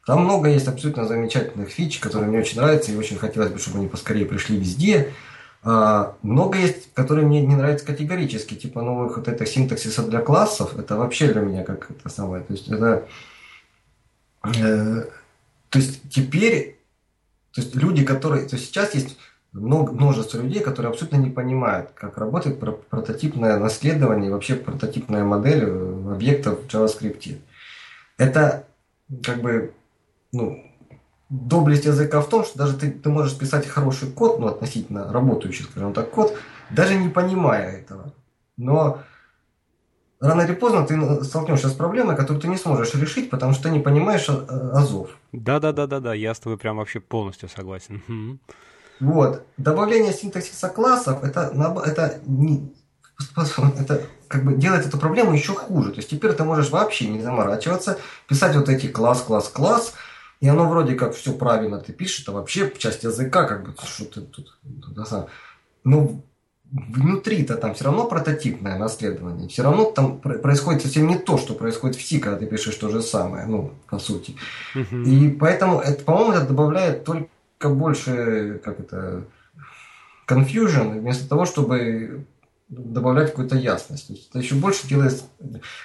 Там 0.06 0.24
много 0.24 0.48
есть 0.50 0.68
абсолютно 0.68 1.06
замечательных 1.06 1.70
фич, 1.70 1.98
которые 1.98 2.28
мне 2.28 2.40
очень 2.40 2.58
нравятся, 2.58 2.92
и 2.92 2.96
очень 2.96 3.16
хотелось 3.16 3.50
бы, 3.50 3.58
чтобы 3.58 3.78
они 3.78 3.88
поскорее 3.88 4.26
пришли 4.26 4.58
везде. 4.58 5.12
А, 5.62 6.16
много 6.20 6.58
есть, 6.58 6.92
которые 6.92 7.26
мне 7.26 7.40
не 7.40 7.56
нравятся 7.56 7.86
категорически, 7.86 8.54
типа 8.54 8.82
новых 8.82 9.16
вот 9.16 9.28
это 9.28 9.46
синтаксиса 9.46 10.02
для 10.02 10.20
классов, 10.20 10.78
это 10.78 10.96
вообще 10.96 11.32
для 11.32 11.40
меня 11.40 11.64
как 11.64 11.90
это 11.90 12.08
самое. 12.10 12.44
То 12.44 12.52
есть 12.52 12.68
это 12.68 13.06
Э, 14.44 15.04
то 15.70 15.78
есть 15.78 16.08
теперь, 16.10 16.78
то 17.52 17.60
есть 17.60 17.74
люди, 17.74 18.04
которые, 18.04 18.46
то 18.46 18.56
есть 18.56 18.68
сейчас 18.68 18.94
есть 18.94 19.16
много, 19.52 19.92
множество 19.92 20.38
людей, 20.38 20.62
которые 20.62 20.90
абсолютно 20.90 21.16
не 21.16 21.30
понимают, 21.30 21.90
как 21.94 22.18
работает 22.18 22.58
прототипное 22.58 23.58
наследование 23.58 24.28
и 24.28 24.32
вообще 24.32 24.56
прототипная 24.56 25.24
модель 25.24 25.64
э, 25.64 26.12
объектов 26.12 26.60
в 26.62 26.66
JavaScript. 26.66 27.38
Это 28.18 28.66
как 29.22 29.40
бы, 29.40 29.72
ну, 30.32 30.62
доблесть 31.30 31.84
языка 31.84 32.20
в 32.20 32.28
том, 32.28 32.44
что 32.44 32.58
даже 32.58 32.76
ты, 32.76 32.90
ты 32.90 33.08
можешь 33.08 33.38
писать 33.38 33.66
хороший 33.66 34.10
код, 34.10 34.38
ну, 34.38 34.48
относительно 34.48 35.12
работающий, 35.12 35.64
скажем 35.64 35.92
так, 35.92 36.10
код, 36.10 36.36
даже 36.70 36.96
не 36.96 37.08
понимая 37.08 37.78
этого. 37.78 38.12
Но 38.56 39.02
рано 40.20 40.42
или 40.42 40.54
поздно 40.54 40.86
ты 40.86 41.24
столкнешься 41.24 41.68
с 41.68 41.74
проблемой, 41.74 42.16
которую 42.16 42.40
ты 42.40 42.48
не 42.48 42.56
сможешь 42.56 42.94
решить, 42.94 43.30
потому 43.30 43.52
что 43.52 43.64
ты 43.64 43.70
не 43.70 43.80
понимаешь 43.80 44.26
а, 44.28 44.72
азов. 44.72 45.10
Да-да-да-да-да, 45.32 46.14
я 46.14 46.34
с 46.34 46.40
тобой 46.40 46.58
прям 46.58 46.76
вообще 46.76 47.00
полностью 47.00 47.48
согласен. 47.48 48.40
Вот. 49.00 49.44
Добавление 49.56 50.12
синтаксиса 50.12 50.68
классов, 50.68 51.24
это, 51.24 51.52
это, 51.84 52.20
не, 52.26 52.72
это 53.80 54.02
как 54.28 54.44
бы 54.44 54.54
делает 54.54 54.86
эту 54.86 54.98
проблему 54.98 55.32
еще 55.32 55.52
хуже. 55.52 55.90
То 55.90 55.96
есть 55.96 56.10
теперь 56.10 56.32
ты 56.32 56.44
можешь 56.44 56.70
вообще 56.70 57.08
не 57.08 57.20
заморачиваться, 57.20 57.98
писать 58.28 58.56
вот 58.56 58.68
эти 58.68 58.86
класс, 58.86 59.22
класс, 59.22 59.48
класс, 59.48 59.94
и 60.40 60.48
оно 60.48 60.68
вроде 60.68 60.94
как 60.94 61.14
все 61.14 61.32
правильно 61.32 61.78
ты 61.78 61.92
пишешь, 61.92 62.22
это 62.22 62.32
вообще 62.32 62.72
часть 62.76 63.04
языка, 63.04 63.44
как 63.44 63.64
бы, 63.64 63.74
что 63.84 64.04
ты 64.04 64.20
тут, 64.22 64.58
ну, 65.84 66.24
внутри-то 66.70 67.56
там 67.56 67.74
все 67.74 67.84
равно 67.84 68.06
прототипное 68.06 68.78
наследование, 68.78 69.48
все 69.48 69.62
равно 69.62 69.84
там 69.84 70.18
происходит 70.18 70.82
совсем 70.82 71.06
не 71.06 71.16
то, 71.16 71.38
что 71.38 71.54
происходит 71.54 71.96
в 71.96 72.06
C, 72.06 72.18
когда 72.18 72.38
ты 72.38 72.46
пишешь 72.46 72.74
то 72.74 72.88
же 72.88 73.00
самое, 73.02 73.46
ну, 73.46 73.72
по 73.88 73.98
сути. 73.98 74.36
Uh-huh. 74.74 75.04
И 75.04 75.30
поэтому, 75.30 75.80
это, 75.80 76.02
по-моему, 76.02 76.32
это 76.32 76.46
добавляет 76.48 77.04
только 77.04 77.68
больше, 77.68 78.60
как 78.64 78.80
это, 78.80 79.24
confusion, 80.26 80.98
вместо 81.00 81.28
того, 81.28 81.44
чтобы 81.44 82.24
добавлять 82.68 83.30
какую-то 83.30 83.56
ясность. 83.56 84.08
То 84.08 84.12
есть 84.14 84.30
это 84.30 84.38
еще 84.38 84.54
больше 84.54 84.88
делает 84.88 85.22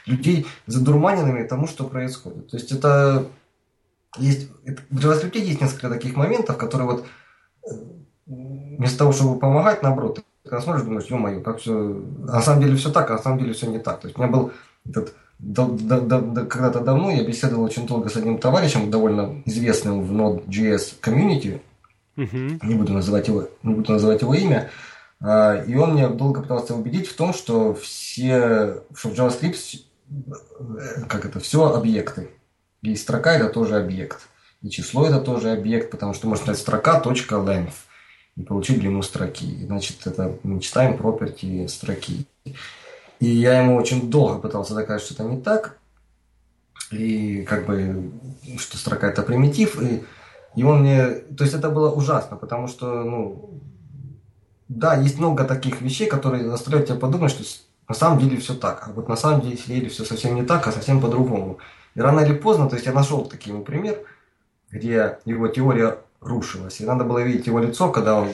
людей 0.06 0.48
задурманенными 0.66 1.46
тому, 1.46 1.68
что 1.68 1.84
происходит. 1.84 2.50
То 2.50 2.58
есть 2.58 2.72
это 2.72 3.28
есть, 4.18 4.50
это, 4.66 4.82
в 4.90 4.98
JavaScript 4.98 5.38
есть 5.38 5.62
несколько 5.62 5.90
таких 5.90 6.16
моментов, 6.16 6.58
которые 6.58 6.90
вот 6.90 7.06
э, 7.64 7.74
вместо 8.26 8.98
того, 8.98 9.12
чтобы 9.12 9.40
помогать, 9.40 9.84
наоборот, 9.84 10.24
когда 10.44 10.62
смотришь, 10.62 10.84
думаешь, 10.84 11.06
ё-моё, 11.06 11.42
как 11.42 11.60
все... 11.60 11.74
На 11.74 12.42
самом 12.42 12.62
деле 12.62 12.76
все 12.76 12.92
так, 12.92 13.10
а 13.10 13.14
на 13.14 13.20
самом 13.20 13.40
деле 13.40 13.54
все 13.54 13.68
не 13.68 13.80
так. 13.80 14.00
То 14.00 14.08
есть 14.08 14.18
у 14.18 14.22
меня 14.22 14.32
был 14.32 14.52
этот 14.88 15.14
когда-то 15.40 16.82
давно 16.82 17.12
я 17.12 17.24
беседовал 17.24 17.64
очень 17.64 17.88
долго 17.88 18.10
с 18.10 18.18
одним 18.18 18.40
товарищем, 18.40 18.92
довольно 18.92 19.42
известным 19.46 20.04
в 20.04 20.12
Node.js 20.12 20.96
комьюнити. 21.00 21.62
Uh-huh. 22.18 22.60
Не 22.62 22.76
буду 22.76 22.92
называть 22.92 23.30
его, 23.30 23.48
не 23.64 23.74
буду 23.74 23.94
называть 23.94 24.22
его 24.22 24.34
имя. 24.34 24.70
А, 25.22 25.56
и 25.64 25.76
он 25.76 25.94
мне 25.94 26.10
долго 26.10 26.42
пытался 26.42 26.76
убедить 26.76 27.08
в 27.08 27.16
том, 27.16 27.34
что 27.34 27.74
все, 27.74 28.84
что 28.94 29.10
в 29.10 29.14
JavaScript 29.14 29.80
как 31.08 31.26
это, 31.26 31.40
все 31.40 31.74
объекты. 31.74 32.30
И 32.82 32.96
строка 32.96 33.34
это 33.34 33.50
тоже 33.50 33.78
объект. 33.78 34.28
И 34.62 34.70
число 34.70 35.06
это 35.06 35.22
тоже 35.22 35.52
объект, 35.52 35.92
потому 35.92 36.14
что 36.14 36.28
можно 36.28 36.44
сказать 36.44 36.62
строка, 36.62 37.00
точка, 37.00 37.36
length 37.36 37.74
и 38.36 38.44
получить 38.44 38.80
длину 38.80 39.02
строки. 39.02 39.66
Значит, 39.66 40.06
это 40.06 40.38
мы 40.44 40.60
читаем 40.60 40.96
property 40.96 41.68
строки. 41.68 42.26
И 43.20 43.28
я 43.28 43.62
ему 43.62 43.76
очень 43.76 44.10
долго 44.10 44.40
пытался 44.40 44.74
доказать, 44.74 45.02
что 45.02 45.14
это 45.14 45.24
не 45.24 45.42
так. 45.42 45.78
И 46.92 47.44
как 47.44 47.66
бы, 47.66 48.12
что 48.58 48.78
строка 48.78 49.08
это 49.08 49.24
примитив. 49.24 49.82
И, 49.82 50.04
и 50.56 50.64
он 50.64 50.82
мне... 50.82 51.10
То 51.38 51.44
есть 51.44 51.54
это 51.54 51.70
было 51.70 51.92
ужасно, 51.92 52.38
потому 52.38 52.68
что, 52.68 53.04
ну, 53.04 53.62
да, 54.70 54.96
есть 54.96 55.18
много 55.18 55.44
таких 55.44 55.82
вещей, 55.82 56.08
которые 56.08 56.50
заставляют 56.50 56.88
тебя 56.88 56.98
подумать, 56.98 57.32
что 57.32 57.44
на 57.88 57.96
самом 57.96 58.20
деле 58.20 58.38
все 58.38 58.54
так. 58.54 58.88
А 58.88 58.92
вот 58.92 59.10
на 59.10 59.16
самом 59.16 59.42
деле 59.42 59.90
все 59.90 60.06
совсем 60.06 60.36
не 60.36 60.44
так, 60.44 60.66
а 60.68 60.72
совсем 60.72 61.02
по-другому. 61.02 61.58
И 61.96 62.02
рано 62.02 62.22
или 62.22 62.34
поздно, 62.34 62.70
то 62.70 62.76
есть 62.76 62.86
я 62.86 62.94
нашел 62.94 63.26
такой 63.26 63.60
пример, 63.62 63.98
где 64.70 65.18
его 65.26 65.48
теория 65.48 65.98
рушилось. 66.22 66.82
И 66.82 66.86
надо 66.86 67.04
было 67.04 67.20
видеть 67.20 67.48
его 67.48 67.60
лицо, 67.60 67.90
когда 67.90 68.20
он... 68.20 68.30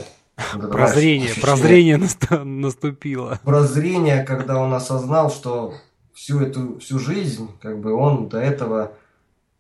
Когда, 0.52 0.68
прозрение, 0.68 1.30
знаешь, 1.30 1.42
прозрение 1.42 2.00
наступило. 2.44 3.40
Прозрение, 3.44 4.24
когда 4.24 4.58
он 4.58 4.74
осознал, 4.74 5.32
что 5.32 5.74
всю 6.14 6.42
эту 6.42 6.78
всю 6.80 7.00
жизнь, 7.00 7.50
как 7.62 7.80
бы 7.80 7.94
он 7.94 8.28
до 8.28 8.40
этого 8.40 8.92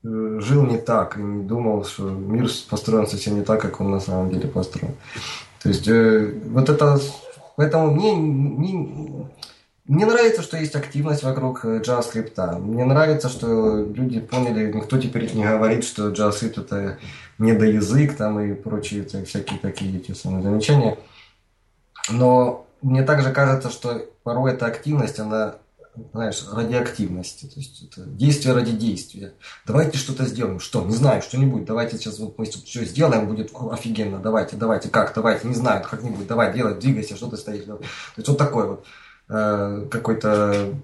э, 0.03 0.39
жил 0.41 0.65
не 0.65 0.77
так 0.77 1.17
и 1.17 1.21
не 1.21 1.43
думал, 1.43 1.85
что 1.85 2.09
мир 2.09 2.49
построен 2.69 3.07
совсем 3.07 3.35
не 3.35 3.43
так, 3.43 3.61
как 3.61 3.79
он 3.79 3.91
на 3.91 4.01
самом 4.01 4.31
деле 4.31 4.49
построен. 4.49 4.95
То 5.63 5.69
есть 5.69 5.87
э, 5.87 6.33
вот 6.45 6.67
это, 6.69 6.99
поэтому 7.55 7.91
мне, 7.91 8.13
мне 8.13 9.29
мне 9.87 10.07
нравится, 10.07 10.41
что 10.41 10.57
есть 10.57 10.75
активность 10.75 11.21
вокруг 11.21 11.63
э, 11.63 11.79
JavaScript. 11.79 12.59
Мне 12.59 12.85
нравится, 12.85 13.29
что 13.29 13.83
люди 13.83 14.19
поняли, 14.19 14.71
никто 14.73 14.97
теперь 14.97 15.31
не 15.35 15.45
говорит, 15.45 15.83
что 15.83 16.09
JavaScript 16.09 16.59
это 16.59 16.97
недоязык 17.37 18.15
там 18.15 18.39
и 18.39 18.53
прочие 18.53 19.05
всякие 19.05 19.59
такие 19.59 19.97
эти 19.97 20.13
самые 20.13 20.43
замечания. 20.43 20.97
Но 22.09 22.67
мне 22.81 23.03
также 23.03 23.31
кажется, 23.31 23.69
что 23.69 24.05
порой 24.23 24.53
эта 24.53 24.67
активность, 24.67 25.19
она, 25.19 25.55
знаешь, 26.13 26.45
ради 26.51 26.75
активности. 26.75 27.45
То 27.45 27.59
есть 27.59 27.83
это 27.83 28.05
действие 28.05 28.53
ради 28.53 28.71
действия. 28.71 29.33
Давайте 29.65 29.97
что-то 29.97 30.25
сделаем. 30.25 30.59
Что? 30.59 30.83
Не 30.83 30.95
знаю, 30.95 31.21
что-нибудь. 31.21 31.65
Давайте 31.65 31.97
сейчас 31.97 32.19
вот 32.19 32.37
мы 32.37 32.45
все 32.45 32.85
сделаем, 32.85 33.27
будет 33.27 33.51
офигенно. 33.71 34.19
Давайте, 34.19 34.55
давайте, 34.55 34.89
как, 34.89 35.13
давайте, 35.15 35.47
не 35.47 35.55
знаю, 35.55 35.83
как-нибудь. 35.83 36.27
Давай, 36.27 36.53
делай, 36.53 36.79
двигайся, 36.79 37.15
что 37.15 37.27
ты 37.29 37.37
стоишь. 37.37 37.63
То 37.65 37.79
есть 38.17 38.27
вот 38.27 38.37
такое 38.37 38.65
вот. 38.65 38.85
Э, 39.27 39.87
какой-то 39.89 40.75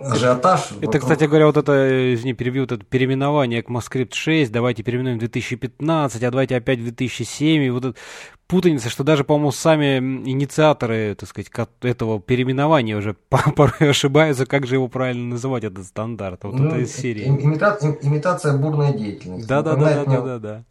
ажиотаж. 0.00 0.72
Это, 0.72 0.86
вокруг. 0.86 1.02
кстати 1.02 1.24
говоря, 1.24 1.46
вот 1.46 1.56
это, 1.56 2.14
извини, 2.14 2.34
перебью, 2.34 2.62
вот 2.62 2.72
это 2.72 2.84
переименование 2.84 3.62
к 3.62 3.68
Москрипт 3.68 4.14
6, 4.14 4.50
давайте 4.50 4.82
переименуем 4.82 5.16
в 5.16 5.20
2015, 5.20 6.22
а 6.22 6.30
давайте 6.30 6.56
опять 6.56 6.78
в 6.78 6.82
2007, 6.82 7.62
и 7.62 7.70
вот 7.70 7.84
эта 7.84 7.98
путаница, 8.46 8.88
что 8.88 9.04
даже, 9.04 9.24
по-моему, 9.24 9.52
сами 9.52 9.98
инициаторы, 9.98 11.14
так 11.14 11.28
сказать, 11.28 11.50
этого 11.82 12.20
переименования 12.20 12.96
уже 12.96 13.14
порой 13.28 13.90
ошибаются, 13.90 14.46
как 14.46 14.66
же 14.66 14.76
его 14.76 14.88
правильно 14.88 15.28
называть, 15.28 15.64
этот 15.64 15.86
стандарт, 15.86 16.44
вот 16.44 16.54
ну, 16.54 16.68
это 16.68 16.78
из 16.78 16.94
серии. 16.94 17.26
Имитация, 17.26 17.96
имитация 18.02 18.56
бурной 18.56 18.96
деятельности. 18.96 19.46
Да-да-да-да-да. 19.46 20.64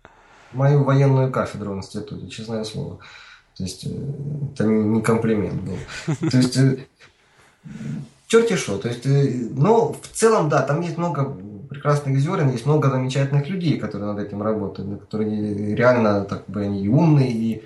Мою 0.52 0.84
военную 0.84 1.32
кафедру 1.32 1.74
в 1.74 1.78
институте, 1.78 2.28
честное 2.28 2.64
слово. 2.64 3.00
То 3.56 3.64
есть 3.64 3.86
э, 3.86 3.90
это 4.54 4.64
не 4.64 5.02
комплимент 5.02 5.62
был. 5.62 5.78
То 6.32 6.38
есть 6.38 6.58
э, 6.58 6.78
черти 8.30 8.56
что. 8.56 8.78
То 8.78 8.88
есть, 8.88 9.06
э, 9.06 9.50
но 9.52 9.92
в 9.92 10.08
целом, 10.14 10.48
да, 10.48 10.62
там 10.62 10.80
есть 10.82 10.98
много 10.98 11.36
прекрасных 11.70 12.18
зерен, 12.20 12.52
есть 12.52 12.66
много 12.66 12.90
замечательных 12.90 13.50
людей, 13.50 13.78
которые 13.78 14.14
над 14.14 14.26
этим 14.26 14.42
работают, 14.42 15.02
которые 15.02 15.76
реально 15.76 16.24
так 16.24 16.46
бы 16.48 16.62
они 16.62 16.88
умные, 16.88 17.32
и 17.32 17.64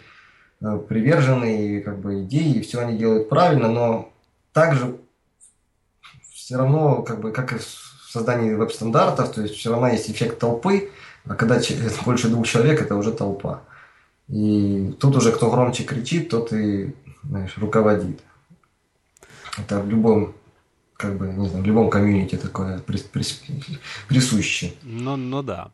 э, 0.62 0.80
приверженные 0.90 1.82
как 1.82 2.00
бы 2.00 2.24
идеи, 2.24 2.56
и 2.56 2.62
все 2.62 2.80
они 2.80 2.98
делают 2.98 3.30
правильно, 3.30 3.70
но 3.70 4.12
также 4.54 4.98
все 6.34 6.58
равно, 6.58 7.04
как 7.04 7.20
бы, 7.20 7.32
как 7.32 7.54
и 7.54 7.58
в 7.58 7.64
создании 8.10 8.54
веб-стандартов, 8.54 9.34
то 9.34 9.42
есть 9.42 9.56
все 9.56 9.72
равно 9.72 9.90
есть 9.90 10.10
эффект 10.10 10.40
толпы, 10.40 10.92
а 11.26 11.36
когда 11.36 11.60
больше 12.06 12.30
двух 12.30 12.48
человек, 12.48 12.82
это 12.82 12.96
уже 12.96 13.12
толпа. 13.12 13.62
И 14.30 14.96
тут 15.00 15.18
уже 15.18 15.34
кто 15.34 15.52
громче 15.52 15.84
кричит, 15.84 16.30
тот 16.30 16.54
и 16.54 16.96
знаешь, 17.24 17.58
руководит. 17.58 18.22
Это 19.58 19.80
в 19.80 19.90
любом 19.90 20.34
как 20.98 21.18
бы, 21.18 21.28
не 21.28 21.48
знаю, 21.48 21.64
в 21.64 21.68
любом 21.68 21.90
комьюнити 21.90 22.36
такое 22.36 22.80
присуще. 22.80 24.74
Ну, 24.84 25.16
ну 25.16 25.42
да. 25.42 25.72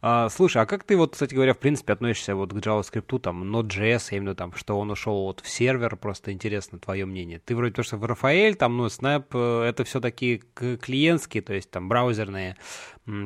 А, 0.00 0.28
слушай, 0.28 0.60
а 0.60 0.66
как 0.66 0.84
ты 0.84 0.96
вот, 0.96 1.12
кстати 1.12 1.34
говоря, 1.34 1.54
в 1.54 1.58
принципе 1.58 1.92
относишься 1.92 2.34
вот 2.34 2.52
к 2.52 2.56
JavaScript, 2.56 3.18
там, 3.20 3.44
Node.js, 3.54 4.18
виду, 4.18 4.34
там, 4.34 4.54
что 4.54 4.78
он 4.78 4.90
ушел 4.90 5.24
вот 5.24 5.40
в 5.40 5.48
сервер, 5.48 5.96
просто 5.96 6.32
интересно 6.32 6.78
твое 6.78 7.06
мнение. 7.06 7.38
Ты 7.38 7.54
вроде 7.54 7.74
то, 7.74 7.82
что 7.82 7.96
в 7.96 8.04
Рафаэль, 8.04 8.54
там, 8.56 8.76
ну, 8.76 8.86
Snap, 8.86 9.26
э, 9.32 9.68
это 9.68 9.84
все 9.84 10.00
таки 10.00 10.42
клиентские, 10.54 11.42
то 11.42 11.54
есть 11.54 11.70
там 11.70 11.88
браузерные 11.88 12.56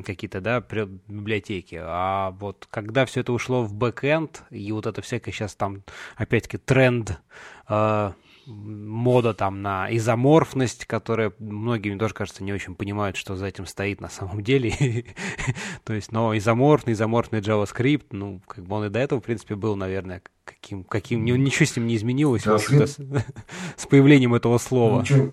какие-то, 0.04 0.40
да, 0.40 0.60
библиотеки. 0.60 1.78
А 1.82 2.30
вот 2.32 2.66
когда 2.70 3.04
все 3.06 3.20
это 3.20 3.32
ушло 3.32 3.62
в 3.62 3.74
бэкэнд, 3.74 4.44
и 4.50 4.72
вот 4.72 4.86
это 4.86 5.02
всякое 5.02 5.32
сейчас 5.32 5.54
там, 5.54 5.82
опять-таки, 6.16 6.58
тренд 6.58 7.20
э, 7.68 8.12
мода 8.46 9.34
там 9.34 9.60
на 9.60 9.94
изоморфность, 9.94 10.86
которая 10.86 11.32
многими 11.38 11.98
тоже, 11.98 12.14
кажется, 12.14 12.44
не 12.44 12.52
очень 12.52 12.74
понимают, 12.74 13.16
что 13.16 13.34
за 13.34 13.46
этим 13.46 13.66
стоит 13.66 14.00
на 14.00 14.08
самом 14.08 14.42
деле. 14.42 14.72
То 15.84 15.92
есть, 15.92 16.12
но 16.12 16.36
изоморфный, 16.36 16.92
изоморфный 16.92 17.40
JavaScript, 17.40 18.06
ну, 18.12 18.40
как 18.46 18.64
бы 18.64 18.76
он 18.76 18.86
и 18.86 18.88
до 18.88 19.00
этого, 19.00 19.20
в 19.20 19.24
принципе, 19.24 19.56
был, 19.56 19.74
наверное, 19.76 20.22
каким, 20.44 20.84
каким 20.84 21.24
ничего 21.24 21.66
с 21.66 21.76
ним 21.76 21.86
не 21.86 21.96
изменилось, 21.96 22.42
с, 22.42 22.98
с 23.76 23.86
появлением 23.86 24.34
этого 24.34 24.58
слова. 24.58 25.00
Ничего, 25.00 25.32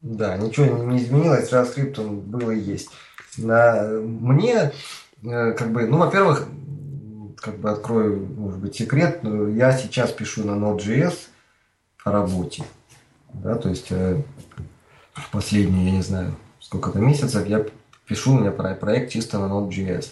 да, 0.00 0.36
ничего 0.38 0.84
не 0.84 0.98
изменилось, 0.98 1.52
JavaScript 1.52 2.00
он 2.00 2.20
был 2.20 2.50
и 2.50 2.58
есть. 2.58 2.90
На, 3.36 3.88
мне, 3.88 4.72
э, 5.22 5.52
как 5.52 5.72
бы, 5.72 5.86
ну, 5.86 5.98
во-первых, 5.98 6.48
как 7.36 7.58
бы 7.58 7.70
открою, 7.70 8.26
может 8.36 8.60
быть, 8.60 8.76
секрет, 8.76 9.20
я 9.22 9.72
сейчас 9.72 10.12
пишу 10.12 10.44
на 10.44 10.52
Node.js, 10.52 11.14
работе. 12.04 12.64
Да, 13.32 13.54
то 13.56 13.68
есть 13.68 13.88
э, 13.90 14.22
последние, 15.30 15.86
я 15.86 15.92
не 15.92 16.02
знаю, 16.02 16.34
сколько-то 16.60 16.98
месяцев 16.98 17.46
я 17.46 17.64
пишу, 18.06 18.32
у 18.32 18.38
меня 18.38 18.50
проект 18.50 19.12
чисто 19.12 19.38
на 19.38 19.44
Node.js. 19.44 20.08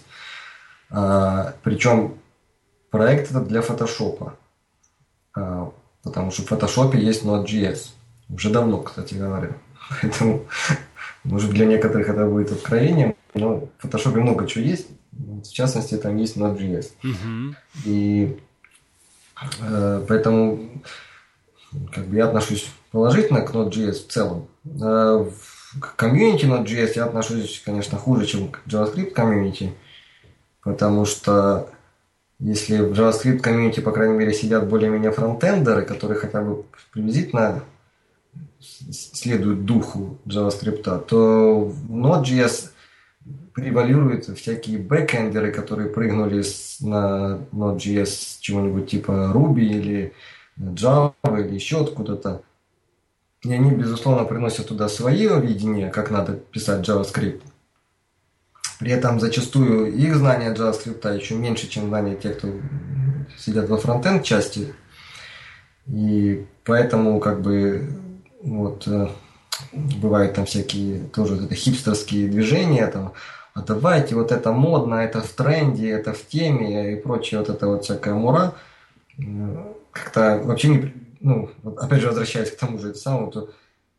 А, 0.90 1.54
причем 1.62 2.14
проект 2.90 3.30
этот 3.30 3.48
для 3.48 3.60
фотошопа. 3.60 4.36
А, 5.34 5.72
потому 6.02 6.30
что 6.30 6.42
в 6.42 6.46
фотошопе 6.46 6.98
есть 6.98 7.24
Node.js. 7.24 7.90
Уже 8.28 8.50
давно, 8.50 8.82
кстати 8.82 9.14
говоря. 9.14 9.50
Поэтому, 10.00 10.44
может, 11.24 11.50
для 11.50 11.66
некоторых 11.66 12.08
это 12.08 12.26
будет 12.26 12.52
откровением, 12.52 13.14
но 13.34 13.56
в 13.56 13.68
фотошопе 13.78 14.20
много 14.20 14.46
чего 14.46 14.64
есть. 14.64 14.88
В 15.10 15.50
частности, 15.50 15.96
там 15.96 16.16
есть 16.16 16.36
Node.js. 16.36 16.92
Uh-huh. 17.02 17.54
И 17.84 18.38
э, 19.60 20.04
поэтому 20.06 20.70
как 21.92 22.06
бы 22.06 22.16
я 22.16 22.26
отношусь 22.26 22.70
положительно 22.90 23.42
к 23.42 23.54
Node.js 23.54 23.92
в 23.92 24.06
целом. 24.08 24.48
А 24.82 25.26
к 25.80 25.96
комьюнити 25.96 26.46
Node.js 26.46 26.92
я 26.96 27.04
отношусь, 27.04 27.62
конечно, 27.64 27.98
хуже, 27.98 28.26
чем 28.26 28.48
к 28.48 28.62
JavaScript 28.66 29.10
комьюнити, 29.10 29.74
потому 30.62 31.04
что 31.04 31.70
если 32.38 32.78
в 32.78 32.92
JavaScript 32.92 33.40
комьюнити, 33.40 33.80
по 33.80 33.92
крайней 33.92 34.16
мере, 34.16 34.32
сидят 34.32 34.68
более-менее 34.68 35.10
фронтендеры, 35.10 35.82
которые 35.82 36.18
хотя 36.18 36.40
бы 36.40 36.64
приблизительно 36.92 37.62
следуют 38.60 39.64
духу 39.64 40.18
JavaScript, 40.26 41.06
то 41.06 41.60
в 41.60 41.90
Node.js 41.90 42.70
превалируют 43.54 44.26
всякие 44.38 44.78
бэкэндеры, 44.78 45.52
которые 45.52 45.90
прыгнули 45.90 46.44
на 46.80 47.40
Node.js 47.52 48.38
чего-нибудь 48.40 48.88
типа 48.90 49.32
Ruby 49.34 49.62
или 49.62 50.12
Java 50.58 51.14
или 51.24 51.54
еще 51.54 51.82
откуда-то. 51.82 52.42
И 53.42 53.52
они, 53.52 53.70
безусловно, 53.70 54.24
приносят 54.24 54.68
туда 54.68 54.88
свое 54.88 55.40
видение, 55.40 55.90
как 55.90 56.10
надо 56.10 56.32
писать 56.32 56.88
JavaScript. 56.88 57.42
При 58.80 58.92
этом 58.92 59.20
зачастую 59.20 59.92
их 59.92 60.16
знания 60.16 60.54
JavaScript 60.54 61.16
еще 61.16 61.34
меньше, 61.34 61.68
чем 61.68 61.88
знания 61.88 62.16
тех, 62.16 62.38
кто 62.38 62.48
сидят 63.36 63.68
во 63.68 63.76
фронтенд 63.76 64.24
части. 64.24 64.74
И 65.86 66.46
поэтому 66.64 67.18
как 67.20 67.40
бы 67.40 67.88
вот 68.42 68.86
э, 68.86 69.08
бывают 69.72 70.34
там 70.34 70.44
всякие 70.46 71.00
тоже 71.04 71.36
это 71.36 71.54
хипстерские 71.54 72.28
движения, 72.28 72.86
там, 72.86 73.12
а 73.54 73.62
давайте 73.62 74.14
вот 74.14 74.30
это 74.32 74.52
модно, 74.52 74.96
это 74.96 75.20
в 75.20 75.32
тренде, 75.32 75.90
это 75.90 76.12
в 76.12 76.26
теме 76.26 76.92
и 76.92 76.96
прочее 77.00 77.40
вот 77.40 77.48
это 77.48 77.66
вот 77.66 77.84
всякая 77.84 78.14
мура 78.14 78.54
как-то 79.92 80.40
вообще 80.44 80.68
не... 80.68 80.94
Ну, 81.20 81.50
опять 81.76 82.00
же, 82.00 82.08
возвращаясь 82.08 82.50
к 82.50 82.58
тому 82.58 82.78
же 82.78 82.94
самому, 82.94 83.30
то, 83.30 83.50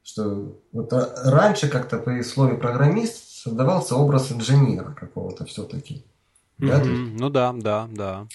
что 0.04 0.56
вот 0.72 0.94
раньше 1.26 1.68
как-то 1.68 1.98
при 1.98 2.22
слове 2.24 2.56
программист 2.56 3.30
создавался 3.44 3.96
образ 3.96 4.32
инженера 4.32 4.92
какого-то 4.92 5.46
все-таки. 5.46 6.04
Да? 6.58 6.82
Mm-hmm. 6.82 7.16
Ну 7.18 7.30
да, 7.30 7.54
да, 7.54 7.88
да. 7.92 8.28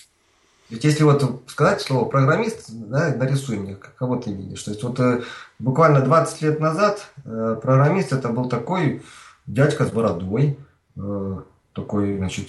Ведь 0.71 0.85
если 0.85 1.05
вот 1.05 1.43
сказать 1.47 1.83
слово 1.83 2.09
программист, 2.09 2.71
да, 2.71 3.15
нарисуй 3.15 3.59
мне, 3.59 3.77
кого 3.77 4.17
ты 4.17 4.33
видишь. 4.33 4.63
То 4.63 4.71
есть 4.71 4.83
вот 4.83 4.99
э, 4.99 5.23
буквально 5.59 6.01
20 6.01 6.43
лет 6.43 6.59
назад 6.59 7.11
э, 7.25 7.59
программист 7.61 8.13
это 8.13 8.31
был 8.31 8.49
такой 8.49 9.03
дядька 9.47 9.85
с 9.85 9.91
бородой, 9.91 10.59
э, 10.97 11.37
такой, 11.75 12.17
значит, 12.17 12.49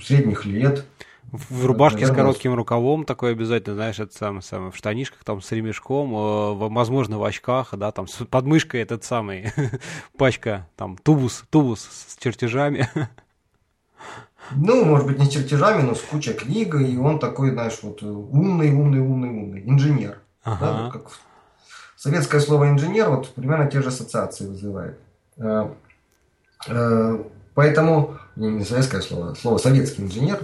средних 0.00 0.44
лет, 0.44 0.84
в 1.32 1.64
рубашке 1.64 2.06
с 2.06 2.10
коротким 2.10 2.54
рукавом 2.54 3.04
такой 3.04 3.32
обязательно, 3.32 3.74
знаешь, 3.74 3.98
это 3.98 4.14
самое, 4.14 4.42
самое 4.42 4.70
в 4.70 4.76
штанишках 4.76 5.24
там 5.24 5.40
с 5.40 5.50
ремешком, 5.50 6.14
э, 6.14 6.68
возможно, 6.68 7.18
в 7.18 7.24
очках, 7.24 7.74
да, 7.74 7.90
там 7.90 8.06
с 8.06 8.24
подмышкой 8.26 8.82
этот 8.82 9.02
самый, 9.02 9.50
пачка, 10.18 10.68
там, 10.76 10.98
тубус, 10.98 11.44
тубус 11.48 11.80
с 11.80 12.16
чертежами. 12.22 12.88
Ну, 14.50 14.84
может 14.84 15.06
быть, 15.06 15.18
не 15.18 15.24
с 15.24 15.30
чертежами, 15.30 15.82
но 15.82 15.94
с 15.94 16.02
кучей 16.02 16.34
книг, 16.34 16.74
и 16.74 16.98
он 16.98 17.18
такой, 17.18 17.52
знаешь, 17.52 17.78
вот 17.82 18.02
умный, 18.02 18.72
умный, 18.74 19.00
умный, 19.00 19.30
умный, 19.30 19.62
инженер. 19.64 20.18
Ага. 20.44 20.66
Да, 20.66 20.90
как 20.90 21.12
советское 21.96 22.40
слово 22.40 22.68
инженер 22.68 23.08
вот 23.08 23.32
примерно 23.34 23.70
те 23.70 23.80
же 23.80 23.88
ассоциации 23.88 24.46
вызывает. 24.48 24.98
Э, 25.38 25.70
э, 26.68 27.24
поэтому, 27.54 28.18
не 28.36 28.64
советское 28.64 29.00
слово, 29.00 29.34
слово 29.34 29.56
советский 29.56 30.02
инженер, 30.02 30.40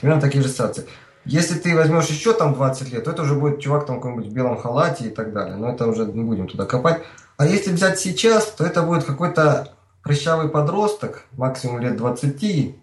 Примерно 0.00 0.20
такие 0.20 0.42
же 0.42 0.48
ситуации. 0.48 0.86
Если 1.24 1.58
ты 1.58 1.74
возьмешь 1.74 2.06
еще 2.06 2.34
там 2.34 2.52
20 2.52 2.92
лет, 2.92 3.04
то 3.04 3.10
это 3.10 3.22
уже 3.22 3.34
будет 3.34 3.60
чувак 3.60 3.86
там 3.86 3.96
какой-нибудь 3.96 4.26
в 4.26 4.32
белом 4.32 4.58
халате 4.58 5.06
и 5.06 5.10
так 5.10 5.32
далее. 5.32 5.56
Но 5.56 5.70
это 5.72 5.86
уже 5.86 6.04
не 6.04 6.22
будем 6.22 6.48
туда 6.48 6.66
копать. 6.66 7.02
А 7.36 7.46
если 7.46 7.72
взять 7.72 7.98
сейчас, 7.98 8.46
то 8.46 8.64
это 8.64 8.82
будет 8.82 9.04
какой-то 9.04 9.74
прыщавый 10.02 10.50
подросток, 10.50 11.24
максимум 11.32 11.80
лет 11.80 11.96
20. 11.96 12.76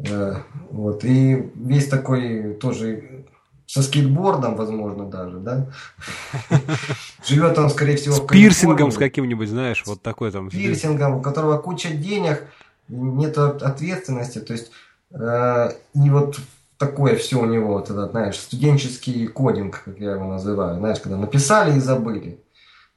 Э, 0.00 0.34
вот, 0.70 1.04
и 1.04 1.50
весь 1.54 1.88
такой 1.88 2.54
тоже 2.54 3.24
со 3.66 3.82
скейтбордом, 3.82 4.56
возможно, 4.56 5.06
даже, 5.06 5.38
да? 5.38 5.66
Живет 7.26 7.58
он, 7.58 7.70
скорее 7.70 7.96
всего, 7.96 8.16
в 8.16 8.26
пирсингом 8.26 8.92
с 8.92 8.96
каким-нибудь, 8.96 9.48
знаешь, 9.48 9.82
вот 9.86 10.02
такой 10.02 10.30
там. 10.30 10.50
Пирсингом, 10.50 11.16
у 11.16 11.22
которого 11.22 11.56
куча 11.58 11.90
денег, 11.90 12.44
нет 12.88 13.38
ответственности. 13.38 14.40
То 14.40 14.52
есть 14.52 14.70
и 15.12 16.10
вот 16.10 16.38
такое 16.78 17.16
все 17.16 17.40
у 17.40 17.46
него, 17.46 17.74
вот 17.74 17.90
этот, 17.90 18.10
знаешь, 18.10 18.38
студенческий 18.38 19.26
кодинг, 19.26 19.82
как 19.84 19.98
я 19.98 20.12
его 20.12 20.26
называю, 20.26 20.78
знаешь, 20.78 21.00
когда 21.00 21.16
написали 21.16 21.76
и 21.76 21.80
забыли. 21.80 22.40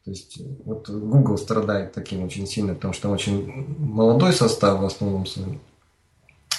То 0.03 0.12
есть 0.12 0.41
вот 0.64 0.89
Google 0.89 1.38
страдает 1.38 1.91
таким 1.91 2.24
очень 2.24 2.47
сильно, 2.47 2.74
потому 2.74 2.93
что 2.93 3.10
очень 3.10 3.76
молодой 3.78 4.34
состав 4.34 4.80
в 4.80 4.86
основном 4.86 5.26
своем. 5.26 5.60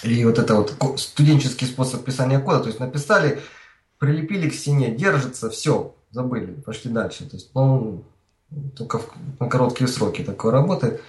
И 0.05 0.25
вот 0.25 0.39
это 0.39 0.55
вот 0.55 1.01
студенческий 1.01 1.67
способ 1.67 2.05
писания 2.05 2.39
кода, 2.39 2.61
то 2.61 2.67
есть 2.69 2.79
написали, 2.79 3.41
прилепили 3.99 4.49
к 4.49 4.55
стене, 4.55 4.95
держится, 4.95 5.51
все, 5.51 5.95
забыли, 6.11 6.53
пошли 6.61 6.91
дальше. 6.91 7.29
То 7.29 7.37
есть, 7.37 7.51
ну, 7.55 8.05
только 8.77 9.01
на 9.41 9.49
короткие 9.49 9.89
сроки 9.89 10.23
такое 10.23 10.53
работает. 10.53 11.01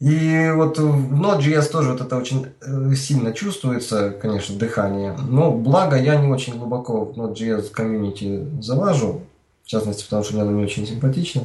И 0.00 0.50
вот 0.54 0.78
в 0.78 1.14
Node.js 1.14 1.70
тоже 1.70 1.92
вот 1.92 2.00
это 2.00 2.16
очень 2.16 2.48
э, 2.60 2.94
сильно 2.94 3.32
чувствуется, 3.32 4.10
конечно, 4.10 4.56
дыхание. 4.56 5.16
Но 5.28 5.52
благо 5.52 5.96
я 5.96 6.16
не 6.16 6.26
очень 6.26 6.58
глубоко 6.58 7.04
в 7.04 7.16
Node.js 7.16 7.70
комьюнити 7.70 8.46
залажу, 8.60 9.22
в 9.62 9.66
частности, 9.68 10.04
потому 10.04 10.24
что 10.24 10.34
мне 10.34 10.42
оно 10.42 10.52
не 10.52 10.64
очень 10.64 10.86
симпатично. 10.86 11.44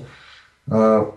А, 0.69 1.13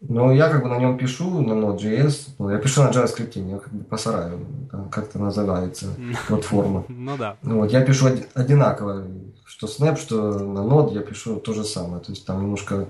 но 0.00 0.32
я 0.32 0.48
как 0.48 0.62
бы 0.62 0.68
на 0.68 0.78
нем 0.78 0.96
пишу, 0.96 1.40
на 1.40 1.52
Node.js. 1.54 2.28
Ну, 2.38 2.50
я 2.50 2.58
пишу 2.58 2.84
на 2.84 2.90
JavaScript, 2.90 3.42
мне 3.42 3.58
как 3.58 3.72
бы 3.72 3.82
по 3.82 3.96
сараю, 3.96 4.46
как 4.90 5.08
это 5.08 5.18
называется, 5.18 5.86
платформа. 6.28 6.84
Ну 6.88 7.16
да. 7.16 7.36
Ну, 7.42 7.58
вот 7.58 7.72
я 7.72 7.80
пишу 7.80 8.06
одинаково, 8.34 9.04
что 9.44 9.66
Snap, 9.66 9.98
что 9.98 10.38
на 10.38 10.60
Node 10.60 10.94
я 10.94 11.00
пишу 11.00 11.36
то 11.40 11.52
же 11.52 11.64
самое. 11.64 12.00
То 12.00 12.12
есть 12.12 12.24
там 12.24 12.40
немножко 12.40 12.86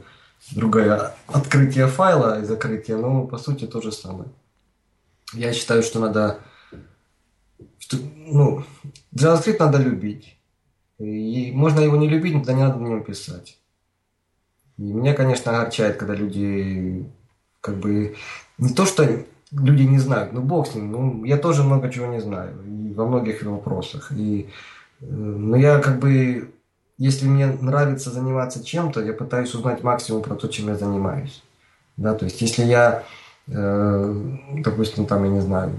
другое 0.51 1.15
открытие 1.27 1.87
файла 1.87 2.41
и 2.41 2.45
закрытие, 2.45 2.97
но 2.97 3.27
по 3.27 3.39
сути 3.39 3.67
то 3.67 3.81
же 3.81 3.93
самое. 3.93 4.31
Я 5.33 5.53
считаю, 5.53 5.83
что 5.83 6.01
надо... 6.01 6.41
Что, 7.79 7.97
ну, 8.17 8.65
JavaScript 9.15 9.59
надо 9.59 9.79
любить. 9.79 10.39
И 10.99 11.53
можно 11.53 11.81
его 11.81 11.97
не 11.97 12.09
любить, 12.09 12.35
но 12.35 12.53
не 12.53 12.63
надо 12.63 12.79
на 12.79 12.89
нем 12.89 13.05
писать. 13.05 13.59
И 14.79 14.83
меня, 14.83 15.15
конечно, 15.15 15.53
огорчает, 15.53 15.97
когда 15.97 16.15
люди 16.15 17.07
как 17.61 17.77
бы 17.79 18.17
не 18.59 18.75
то, 18.75 18.87
что 18.87 19.25
люди 19.51 19.83
не 19.83 19.99
знают, 19.99 20.33
ну 20.33 20.41
бог 20.43 20.69
с 20.69 20.75
ним, 20.75 20.93
ну 20.93 21.25
я 21.25 21.37
тоже 21.37 21.63
много 21.63 21.91
чего 21.91 22.07
не 22.07 22.21
знаю 22.21 22.57
и 22.67 22.93
во 22.95 23.07
многих 23.07 23.43
вопросах. 23.43 24.13
И, 24.13 24.49
э, 25.01 25.07
но 25.07 25.57
я 25.57 25.79
как 25.81 25.99
бы, 25.99 26.51
если 26.99 27.27
мне 27.27 27.47
нравится 27.47 28.11
заниматься 28.11 28.63
чем-то, 28.63 29.03
я 29.03 29.13
пытаюсь 29.13 29.55
узнать 29.55 29.83
максимум 29.83 30.23
про 30.23 30.35
то, 30.35 30.49
чем 30.49 30.69
я 30.69 30.77
занимаюсь. 30.77 31.43
Да, 31.97 32.15
то 32.15 32.27
есть 32.27 32.41
если 32.41 32.65
я 32.65 33.05
Э, 33.51 34.15
допустим, 34.59 35.07
там, 35.07 35.25
я 35.25 35.31
не 35.31 35.41
знаю, 35.41 35.73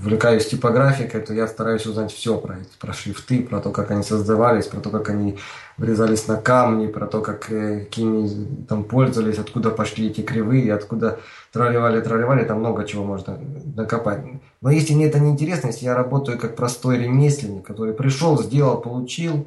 увлекаюсь 0.00 0.48
типографикой, 0.48 1.20
то 1.20 1.32
я 1.32 1.46
стараюсь 1.46 1.86
узнать 1.86 2.12
все 2.12 2.36
про 2.36 2.58
эти, 2.58 2.76
про 2.80 2.92
шрифты, 2.92 3.44
про 3.44 3.60
то, 3.60 3.70
как 3.70 3.92
они 3.92 4.02
создавались, 4.02 4.66
про 4.66 4.80
то, 4.80 4.90
как 4.90 5.08
они 5.10 5.38
врезались 5.78 6.26
на 6.26 6.36
камни, 6.36 6.88
про 6.88 7.06
то, 7.06 7.20
как, 7.20 7.48
э, 7.52 7.84
какими 7.84 8.64
там 8.68 8.82
пользовались, 8.82 9.38
откуда 9.38 9.70
пошли 9.70 10.08
эти 10.08 10.22
кривые, 10.22 10.74
откуда 10.74 11.20
тролливали, 11.52 12.00
тролливали, 12.00 12.44
там 12.44 12.58
много 12.58 12.84
чего 12.84 13.04
можно 13.04 13.38
накопать. 13.76 14.24
Но 14.60 14.70
если 14.70 14.94
мне 14.94 15.06
это 15.06 15.20
не 15.20 15.30
интересно, 15.30 15.68
если 15.68 15.84
я 15.84 15.94
работаю 15.94 16.38
как 16.38 16.56
простой 16.56 16.98
ремесленник, 16.98 17.64
который 17.64 17.94
пришел, 17.94 18.42
сделал, 18.42 18.80
получил, 18.80 19.46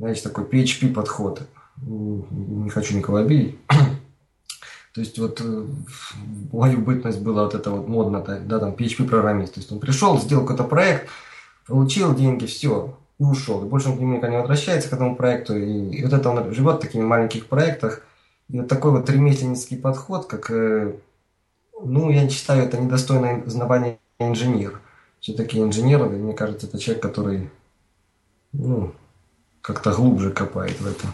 значит, 0.00 0.24
такой 0.24 0.44
PHP 0.44 0.92
подход, 0.92 1.42
не 1.82 2.70
хочу 2.70 2.96
никого 2.96 3.18
обидеть, 3.18 3.56
то 4.94 5.00
есть 5.00 5.18
вот 5.18 5.40
э, 5.40 5.66
мою 6.52 6.80
бытность 6.80 7.20
была 7.20 7.44
вот 7.44 7.54
это 7.54 7.70
вот 7.70 7.86
модно, 7.86 8.20
да, 8.20 8.58
там 8.58 8.72
PHP-программист. 8.72 9.54
То 9.54 9.60
есть 9.60 9.70
он 9.70 9.78
пришел, 9.78 10.18
сделал 10.18 10.42
какой-то 10.42 10.64
проект, 10.64 11.08
получил 11.66 12.14
деньги, 12.14 12.46
все, 12.46 12.96
и 13.18 13.22
ушел. 13.22 13.64
И 13.64 13.68
больше 13.68 13.90
он 13.90 13.96
к 13.96 14.00
нему 14.00 14.16
никогда 14.16 14.36
не 14.36 14.40
возвращается, 14.40 14.88
к 14.88 14.92
этому 14.92 15.16
проекту. 15.16 15.56
И, 15.56 15.90
и 15.90 16.02
вот 16.02 16.12
это 16.12 16.28
он 16.30 16.52
живет 16.52 16.76
в 16.76 16.80
таких 16.80 17.02
маленьких 17.02 17.46
проектах. 17.46 18.02
И 18.48 18.58
вот 18.58 18.68
такой 18.68 18.90
вот 18.90 19.08
ремесленнический 19.08 19.76
подход, 19.76 20.26
как, 20.26 20.50
э, 20.50 20.92
ну, 21.82 22.10
я 22.10 22.28
считаю, 22.28 22.64
это 22.64 22.78
недостойное 22.78 23.42
знавание 23.46 23.98
инженер. 24.18 24.80
Все-таки 25.20 25.60
инженер, 25.60 26.04
мне 26.06 26.32
кажется, 26.32 26.66
это 26.66 26.78
человек, 26.78 27.02
который, 27.02 27.50
ну, 28.52 28.92
как-то 29.62 29.92
глубже 29.92 30.30
копает 30.30 30.80
в 30.80 30.86
этом. 30.86 31.10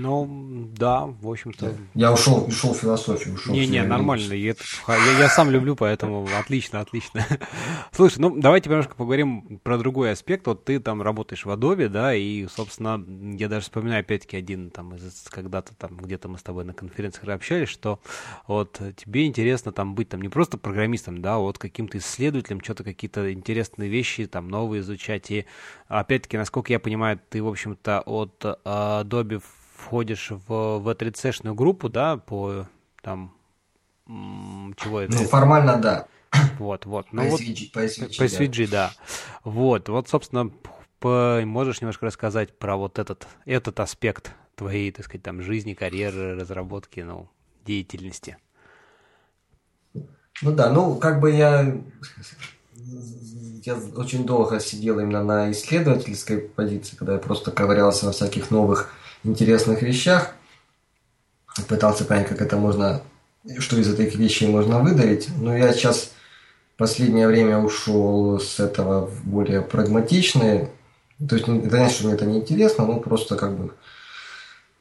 Ну, 0.00 0.70
да, 0.76 1.04
в 1.04 1.28
общем-то. 1.28 1.74
Я 1.94 2.12
ушел, 2.12 2.46
ушел 2.46 2.72
в 2.72 2.78
философию. 2.78 3.34
Ушел 3.34 3.54
Не-не, 3.54 3.82
нормально. 3.82 4.32
Я, 4.32 4.54
я, 4.88 5.18
я 5.18 5.28
сам 5.28 5.50
люблю, 5.50 5.76
поэтому 5.76 6.26
отлично, 6.38 6.80
отлично. 6.80 7.26
Слушай, 7.92 8.20
ну 8.20 8.34
давайте 8.34 8.70
немножко 8.70 8.94
поговорим 8.94 9.60
про 9.62 9.76
другой 9.76 10.12
аспект. 10.12 10.46
Вот 10.46 10.64
ты 10.64 10.80
там 10.80 11.02
работаешь 11.02 11.44
в 11.44 11.50
Adobe, 11.50 11.88
да, 11.88 12.14
и, 12.14 12.46
собственно, 12.46 13.04
я 13.36 13.48
даже 13.48 13.64
вспоминаю 13.64 14.00
опять-таки 14.00 14.38
один 14.38 14.70
там 14.70 14.94
из 14.94 15.28
когда-то 15.28 15.74
там 15.74 15.98
где-то 15.98 16.28
мы 16.28 16.38
с 16.38 16.42
тобой 16.42 16.64
на 16.64 16.72
конференциях 16.72 17.28
общались, 17.28 17.68
что 17.68 18.00
вот 18.46 18.80
тебе 18.96 19.26
интересно 19.26 19.70
там 19.70 19.94
быть 19.94 20.08
там 20.08 20.22
не 20.22 20.30
просто 20.30 20.56
программистом, 20.56 21.20
да, 21.20 21.34
а 21.34 21.38
вот 21.38 21.58
каким-то 21.58 21.98
исследователем, 21.98 22.62
что-то 22.62 22.84
какие-то 22.84 23.32
интересные 23.32 23.90
вещи 23.90 24.26
там 24.26 24.48
новые 24.48 24.80
изучать. 24.80 25.30
И 25.30 25.44
опять-таки, 25.88 26.38
насколько 26.38 26.72
я 26.72 26.80
понимаю, 26.80 27.20
ты, 27.28 27.42
в 27.42 27.48
общем-то, 27.48 28.00
от 28.06 28.44
Adobe 28.64 29.42
входишь 29.80 30.30
в, 30.30 30.78
в 30.78 30.94
3 30.94 31.12
группу, 31.54 31.88
да, 31.88 32.16
по 32.16 32.66
там 33.02 33.34
чего 34.06 35.00
это? 35.00 35.14
Ну, 35.14 35.24
формально, 35.24 35.76
да. 35.76 36.06
Вот, 36.58 36.86
вот. 36.86 37.06
Ну, 37.12 37.22
по 37.22 37.26
SVG, 37.26 37.60
вот, 37.64 37.72
по 37.72 37.84
SVG, 37.84 38.18
по 38.18 38.22
SVG 38.22 38.70
да. 38.70 38.70
да. 38.70 38.92
Вот, 39.44 39.88
вот, 39.88 40.08
собственно, 40.08 40.50
по, 40.98 41.40
можешь 41.44 41.80
немножко 41.80 42.06
рассказать 42.06 42.56
про 42.58 42.76
вот 42.76 42.98
этот, 42.98 43.26
этот 43.46 43.80
аспект 43.80 44.32
твоей, 44.54 44.92
так 44.92 45.06
сказать, 45.06 45.22
там, 45.22 45.42
жизни, 45.42 45.74
карьеры, 45.74 46.36
разработки, 46.38 47.00
ну, 47.00 47.28
деятельности? 47.64 48.36
Ну 50.42 50.52
да, 50.52 50.70
ну, 50.70 50.96
как 50.96 51.20
бы 51.20 51.30
я, 51.30 51.76
я 53.64 53.74
очень 53.96 54.24
долго 54.24 54.60
сидел 54.60 54.98
именно 55.00 55.22
на 55.22 55.50
исследовательской 55.50 56.38
позиции, 56.38 56.96
когда 56.96 57.14
я 57.14 57.18
просто 57.18 57.50
ковырялся 57.50 58.06
во 58.06 58.12
всяких 58.12 58.50
новых 58.50 58.92
интересных 59.22 59.82
вещах. 59.82 60.34
Пытался 61.68 62.04
понять, 62.04 62.28
как 62.28 62.40
это 62.40 62.56
можно, 62.56 63.02
что 63.58 63.76
из 63.76 63.92
этих 63.92 64.14
вещей 64.14 64.48
можно 64.48 64.80
выдавить. 64.80 65.28
Но 65.36 65.56
я 65.56 65.72
сейчас 65.72 66.12
в 66.74 66.78
последнее 66.78 67.26
время 67.26 67.58
ушел 67.58 68.38
с 68.40 68.60
этого 68.60 69.06
в 69.06 69.24
более 69.24 69.62
прагматичные. 69.62 70.70
То 71.28 71.36
есть, 71.36 71.48
это 71.48 71.78
не 71.78 71.90
что 71.90 72.06
мне 72.06 72.14
это 72.14 72.26
не 72.26 72.38
интересно, 72.38 72.86
но 72.86 72.98
просто 73.00 73.36
как 73.36 73.56
бы... 73.56 73.72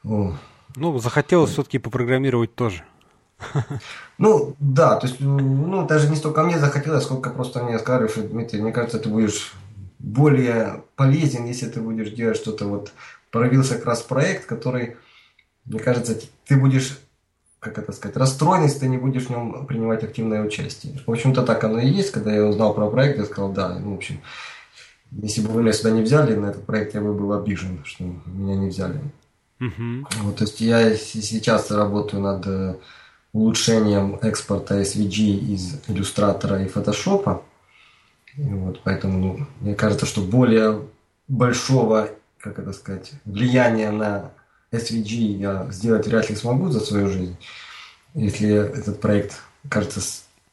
Ну, 0.04 0.36
ну 0.76 0.98
захотелось 1.00 1.52
все-таки 1.52 1.80
попрограммировать 1.80 2.56
тоже. 2.56 2.84
Ну, 4.18 4.56
да, 4.60 4.98
то 4.98 5.08
есть, 5.08 5.20
ну, 5.22 5.88
даже 5.88 6.10
не 6.10 6.16
столько 6.18 6.44
мне 6.44 6.60
захотелось, 6.60 7.04
сколько 7.04 7.30
просто 7.30 7.64
мне 7.64 7.80
сказали, 7.80 8.08
что, 8.10 8.22
Дмитрий, 8.22 8.62
мне 8.62 8.74
кажется, 8.74 9.00
ты 9.00 9.08
будешь 9.08 9.54
более 9.98 10.84
полезен, 10.96 11.46
если 11.46 11.68
ты 11.68 11.82
будешь 11.82 12.12
делать 12.12 12.38
что-то 12.38 12.66
вот 12.66 12.92
проявился 13.32 13.75
как 13.75 13.86
раз 13.86 14.01
проект, 14.01 14.45
который, 14.45 14.97
мне 15.65 15.80
кажется, 15.80 16.19
ты 16.45 16.57
будешь, 16.57 16.99
как 17.59 17.77
это 17.77 17.91
сказать, 17.91 18.17
расстроен, 18.17 18.63
если 18.63 18.80
ты 18.80 18.88
не 18.88 18.97
будешь 18.97 19.25
в 19.25 19.30
нем 19.30 19.65
принимать 19.65 20.03
активное 20.03 20.43
участие. 20.43 20.99
В 21.05 21.11
общем-то, 21.11 21.43
так 21.43 21.63
оно 21.63 21.80
и 21.80 21.89
есть. 21.89 22.11
Когда 22.11 22.34
я 22.34 22.45
узнал 22.45 22.73
про 22.73 22.89
проект, 22.89 23.17
я 23.17 23.25
сказал, 23.25 23.51
да, 23.51 23.77
ну, 23.80 23.93
в 23.93 23.97
общем, 23.97 24.21
если 25.11 25.41
бы 25.41 25.49
вы 25.49 25.61
меня 25.61 25.73
сюда 25.73 25.91
не 25.91 26.01
взяли 26.01 26.36
на 26.36 26.47
этот 26.47 26.65
проект, 26.65 26.93
я 26.93 27.01
бы 27.01 27.13
был 27.13 27.34
обижен, 27.34 27.84
что 27.84 28.03
меня 28.03 28.55
не 28.55 28.69
взяли. 28.69 28.99
Uh-huh. 29.59 30.05
Вот, 30.21 30.38
то 30.38 30.45
есть 30.45 30.61
я 30.61 30.95
сейчас 30.95 31.69
работаю 31.69 32.21
над 32.21 32.47
э, 32.47 32.75
улучшением 33.34 34.17
экспорта 34.21 34.82
SVG 34.82 35.38
из 35.38 35.82
иллюстратора 35.88 36.63
и 36.63 36.67
фотошопа. 36.67 37.43
вот, 38.38 38.82
поэтому 38.84 39.19
ну, 39.19 39.47
мне 39.59 39.75
кажется, 39.75 40.05
что 40.05 40.21
более 40.21 40.82
большого 41.27 42.09
как 42.40 42.60
это 42.60 42.74
сказать, 42.74 43.12
влияние 43.26 43.92
на 43.92 44.32
SVG 44.72 45.16
я 45.38 45.68
сделать 45.72 46.08
вряд 46.08 46.30
ли 46.30 46.36
смогу 46.36 46.70
за 46.70 46.80
свою 46.80 47.10
жизнь. 47.10 47.38
Если 48.14 48.50
этот 48.50 49.00
проект 49.02 49.42
кажется 49.70 50.02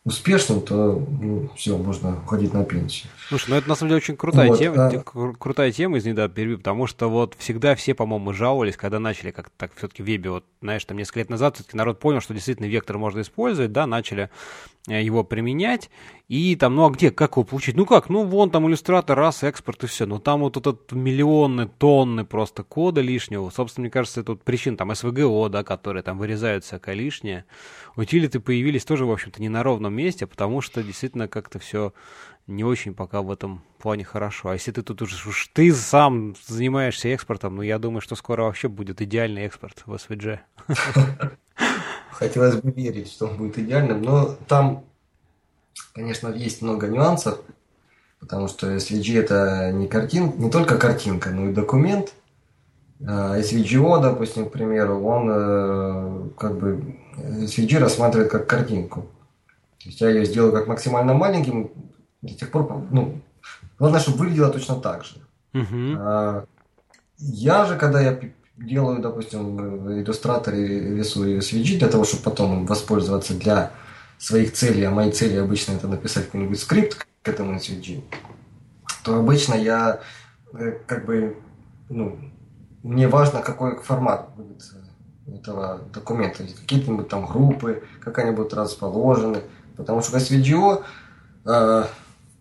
успешным, 0.07 0.61
то 0.61 1.05
ну, 1.21 1.51
все, 1.57 1.77
можно 1.77 2.19
уходить 2.23 2.55
на 2.55 2.65
пенсию. 2.65 3.11
Слушай, 3.29 3.51
ну 3.51 3.57
это 3.57 3.69
на 3.69 3.75
самом 3.75 3.91
деле 3.91 3.99
очень 3.99 4.17
крутая 4.17 4.49
вот, 4.49 4.59
тема, 4.59 4.87
а... 4.87 5.33
крутая 5.37 5.73
тема, 5.73 5.99
извини, 5.99 6.15
да, 6.15 6.29
перебью, 6.29 6.59
потому 6.59 6.87
что 6.87 7.11
вот 7.11 7.35
всегда 7.39 7.75
все, 7.75 7.93
по-моему, 7.93 8.33
жаловались, 8.33 8.77
когда 8.77 9.01
начали 9.01 9.33
как-то 9.33 9.53
так 9.57 9.73
все-таки 9.75 10.05
в 10.05 10.07
вебе, 10.07 10.31
вот, 10.31 10.45
знаешь, 10.63 10.85
там 10.85 10.97
несколько 10.97 11.19
лет 11.19 11.31
назад 11.31 11.57
все-таки 11.57 11.77
народ 11.77 11.99
понял, 11.99 12.21
что 12.21 12.35
действительно 12.35 12.67
вектор 12.67 12.99
можно 12.99 13.21
использовать, 13.21 13.73
да, 13.73 13.89
начали 13.89 14.31
э, 14.89 15.03
его 15.03 15.25
применять, 15.25 15.91
и 16.29 16.57
там, 16.57 16.75
ну 16.75 16.87
а 16.87 16.91
где, 16.91 17.11
как 17.13 17.33
его 17.33 17.45
получить? 17.45 17.77
Ну 17.77 17.87
как, 17.87 18.09
ну 18.09 18.25
вон 18.25 18.51
там 18.51 18.69
иллюстратор, 18.69 19.17
раз, 19.17 19.45
экспорт 19.45 19.85
и 19.85 19.87
все, 19.87 20.07
но 20.07 20.19
там 20.19 20.41
вот 20.41 20.57
этот 20.57 20.91
миллионы, 20.91 21.69
тонны 21.69 22.25
просто 22.25 22.65
кода 22.65 23.01
лишнего, 23.01 23.49
собственно, 23.51 23.85
мне 23.85 23.91
кажется, 23.91 24.23
это 24.23 24.33
вот 24.33 24.43
причин, 24.43 24.77
там 24.77 24.91
SVGO, 24.91 25.49
да, 25.49 25.63
которые 25.63 26.03
там 26.03 26.19
вырезают 26.19 26.65
всякое 26.65 26.97
лишнее, 26.97 27.45
утилиты 27.95 28.41
появились 28.41 28.85
тоже, 28.85 29.07
в 29.07 29.13
общем-то, 29.13 29.41
не 29.41 29.49
на 29.49 29.63
ровном 29.63 29.95
месте, 29.95 30.27
потому 30.27 30.61
что 30.61 30.83
действительно 30.83 31.29
как-то 31.29 31.61
все 31.61 31.93
не 32.49 32.65
очень 32.65 32.95
пока 32.95 33.23
в 33.23 33.31
этом 33.31 33.63
плане 33.79 34.05
хорошо. 34.05 34.51
А 34.51 34.53
если 34.55 34.73
ты 34.73 34.83
тут 34.83 35.03
уж, 35.03 35.27
уж 35.27 35.49
ты 35.53 35.73
сам 35.73 36.35
занимаешься 36.47 37.09
экспортом, 37.09 37.57
ну 37.57 37.63
я 37.63 37.79
думаю, 37.79 38.01
что 38.01 38.17
скоро 38.17 38.43
вообще 38.43 38.69
будет 38.69 39.01
идеальный 39.01 39.43
экспорт 39.43 39.83
в 39.87 39.95
SVG. 39.95 40.41
Хотелось 42.11 42.57
бы 42.57 42.71
верить, 42.71 43.13
что 43.13 43.27
он 43.27 43.37
будет 43.37 43.59
идеальным, 43.59 44.01
но 44.03 44.37
там, 44.49 44.85
конечно, 45.95 46.29
есть 46.29 46.63
много 46.63 46.89
нюансов, 46.89 47.41
потому 48.21 48.49
что 48.49 48.75
SVG 48.75 49.21
это 49.21 49.73
не 49.73 49.89
картин, 49.89 50.33
не 50.39 50.51
только 50.51 50.79
картинка, 50.79 51.31
но 51.31 51.49
и 51.49 51.53
документ. 51.53 52.13
А 53.07 53.39
SVGO, 53.39 54.01
допустим, 54.01 54.49
к 54.49 54.53
примеру, 54.53 55.05
он 55.05 55.29
э, 55.31 56.29
как 56.39 56.57
бы 56.59 56.97
SVG 57.17 57.79
рассматривает 57.79 58.31
как 58.31 58.47
картинку. 58.47 59.03
То 59.83 59.91
есть 59.91 60.01
я 60.01 60.09
ее 60.09 60.25
сделал 60.25 60.51
как 60.51 60.67
максимально 60.67 61.15
маленьким, 61.15 61.71
до 62.23 62.35
тех 62.35 62.51
пор, 62.51 62.85
ну, 62.91 63.21
главное, 63.79 64.01
чтобы 64.01 64.19
выглядело 64.19 64.51
точно 64.51 64.77
так 64.77 65.05
же. 65.05 65.17
Uh-huh. 65.53 66.47
Я 67.19 67.65
же, 67.67 67.77
когда 67.77 68.01
я 68.01 68.19
делаю, 68.57 69.01
допустим, 69.01 69.57
в 69.57 69.93
иллюстраторе 69.93 70.97
рисую 70.97 71.39
SVG 71.39 71.79
для 71.79 71.89
того, 71.89 72.05
чтобы 72.05 72.23
потом 72.23 72.67
воспользоваться 72.67 73.35
для 73.35 73.73
своих 74.19 74.53
целей, 74.53 74.85
а 74.85 74.91
мои 74.91 75.11
цели 75.11 75.37
обычно 75.37 75.73
это 75.73 75.89
написать 75.89 76.27
какой-нибудь 76.27 76.61
скрипт 76.61 77.07
к 77.23 77.29
этому 77.29 77.57
SVG, 77.57 78.03
то 79.05 79.19
обычно 79.19 79.55
я 79.55 80.01
э, 80.53 80.79
как 80.87 81.07
бы, 81.07 81.37
ну, 81.89 82.19
мне 82.83 83.09
важно, 83.09 83.41
какой 83.43 83.81
формат 83.83 84.31
будет 84.37 84.63
этого 85.27 85.81
документа. 85.93 86.45
Какие-нибудь 86.45 87.09
там 87.09 87.27
группы, 87.27 87.83
как 88.01 88.19
они 88.19 88.31
будут 88.31 88.55
расположены. 88.55 89.43
Потому 89.77 90.01
что 90.01 90.17
SVGO 90.17 90.85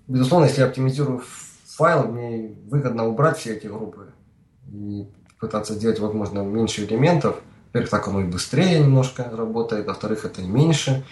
Безусловно, 0.07 0.45
если 0.45 0.61
я 0.61 0.67
оптимизирую 0.67 1.23
файл, 1.65 2.07
мне 2.07 2.55
выгодно 2.69 3.07
убрать 3.07 3.37
все 3.37 3.55
эти 3.55 3.67
группы 3.67 4.11
и 4.71 5.07
пытаться 5.39 5.73
сделать, 5.73 5.99
возможно, 5.99 6.39
меньше 6.41 6.85
элементов, 6.85 7.41
во-первых, 7.67 7.89
так 7.89 8.07
оно 8.07 8.21
и 8.21 8.25
быстрее 8.25 8.79
немножко 8.79 9.29
работает, 9.31 9.87
во-вторых, 9.87 10.25
это 10.25 10.41
и 10.41 10.47
меньше. 10.47 11.03
А, 11.03 11.05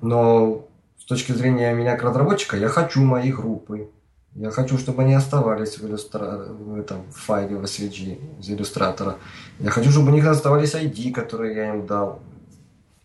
но 0.00 0.66
с 0.98 1.04
точки 1.04 1.32
зрения 1.32 1.74
меня 1.74 1.96
как 1.96 2.04
разработчика, 2.04 2.56
я 2.56 2.68
хочу 2.68 3.02
мои 3.02 3.32
группы. 3.32 3.90
Я 4.36 4.50
хочу, 4.52 4.78
чтобы 4.78 5.02
они 5.02 5.14
оставались 5.14 5.78
в, 5.78 5.86
иллюстра... 5.86 6.46
в 6.48 6.78
этом 6.78 7.10
файле 7.10 7.56
в 7.56 7.64
SVG 7.64 8.38
из 8.38 8.48
иллюстратора. 8.48 9.16
Я 9.58 9.70
хочу, 9.70 9.90
чтобы 9.90 10.12
у 10.12 10.14
них 10.14 10.24
оставались 10.24 10.74
ID, 10.74 11.10
которые 11.10 11.56
я 11.56 11.74
им 11.74 11.86
дал. 11.86 12.20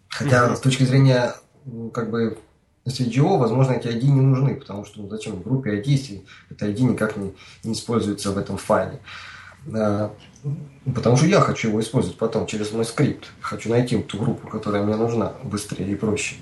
Хотя 0.08 0.46
mm-hmm. 0.46 0.56
с 0.56 0.60
точки 0.60 0.84
зрения 0.84 1.34
ну, 1.66 1.90
как 1.90 2.12
бы 2.12 2.38
SVGO, 2.86 3.40
возможно, 3.40 3.74
эти 3.74 3.88
ID 3.88 4.04
не 4.04 4.22
нужны, 4.22 4.56
потому 4.56 4.86
что 4.86 5.02
ну, 5.02 5.10
зачем 5.10 5.38
в 5.38 5.44
группе 5.44 5.82
ID, 5.82 5.86
если 5.86 6.26
это 6.52 6.68
ID 6.68 6.82
никак 6.84 7.18
не, 7.18 7.34
не 7.64 7.74
используется 7.74 8.32
в 8.32 8.38
этом 8.38 8.58
файле. 8.58 9.00
А, 9.00 9.35
потому 9.66 11.18
что 11.18 11.26
я 11.26 11.42
хочу 11.42 11.70
его 11.70 11.82
использовать 11.82 12.18
потом 12.18 12.46
через 12.46 12.72
мой 12.72 12.86
скрипт. 12.86 13.32
Хочу 13.42 13.70
найти 13.70 13.98
ту 14.02 14.20
группу, 14.20 14.48
которая 14.48 14.84
мне 14.84 14.96
нужна 14.96 15.34
быстрее 15.44 15.92
и 15.92 15.96
проще. 15.96 16.36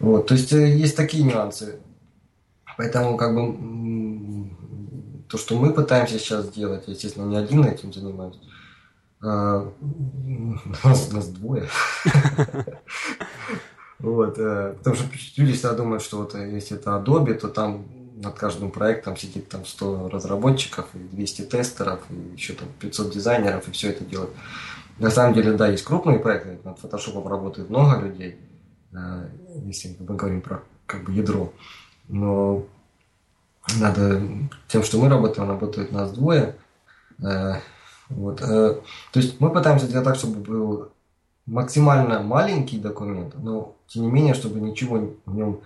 Вот, 0.00 0.26
то 0.26 0.34
есть 0.34 0.52
э, 0.52 0.76
есть 0.76 0.96
такие 0.96 1.22
нюансы. 1.22 1.78
Поэтому 2.76 3.16
как 3.16 3.34
бы 3.34 4.50
то, 5.28 5.38
что 5.38 5.56
мы 5.58 5.72
пытаемся 5.72 6.18
сейчас 6.18 6.46
сделать, 6.46 6.84
я, 6.86 6.92
естественно, 6.94 7.26
не 7.26 7.36
один 7.36 7.64
этим 7.64 7.92
занимаюсь. 7.92 8.38
А, 9.22 9.72
нас, 10.84 11.12
нас 11.12 11.28
двое. 11.28 11.68
Вот, 14.00 14.38
э, 14.38 14.74
потому 14.76 14.96
что 14.96 15.06
люди 15.36 15.52
всегда 15.54 15.72
думают, 15.72 16.02
что 16.02 16.18
вот 16.18 16.34
э, 16.34 16.50
если 16.50 16.76
это 16.76 16.90
Adobe, 16.90 17.32
то 17.34 17.48
там 17.48 17.86
над 18.24 18.34
каждым 18.34 18.70
проектом 18.70 19.16
сидит 19.16 19.48
там 19.48 19.64
100 19.64 20.08
разработчиков 20.08 20.86
и 20.94 20.98
200 20.98 21.42
тестеров 21.42 22.00
и 22.10 22.14
еще 22.34 22.54
там 22.54 22.68
500 22.80 23.12
дизайнеров 23.12 23.68
и 23.68 23.72
все 23.72 23.90
это 23.90 24.04
делают. 24.04 24.32
На 24.98 25.10
самом 25.10 25.34
деле, 25.34 25.52
да, 25.52 25.68
есть 25.68 25.84
крупные 25.84 26.18
проекты, 26.18 26.58
над 26.64 26.78
Photoshop 26.78 27.28
работает 27.28 27.70
много 27.70 28.00
людей, 28.00 28.38
э, 28.92 29.28
если 29.64 29.96
мы 29.98 30.16
говорим 30.16 30.40
про 30.40 30.62
как 30.86 31.04
бы 31.04 31.12
ядро. 31.12 31.52
Но 32.08 32.64
надо 33.78 34.22
тем, 34.68 34.82
что 34.82 34.98
мы 34.98 35.08
работаем, 35.08 35.48
работает 35.48 35.90
нас 35.90 36.12
двое. 36.12 36.56
Вот. 38.10 38.38
То 38.38 38.82
есть 39.14 39.40
мы 39.40 39.50
пытаемся 39.50 39.86
сделать 39.86 40.04
так, 40.04 40.16
чтобы 40.16 40.40
был 40.40 40.92
максимально 41.46 42.20
маленький 42.20 42.78
документ, 42.78 43.34
но 43.36 43.74
тем 43.86 44.02
не 44.02 44.10
менее, 44.10 44.34
чтобы 44.34 44.60
ничего 44.60 45.14
в 45.24 45.34
нем 45.34 45.60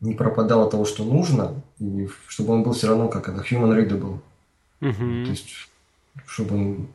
не 0.00 0.14
пропадало 0.14 0.70
того, 0.70 0.84
что 0.84 1.04
нужно, 1.04 1.54
и 1.78 2.08
чтобы 2.28 2.52
он 2.52 2.62
был 2.62 2.72
все 2.72 2.88
равно 2.88 3.08
как 3.08 3.28
это 3.28 3.42
human 3.42 3.76
readable. 3.76 4.18
Uh-huh. 4.80 5.24
То 5.24 5.30
есть, 5.30 5.48
чтобы 6.26 6.54
он... 6.54 6.88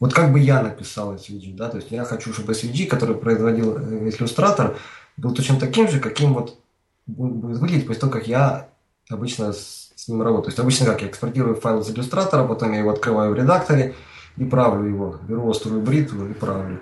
Вот 0.00 0.14
как 0.14 0.32
бы 0.32 0.38
я 0.38 0.62
написал 0.62 1.14
SVG, 1.14 1.56
да, 1.56 1.68
то 1.68 1.78
есть 1.78 1.90
я 1.90 2.04
хочу, 2.04 2.32
чтобы 2.32 2.52
SVG, 2.52 2.86
который 2.86 3.16
производил 3.16 3.76
э, 3.76 4.08
иллюстратор, 4.08 4.76
был 5.16 5.34
точно 5.34 5.58
таким 5.58 5.88
же, 5.88 5.98
каким 5.98 6.34
вот 6.34 6.58
будет 7.06 7.58
выглядеть 7.58 7.86
после 7.86 8.00
того, 8.00 8.12
как 8.12 8.28
я 8.28 8.68
обычно 9.10 9.52
с, 9.52 9.92
с 9.96 10.08
ним 10.08 10.22
работаю. 10.22 10.44
То 10.44 10.50
есть 10.50 10.58
обычно 10.60 10.86
как 10.86 11.02
я 11.02 11.08
экспортирую 11.08 11.56
файл 11.56 11.80
из 11.80 11.90
иллюстратора, 11.90 12.46
потом 12.46 12.72
я 12.72 12.78
его 12.78 12.90
открываю 12.90 13.32
в 13.32 13.34
редакторе 13.34 13.94
и 14.36 14.44
правлю 14.44 14.88
его, 14.88 15.18
беру 15.26 15.50
острую 15.50 15.80
бритву 15.80 16.26
и 16.26 16.32
правлю. 16.32 16.80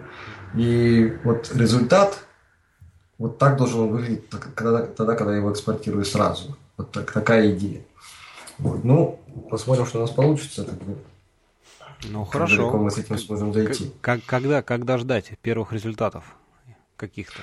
И 0.55 1.17
вот 1.25 1.51
результат 1.55 2.26
вот 3.19 3.39
так 3.39 3.57
должен 3.57 3.89
выглядеть 3.89 4.29
когда, 4.55 4.83
тогда, 4.87 5.15
когда 5.15 5.33
я 5.33 5.39
его 5.39 5.53
экспортирую 5.53 6.05
сразу. 6.05 6.57
Вот 6.77 6.91
так, 6.93 7.11
такая 7.13 7.51
идея. 7.53 7.83
Вот. 8.59 8.85
Ну, 8.85 9.21
посмотрим, 9.51 9.87
что 9.87 9.99
у 9.99 10.01
нас 10.03 10.11
получится. 10.11 10.65
Как. 10.65 10.75
Ну, 12.11 12.25
хорошо. 12.25 12.57
Далеко 12.57 12.79
мы 12.79 12.91
с 12.91 12.99
этим 12.99 13.19
сможем 13.19 13.53
зайти. 13.53 13.93
Как, 14.01 14.25
когда, 14.25 14.63
когда 14.63 14.99
ждать 14.99 15.33
первых 15.43 15.73
результатов 15.73 16.37
каких-то? 16.97 17.41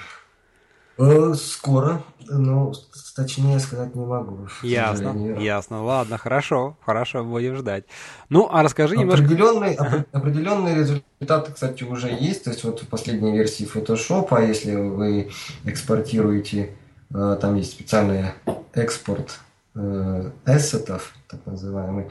Э, 0.98 1.34
скоро, 1.36 2.04
но 2.28 2.72
точнее 3.16 3.60
сказать 3.60 3.96
не 3.96 4.06
могу. 4.06 4.48
Ясно, 4.62 5.39
ясно. 5.39 5.84
Ладно, 5.84 6.18
хорошо, 6.18 6.78
хорошо, 6.86 7.24
будем 7.24 7.56
ждать. 7.56 7.86
Ну, 8.30 8.48
а 8.52 8.62
расскажи 8.62 8.96
немножко... 8.96 9.26
Определенный, 9.26 9.76
определенные 10.12 10.76
результаты, 10.76 11.52
кстати, 11.52 11.84
уже 11.84 12.10
есть. 12.10 12.44
То 12.44 12.52
есть 12.52 12.64
вот 12.64 12.82
в 12.82 12.88
последней 12.88 13.32
версии 13.32 13.68
Photoshop, 13.68 14.28
а 14.32 14.41
если 14.41 14.76
вы 14.76 15.32
экспортируете, 15.64 16.76
э, 17.14 17.38
там 17.41 17.56
есть 17.56 17.72
специальный 17.72 18.32
экспорт 18.74 19.39
э, 19.74 20.32
эссетов, 20.46 21.14
так 21.28 21.44
называемый. 21.46 22.10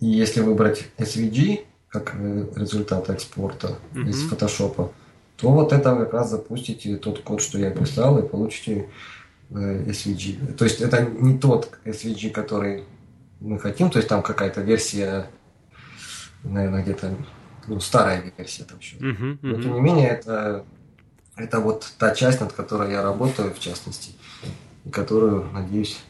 И 0.00 0.06
если 0.06 0.40
выбрать 0.40 0.86
SVG 0.98 1.64
как 1.88 2.14
результат 2.14 3.08
экспорта 3.08 3.78
mm-hmm. 3.94 4.08
из 4.08 4.30
Photoshop, 4.30 4.90
то 5.38 5.52
вот 5.52 5.72
это 5.72 5.94
как 5.94 6.12
раз 6.12 6.30
запустите 6.30 6.96
тот 6.96 7.20
код, 7.20 7.40
что 7.40 7.58
я 7.58 7.70
писал, 7.70 8.18
и 8.18 8.26
получите 8.26 8.88
э, 9.50 9.84
SVG. 9.84 10.54
То 10.54 10.64
есть 10.64 10.80
это 10.80 11.02
не 11.02 11.38
тот 11.38 11.78
SVG, 11.84 12.30
который 12.30 12.84
мы 13.40 13.58
хотим, 13.60 13.88
то 13.88 13.98
есть 13.98 14.08
там 14.08 14.22
какая-то 14.22 14.62
версия, 14.62 15.30
наверное, 16.42 16.82
где-то 16.82 17.14
ну, 17.68 17.78
старая 17.78 18.32
версия 18.36 18.64
там 18.64 18.78
еще. 18.78 18.96
Uh-huh, 18.96 19.14
uh-huh. 19.14 19.38
Но 19.42 19.62
тем 19.62 19.74
не 19.74 19.80
менее, 19.80 20.08
это, 20.08 20.64
это 21.36 21.60
вот 21.60 21.92
та 21.98 22.14
часть, 22.16 22.40
над 22.40 22.52
которой 22.52 22.90
я 22.90 23.02
работаю, 23.02 23.54
в 23.54 23.60
частности, 23.60 24.12
и 24.84 24.90
которую, 24.90 25.44
надеюсь, 25.52 26.00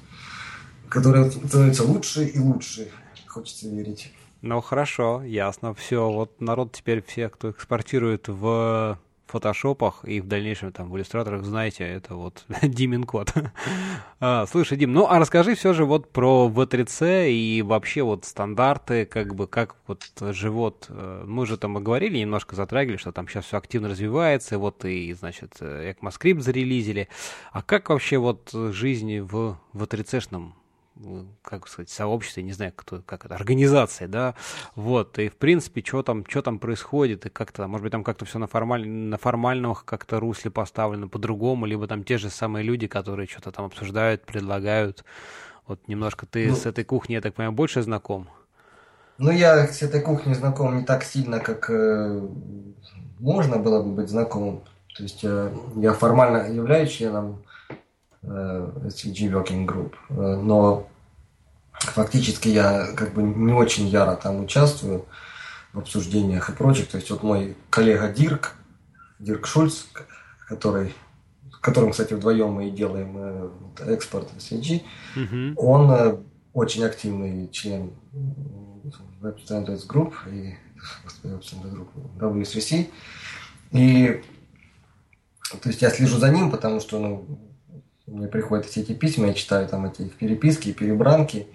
которая 0.89 1.31
становится 1.31 1.85
лучше 1.85 2.25
и 2.25 2.39
лучше, 2.39 2.91
хочется 3.27 3.69
верить. 3.69 4.11
Ну 4.41 4.61
хорошо, 4.63 5.23
ясно. 5.23 5.75
Все, 5.75 6.11
вот 6.11 6.41
народ 6.41 6.73
теперь 6.73 7.03
все, 7.07 7.29
кто 7.29 7.51
экспортирует 7.51 8.29
в 8.29 8.99
фотошопах 9.31 10.05
и 10.05 10.21
в 10.21 10.27
дальнейшем 10.27 10.73
там 10.73 10.91
в 10.91 10.97
иллюстраторах, 10.97 11.45
знаете, 11.45 11.85
это 11.85 12.15
вот 12.15 12.45
Димин 12.63 13.05
код. 13.05 13.33
а, 14.21 14.47
слушай, 14.47 14.77
Дим, 14.77 14.93
ну 14.93 15.07
а 15.09 15.19
расскажи 15.19 15.55
все 15.55 15.73
же 15.73 15.85
вот 15.85 16.13
про 16.13 16.51
V3C 16.53 17.31
и 17.31 17.63
вообще 17.63 18.03
вот 18.03 18.25
стандарты, 18.25 19.05
как 19.05 19.35
бы 19.35 19.47
как 19.47 19.77
вот 19.87 20.05
живот. 20.21 20.87
Э, 20.89 21.25
мы 21.27 21.47
же 21.47 21.57
там 21.57 21.75
говорили, 21.83 22.19
немножко 22.19 22.57
затрагивали, 22.57 22.97
что 22.97 23.13
там 23.13 23.29
сейчас 23.29 23.45
все 23.45 23.59
активно 23.59 23.89
развивается, 23.89 24.59
вот 24.59 24.85
и, 24.85 25.13
значит, 25.13 25.57
ECMAScript 25.61 26.41
зарелизили. 26.41 27.09
А 27.53 27.63
как 27.63 27.91
вообще 27.91 28.19
вот 28.19 28.51
жизнь 28.53 29.21
в 29.21 29.59
V3C-шном 29.75 30.58
как 31.43 31.69
сказать, 31.69 31.91
сообщество, 31.91 32.41
не 32.41 32.53
знаю, 32.53 32.73
кто, 32.75 33.03
как 33.03 33.25
это, 33.25 33.35
организация, 33.35 34.09
да, 34.09 34.35
вот, 34.75 35.19
и, 35.19 35.29
в 35.29 35.37
принципе, 35.37 35.83
что 35.85 36.03
там, 36.03 36.25
что 36.29 36.43
там 36.43 36.59
происходит, 36.59 37.27
и 37.27 37.31
как-то, 37.31 37.67
может 37.69 37.83
быть, 37.83 37.93
там 37.93 38.05
как-то 38.05 38.25
все 38.25 38.39
на, 38.39 38.47
формаль, 38.47 38.87
на 38.89 39.17
формальном 39.17 39.75
как-то 39.75 40.21
русле 40.21 40.51
поставлено 40.51 41.09
по-другому, 41.09 41.67
либо 41.67 41.87
там 41.87 42.05
те 42.05 42.19
же 42.19 42.31
самые 42.31 42.65
люди, 42.65 42.87
которые 42.87 43.29
что-то 43.29 43.53
там 43.53 43.67
обсуждают, 43.67 44.25
предлагают, 44.27 45.05
вот 45.67 45.87
немножко 45.87 46.27
ты 46.27 46.49
ну, 46.49 46.57
с 46.57 46.67
этой 46.67 46.85
кухней, 46.85 47.17
я 47.17 47.21
так 47.21 47.35
понимаю, 47.35 47.53
больше 47.53 47.83
знаком? 47.83 48.29
Ну, 49.19 49.31
я 49.31 49.67
с 49.67 49.83
этой 49.83 50.01
кухней 50.01 50.35
знаком 50.35 50.79
не 50.79 50.85
так 50.85 51.05
сильно, 51.05 51.41
как 51.41 51.69
э, 51.71 52.21
можно 53.19 53.59
было 53.59 53.83
бы 53.83 53.91
быть 53.91 54.09
знакомым. 54.09 54.63
То 54.97 55.03
есть 55.03 55.25
э, 55.25 55.53
я 55.77 55.93
формально 55.93 56.53
являюсь 56.53 56.91
членом 56.91 57.43
SVG 58.23 59.31
Working 59.31 59.67
Group. 59.67 59.95
Э, 60.11 60.37
но 60.37 60.89
фактически 61.73 62.49
я 62.49 62.93
как 62.97 63.15
бы 63.15 63.23
не 63.23 63.53
очень 63.53 63.89
яро 63.89 64.17
там 64.17 64.41
участвую 64.41 65.07
в 65.73 65.79
обсуждениях 65.79 66.51
и 66.51 66.53
прочих. 66.53 66.89
То 66.89 66.97
есть 66.97 67.11
вот 67.11 67.23
мой 67.23 67.57
коллега 67.71 68.09
Дирк, 68.09 68.55
Дирк 69.19 69.47
Шульц, 69.47 69.85
который, 70.49 70.95
которым, 71.61 71.93
кстати, 71.93 72.15
вдвоем 72.15 72.53
мы 72.53 72.69
и 72.69 72.73
делаем 72.73 73.15
э, 73.17 73.51
экспорт 73.87 74.29
SVG, 74.37 74.83
mm-hmm. 75.17 75.55
он 75.57 75.91
э, 75.91 76.17
очень 76.53 76.85
активный 76.85 77.49
член 77.51 77.93
Web 79.21 79.39
Standards 79.45 79.87
Group 79.87 80.15
и 80.31 80.57
Web 81.25 81.43
Standards 81.43 81.75
Group 81.75 81.89
WSVC. 82.19 82.91
И 83.73 84.23
то 85.63 85.69
есть 85.69 85.83
я 85.83 85.91
слежу 85.91 86.19
за 86.19 86.31
ним, 86.31 86.51
потому 86.51 86.81
что 86.81 86.99
ну, 86.99 87.39
мне 88.11 88.27
приходят 88.29 88.67
все 88.67 88.81
эти 88.81 88.93
письма, 88.93 89.29
я 89.29 89.35
читаю 89.35 89.69
там 89.69 89.87
эти 89.87 90.03
переписки, 90.03 90.73
перебранки. 90.73 91.47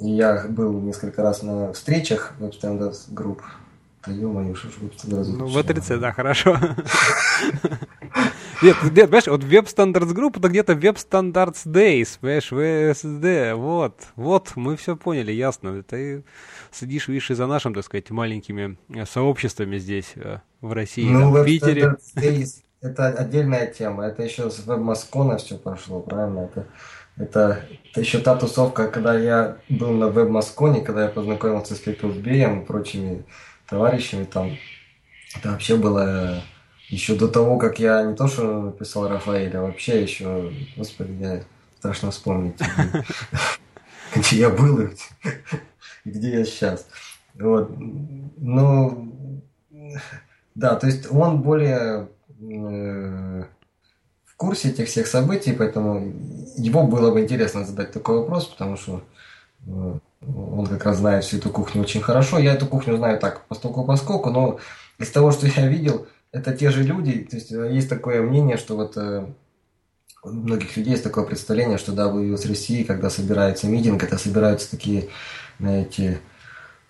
И 0.00 0.10
я 0.10 0.46
был 0.48 0.80
несколько 0.80 1.22
раз 1.22 1.42
на 1.42 1.72
встречах 1.72 2.34
Standards 2.38 3.12
Group. 3.12 3.40
Да 4.06 4.12
ё-моё, 4.12 4.54
что 4.54 4.68
ж 4.68 4.72
Standards 4.96 5.34
Ну, 5.36 5.46
в 5.46 5.62
30 5.62 6.00
да, 6.00 6.12
хорошо. 6.12 6.58
Нет, 8.60 8.76
нет, 8.82 9.06
понимаешь, 9.06 9.26
вот 9.28 9.44
Web 9.44 9.66
Standards 9.66 10.12
Group 10.12 10.38
это 10.38 10.48
где-то 10.48 10.72
Web 10.72 10.96
Standards 10.96 11.64
Days, 11.64 12.18
понимаешь, 12.20 12.50
VSD, 12.50 13.54
вот, 13.54 13.94
вот, 14.16 14.56
мы 14.56 14.76
все 14.76 14.96
поняли, 14.96 15.30
ясно. 15.30 15.80
Ты 15.84 16.24
сидишь, 16.72 17.06
видишь, 17.06 17.30
и 17.30 17.34
за 17.34 17.46
нашим, 17.46 17.72
так 17.72 17.84
сказать, 17.84 18.10
маленькими 18.10 18.76
сообществами 19.08 19.78
здесь, 19.78 20.10
э, 20.16 20.38
в 20.60 20.72
России, 20.72 21.08
ну, 21.08 21.30
в 21.30 21.44
Питере. 21.44 21.98
Days 22.16 22.62
это 22.80 23.08
отдельная 23.08 23.66
тема. 23.66 24.06
Это 24.06 24.22
еще 24.22 24.50
с 24.50 24.64
веб-маскона 24.66 25.38
все 25.38 25.56
прошло, 25.58 26.00
правильно? 26.00 26.40
Это, 26.40 26.66
это, 27.16 27.64
это 27.90 28.00
еще 28.00 28.18
та 28.18 28.36
тусовка, 28.36 28.88
когда 28.88 29.18
я 29.18 29.58
был 29.68 29.90
на 29.92 30.08
веб-масконе, 30.08 30.82
когда 30.82 31.04
я 31.04 31.08
познакомился 31.08 31.74
с 31.74 31.78
Пепелсбеем 31.78 32.60
и 32.60 32.64
прочими 32.64 33.24
товарищами 33.68 34.24
там. 34.24 34.56
Это 35.36 35.50
вообще 35.50 35.76
было 35.76 36.42
еще 36.88 37.14
до 37.14 37.28
того, 37.28 37.58
как 37.58 37.78
я 37.78 38.02
не 38.04 38.14
то 38.14 38.28
что 38.28 38.70
писал 38.70 39.08
Рафаэля, 39.08 39.60
вообще 39.60 40.02
еще, 40.02 40.52
господи, 40.76 41.12
я 41.20 41.42
страшно 41.78 42.10
вспомнить, 42.10 42.58
где 44.16 44.36
я 44.36 44.50
был 44.50 44.80
и 44.80 44.90
где 46.04 46.38
я 46.38 46.44
сейчас. 46.44 46.86
Вот. 47.34 47.70
Ну, 48.38 49.42
да, 50.54 50.76
то 50.76 50.86
есть 50.86 51.10
он 51.10 51.42
более 51.42 51.76
э, 51.76 52.06
в 52.38 54.36
курсе 54.36 54.68
этих 54.68 54.86
всех 54.88 55.06
событий, 55.06 55.52
поэтому 55.52 56.12
его 56.56 56.84
было 56.84 57.10
бы 57.10 57.20
интересно 57.20 57.64
задать 57.64 57.92
такой 57.92 58.18
вопрос, 58.18 58.46
потому 58.46 58.76
что 58.76 59.02
э, 59.66 59.98
он 60.20 60.66
как 60.66 60.84
раз 60.84 60.98
знает 60.98 61.24
всю 61.24 61.38
эту 61.38 61.50
кухню 61.50 61.82
очень 61.82 62.00
хорошо. 62.00 62.38
Я 62.38 62.54
эту 62.54 62.66
кухню 62.66 62.96
знаю 62.96 63.18
так, 63.18 63.46
постольку 63.46 63.84
поскольку, 63.84 64.30
но 64.30 64.58
из 64.98 65.10
того, 65.10 65.32
что 65.32 65.46
я 65.46 65.66
видел, 65.66 66.06
это 66.32 66.52
те 66.52 66.70
же 66.70 66.82
люди. 66.82 67.26
То 67.30 67.36
есть 67.36 67.52
э, 67.52 67.72
есть 67.72 67.88
такое 67.88 68.22
мнение, 68.22 68.56
что 68.56 68.76
вот 68.76 68.96
э, 68.96 69.26
у 70.22 70.28
многих 70.30 70.76
людей 70.76 70.92
есть 70.92 71.04
такое 71.04 71.24
представление, 71.24 71.78
что 71.78 71.92
да, 71.92 72.08
в 72.08 72.46
России, 72.46 72.82
когда 72.84 73.10
собирается 73.10 73.66
митинг, 73.66 74.02
это 74.02 74.18
собираются 74.18 74.70
такие, 74.70 75.08
знаете, 75.58 76.20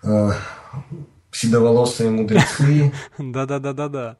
э, 0.03 0.31
седоволосые 1.31 2.09
мудрецы. 2.09 2.91
Да-да-да-да-да. 3.17 4.17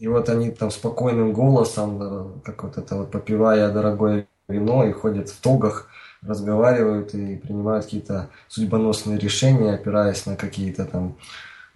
И 0.00 0.08
вот 0.08 0.30
они 0.30 0.50
там 0.50 0.70
спокойным 0.70 1.32
голосом, 1.34 1.98
э, 2.00 2.26
как 2.42 2.62
вот 2.64 2.78
это 2.78 2.96
вот 2.96 3.10
попивая 3.10 3.70
дорогое 3.70 4.26
вино 4.48 4.86
и 4.86 4.92
ходят 4.92 5.28
в 5.28 5.40
тогах, 5.42 5.88
разговаривают 6.22 7.14
и 7.14 7.36
принимают 7.36 7.84
какие-то 7.84 8.30
судьбоносные 8.48 9.18
решения, 9.18 9.74
опираясь 9.74 10.24
на 10.24 10.36
какие-то 10.36 10.86
там 10.86 11.16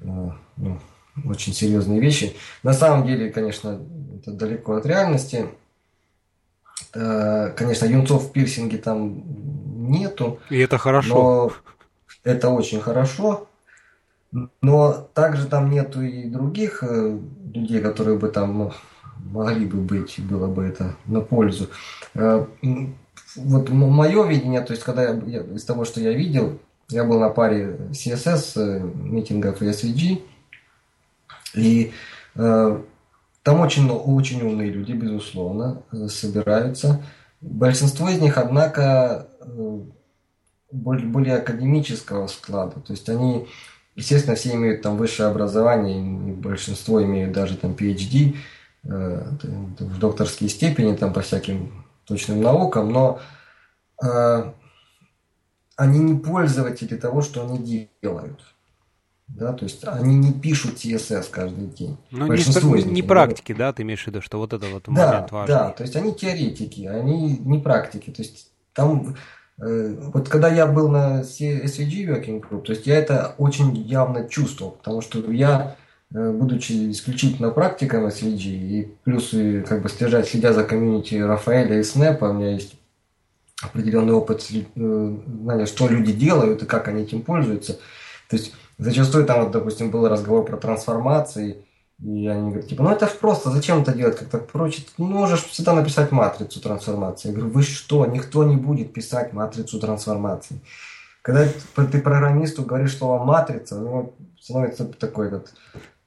э, 0.00 0.30
ну, 0.56 0.80
очень 1.26 1.52
серьезные 1.52 2.00
вещи. 2.00 2.34
На 2.62 2.72
самом 2.72 3.06
деле, 3.06 3.30
конечно, 3.30 3.80
это 4.16 4.30
далеко 4.32 4.76
от 4.76 4.86
реальности. 4.86 5.50
Э, 6.94 7.52
конечно, 7.54 7.84
юнцов 7.84 8.24
в 8.24 8.32
пирсинге 8.32 8.78
там 8.78 9.22
нету. 9.90 10.38
И 10.48 10.58
это 10.60 10.78
хорошо. 10.78 11.14
Но 11.14 11.52
это 12.24 12.48
очень 12.48 12.80
хорошо. 12.80 13.48
Но 14.60 15.08
также 15.14 15.46
там 15.46 15.70
нету 15.70 16.02
и 16.02 16.28
других 16.28 16.82
э, 16.82 17.18
людей, 17.52 17.80
которые 17.80 18.18
бы 18.18 18.28
там 18.28 18.72
могли 19.18 19.66
бы 19.66 19.78
быть, 19.78 20.18
было 20.18 20.48
бы 20.48 20.64
это 20.64 20.96
на 21.06 21.20
пользу. 21.20 21.68
Э, 22.14 22.44
вот 23.36 23.68
мое 23.70 24.26
видение, 24.26 24.60
то 24.60 24.72
есть 24.72 24.82
когда 24.82 25.04
я, 25.04 25.42
из 25.42 25.64
того, 25.64 25.84
что 25.84 26.00
я 26.00 26.12
видел, 26.12 26.58
я 26.88 27.04
был 27.04 27.20
на 27.20 27.28
паре 27.28 27.78
CSS, 27.92 28.80
митингов 28.94 29.62
и 29.62 29.66
SVG, 29.66 30.22
и 31.54 31.92
э, 32.34 32.82
там 33.42 33.60
очень, 33.60 33.88
очень 33.90 34.42
умные 34.42 34.70
люди, 34.70 34.92
безусловно, 34.92 35.82
собираются. 36.08 37.04
Большинство 37.40 38.08
из 38.08 38.20
них, 38.20 38.38
однако, 38.38 39.28
э, 39.40 39.80
более, 40.72 41.06
более 41.06 41.36
академического 41.36 42.26
склада. 42.26 42.80
То 42.80 42.92
есть 42.92 43.08
они, 43.08 43.46
естественно, 43.96 44.36
все 44.36 44.54
имеют 44.54 44.82
там 44.82 44.96
высшее 44.96 45.28
образование, 45.28 46.00
и 46.00 46.32
большинство 46.32 47.02
имеют 47.02 47.32
даже 47.32 47.56
там 47.56 47.72
PhD, 47.72 48.36
э, 48.84 49.26
в 49.78 49.98
докторские 49.98 50.50
степени 50.50 50.94
там 50.96 51.12
по 51.12 51.20
всяким 51.20 51.84
точным 52.04 52.42
наукам, 52.42 52.92
но 52.92 53.20
э, 54.02 54.52
они 55.76 55.98
не 55.98 56.18
пользователи 56.18 56.96
того, 56.96 57.22
что 57.22 57.44
они 57.44 57.88
делают. 58.02 58.40
Да, 59.26 59.54
то 59.54 59.64
есть 59.64 59.82
они 59.84 60.16
не 60.16 60.32
пишут 60.32 60.76
CSS 60.76 61.28
каждый 61.30 61.66
день. 61.66 61.96
Ну, 62.10 62.26
не, 62.26 62.82
не, 62.84 63.02
практики, 63.02 63.54
да, 63.54 63.72
ты 63.72 63.82
имеешь 63.82 64.04
в 64.04 64.06
виду, 64.06 64.20
что 64.20 64.38
вот 64.38 64.52
это 64.52 64.66
вот 64.66 64.84
да, 64.86 65.06
момент 65.06 65.32
важный. 65.32 65.54
Да, 65.54 65.70
то 65.70 65.82
есть 65.82 65.96
они 65.96 66.14
теоретики, 66.14 66.82
они 66.82 67.38
не 67.38 67.58
практики. 67.58 68.10
То 68.10 68.22
есть 68.22 68.52
там, 68.74 69.16
вот 69.58 70.28
когда 70.28 70.48
я 70.48 70.66
был 70.66 70.88
на 70.88 71.20
SVG 71.20 72.06
Working 72.06 72.40
Group, 72.40 72.62
то 72.62 72.72
есть 72.72 72.86
я 72.86 72.96
это 72.96 73.34
очень 73.38 73.76
явно 73.76 74.28
чувствовал, 74.28 74.72
потому 74.72 75.00
что 75.00 75.30
я, 75.30 75.76
э, 76.12 76.32
будучи 76.32 76.90
исключительно 76.90 77.50
практиком 77.50 78.06
SVG, 78.06 78.48
и 78.48 78.94
плюс 79.04 79.32
и, 79.32 79.60
как 79.62 79.82
бы 79.82 79.88
следя, 79.88 80.24
следя 80.24 80.52
за 80.52 80.64
комьюнити 80.64 81.14
Рафаэля 81.14 81.78
и 81.78 81.84
Снэпа, 81.84 82.26
у 82.26 82.32
меня 82.32 82.52
есть 82.52 82.74
определенный 83.62 84.12
опыт 84.12 84.44
э, 84.50 85.16
знания, 85.42 85.66
что 85.66 85.88
люди 85.88 86.12
делают 86.12 86.62
и 86.62 86.66
как 86.66 86.88
они 86.88 87.02
этим 87.02 87.22
пользуются. 87.22 87.74
То 88.28 88.36
есть 88.36 88.52
Зачастую 88.78 89.24
там, 89.24 89.44
вот, 89.44 89.52
допустим, 89.52 89.90
был 89.90 90.08
разговор 90.08 90.44
про 90.44 90.56
трансформации, 90.56 91.63
и 92.02 92.26
они 92.26 92.50
говорят, 92.50 92.68
типа, 92.68 92.82
ну 92.82 92.90
это 92.90 93.06
просто, 93.06 93.50
зачем 93.50 93.82
это 93.82 93.92
делать 93.92 94.18
как-то 94.18 94.38
проще? 94.38 94.82
Ты 94.82 95.02
можешь 95.02 95.44
всегда 95.44 95.74
написать 95.74 96.10
матрицу 96.10 96.60
трансформации. 96.60 97.28
Я 97.28 97.34
говорю, 97.34 97.52
вы 97.52 97.62
что, 97.62 98.04
никто 98.06 98.44
не 98.44 98.56
будет 98.56 98.92
писать 98.92 99.32
матрицу 99.32 99.78
трансформации. 99.78 100.60
Когда 101.22 101.46
ты 101.74 102.00
программисту 102.00 102.64
говоришь 102.64 102.98
слово 102.98 103.24
матрица, 103.24 103.76
у 103.76 103.80
него 103.80 104.14
становится 104.40 104.84
такой 104.84 105.28
этот 105.28 105.54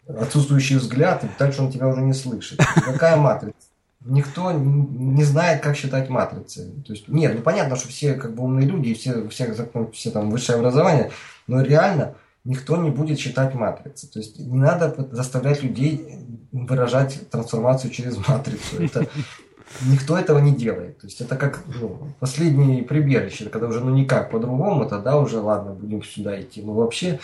отсутствующий 0.07 0.75
взгляд, 0.75 1.23
и 1.23 1.29
дальше 1.39 1.63
он 1.63 1.71
тебя 1.71 1.88
уже 1.88 2.01
не 2.01 2.13
слышит. 2.13 2.59
Какая 2.75 3.15
матрица? 3.15 3.55
Никто 4.05 4.51
не 4.51 5.23
знает, 5.23 5.61
как 5.61 5.75
считать 5.75 6.09
матрицы. 6.09 6.71
То 6.85 6.93
есть, 6.93 7.07
нет, 7.07 7.33
ну 7.35 7.41
понятно, 7.41 7.75
что 7.75 7.88
все 7.88 8.13
как 8.13 8.35
бы 8.35 8.43
умные 8.43 8.67
люди, 8.67 8.93
все, 8.93 9.27
все, 9.29 9.53
все 9.91 10.11
там 10.11 10.29
высшее 10.29 10.59
образование, 10.59 11.11
но 11.47 11.61
реально 11.61 12.15
никто 12.47 12.77
не 12.77 12.89
будет 12.89 13.19
считать 13.19 13.53
матрицы. 13.53 14.07
То 14.07 14.19
есть 14.19 14.39
не 14.39 14.57
надо 14.57 14.95
заставлять 15.11 15.61
людей 15.61 16.07
выражать 16.51 17.29
трансформацию 17.29 17.91
через 17.91 18.17
матрицу. 18.27 18.81
Это, 18.83 19.07
никто 19.81 20.17
этого 20.17 20.39
не 20.39 20.55
делает. 20.55 20.99
То 20.99 21.07
есть 21.07 21.21
это 21.21 21.35
как 21.35 21.63
ну, 21.67 22.09
последнее 22.19 22.83
прибежище, 22.83 23.49
когда 23.49 23.67
уже 23.67 23.81
ну 23.81 23.91
никак 23.91 24.31
по-другому, 24.31 24.87
тогда 24.87 25.17
уже 25.17 25.39
ладно, 25.39 25.73
будем 25.73 26.03
сюда 26.03 26.41
идти. 26.41 26.61
Но 26.61 26.73
вообще 26.73 27.19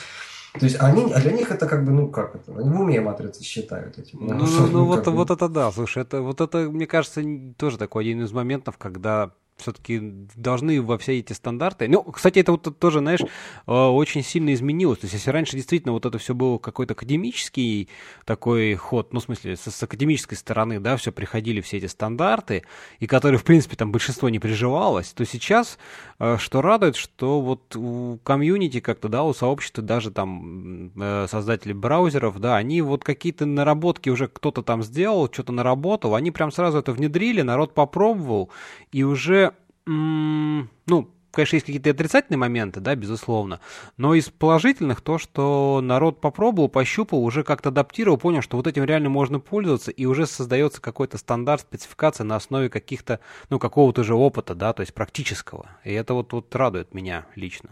то 0.59 0.65
есть 0.65 0.80
они, 0.80 1.11
а 1.11 1.19
для 1.19 1.32
них 1.32 1.49
это 1.49 1.65
как 1.65 1.84
бы, 1.84 1.91
ну 1.91 2.09
как 2.09 2.36
это, 2.36 2.55
они 2.55 2.69
в 2.69 2.80
уме 2.80 3.01
матрицы 3.01 3.43
считают 3.43 3.97
эти. 3.97 4.15
Ну, 4.19 4.36
ну, 4.36 4.45
ну, 4.45 4.67
ну 4.67 4.86
вот, 4.86 5.05
бы... 5.05 5.11
вот 5.11 5.32
это 5.32 5.49
да, 5.49 5.71
слушай, 5.71 6.03
это, 6.03 6.21
вот 6.21 6.41
это, 6.41 6.69
мне 6.69 6.86
кажется, 6.86 7.24
тоже 7.57 7.78
такой 7.80 8.03
один 8.03 8.24
из 8.24 8.32
моментов, 8.32 8.78
когда 8.78 9.32
все-таки 9.64 10.28
должны 10.36 10.82
во 10.82 10.97
все 10.97 11.20
эти 11.20 11.34
стандарты. 11.34 11.88
Ну, 11.88 12.03
кстати, 12.03 12.39
это 12.39 12.51
вот 12.51 12.78
тоже, 12.80 12.99
знаешь, 12.99 13.22
э, 13.22 13.72
очень 13.72 14.24
сильно 14.24 14.53
изменилось. 14.53 14.99
То 14.99 15.05
есть, 15.05 15.16
если 15.16 15.32
раньше 15.32 15.55
действительно 15.55 15.93
вот 15.93 16.05
это 16.05 16.18
все 16.18 16.34
было 16.34 16.57
какой-то 16.57 16.93
академический 16.93 17.89
такой 18.26 18.76
ход, 18.76 19.14
ну, 19.14 19.20
в 19.20 19.24
смысле, 19.24 19.55
с, 19.55 19.72
с 19.72 19.84
академической 19.84 20.36
стороны, 20.36 20.80
да, 20.80 20.97
все 20.97 21.11
приходили 21.11 21.61
все 21.61 21.78
эти 21.78 21.88
стандарты, 21.88 22.64
и 22.99 23.07
которые, 23.07 23.39
в 23.39 23.43
принципе, 23.43 23.76
там 23.76 23.91
большинство 23.91 24.30
не 24.30 24.39
приживалось, 24.39 25.14
то 25.14 25.26
сейчас, 25.26 25.78
э, 26.20 26.38
что 26.38 26.61
радует, 26.61 26.95
что 26.95 27.41
вот 27.41 27.76
у 27.76 28.20
комьюнити 28.24 28.80
как-то, 28.80 29.09
да, 29.09 29.24
у 29.24 29.34
сообщества, 29.34 29.84
даже 29.84 30.11
там 30.11 30.91
э, 30.95 31.28
создатели 31.30 31.74
браузеров, 31.74 32.39
да, 32.39 32.55
они 32.57 32.82
вот 32.82 33.03
какие-то 33.03 33.45
наработки 33.45 34.09
уже 34.09 34.28
кто-то 34.28 34.61
там 34.61 34.84
сделал, 34.84 35.30
что-то 35.32 35.53
наработал, 35.53 36.16
они 36.16 36.32
прям 36.32 36.51
сразу 36.51 36.80
это 36.80 36.91
внедрили, 36.91 37.41
народ 37.41 37.74
попробовал, 37.74 38.49
и 38.91 39.03
уже 39.03 39.53
ну, 39.86 41.10
конечно, 41.34 41.56
есть 41.56 41.66
какие-то 41.66 41.90
отрицательные 41.90 42.38
моменты, 42.38 42.80
да, 42.80 42.96
безусловно, 42.96 43.60
но 43.98 44.14
из 44.14 44.30
положительных 44.30 45.02
то, 45.02 45.18
что 45.18 45.82
народ 45.82 46.22
попробовал, 46.22 46.70
пощупал, 46.70 47.24
уже 47.24 47.44
как-то 47.44 47.70
адаптировал, 47.70 48.18
понял, 48.18 48.42
что 48.42 48.56
вот 48.56 48.68
этим 48.68 48.84
реально 48.86 49.10
можно 49.10 49.40
пользоваться, 49.40 49.92
и 49.92 50.06
уже 50.06 50.26
создается 50.28 50.82
какой-то 50.82 51.18
стандарт, 51.18 51.62
спецификация 51.62 52.24
на 52.24 52.36
основе 52.36 52.70
каких-то, 52.70 53.20
ну, 53.50 53.60
какого-то 53.60 54.04
же 54.04 54.16
опыта, 54.16 54.56
да, 54.56 54.74
то 54.74 54.82
есть 54.82 54.94
практического. 54.94 55.70
И 55.84 55.92
это 55.92 56.14
вот, 56.14 56.32
вот 56.34 56.56
радует 56.56 56.94
меня 56.94 57.26
лично. 57.36 57.72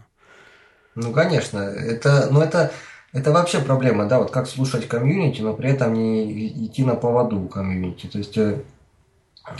Ну, 0.94 1.12
конечно, 1.12 1.58
это, 1.58 2.28
ну, 2.30 2.42
это, 2.42 2.72
это 3.12 3.32
вообще 3.32 3.60
проблема, 3.60 4.06
да, 4.06 4.18
вот 4.18 4.30
как 4.30 4.48
слушать 4.48 4.88
комьюнити, 4.88 5.40
но 5.40 5.54
при 5.54 5.70
этом 5.70 5.94
не 5.94 6.66
идти 6.66 6.84
на 6.84 6.96
поводу 6.96 7.40
комьюнити. 7.46 8.08
То 8.08 8.18
есть, 8.18 8.36
э, 8.36 8.62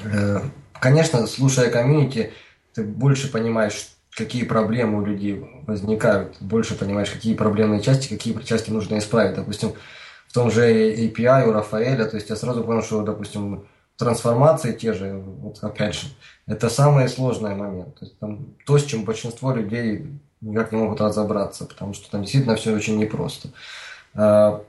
э 0.04 0.40
конечно, 0.82 1.28
слушая 1.28 1.70
комьюнити, 1.70 2.32
ты 2.74 2.82
больше 2.82 3.30
понимаешь, 3.30 3.86
какие 4.10 4.44
проблемы 4.44 5.00
у 5.00 5.06
людей 5.06 5.40
возникают, 5.64 6.36
больше 6.40 6.74
понимаешь, 6.74 7.08
какие 7.08 7.34
проблемные 7.34 7.80
части, 7.80 8.08
какие 8.08 8.36
части 8.42 8.70
нужно 8.70 8.98
исправить. 8.98 9.36
Допустим, 9.36 9.74
в 10.26 10.32
том 10.32 10.50
же 10.50 10.62
API 10.68 11.48
у 11.48 11.52
Рафаэля, 11.52 12.06
то 12.06 12.16
есть 12.16 12.30
я 12.30 12.36
сразу 12.36 12.64
понял, 12.64 12.82
что, 12.82 13.02
допустим, 13.02 13.64
трансформации 13.96 14.72
те 14.72 14.92
же, 14.92 15.12
вот 15.14 15.58
опять 15.62 15.94
же, 15.94 16.08
это 16.48 16.68
самый 16.68 17.08
сложный 17.08 17.54
момент. 17.54 17.94
То 18.00 18.04
есть 18.04 18.18
там 18.18 18.46
то, 18.66 18.76
с 18.76 18.84
чем 18.84 19.04
большинство 19.04 19.52
людей 19.52 20.08
никак 20.40 20.72
не 20.72 20.78
могут 20.78 21.00
разобраться, 21.00 21.64
потому 21.64 21.94
что 21.94 22.10
там 22.10 22.22
действительно 22.22 22.56
все 22.56 22.74
очень 22.74 22.98
непросто. 22.98 23.50
А, 24.14 24.64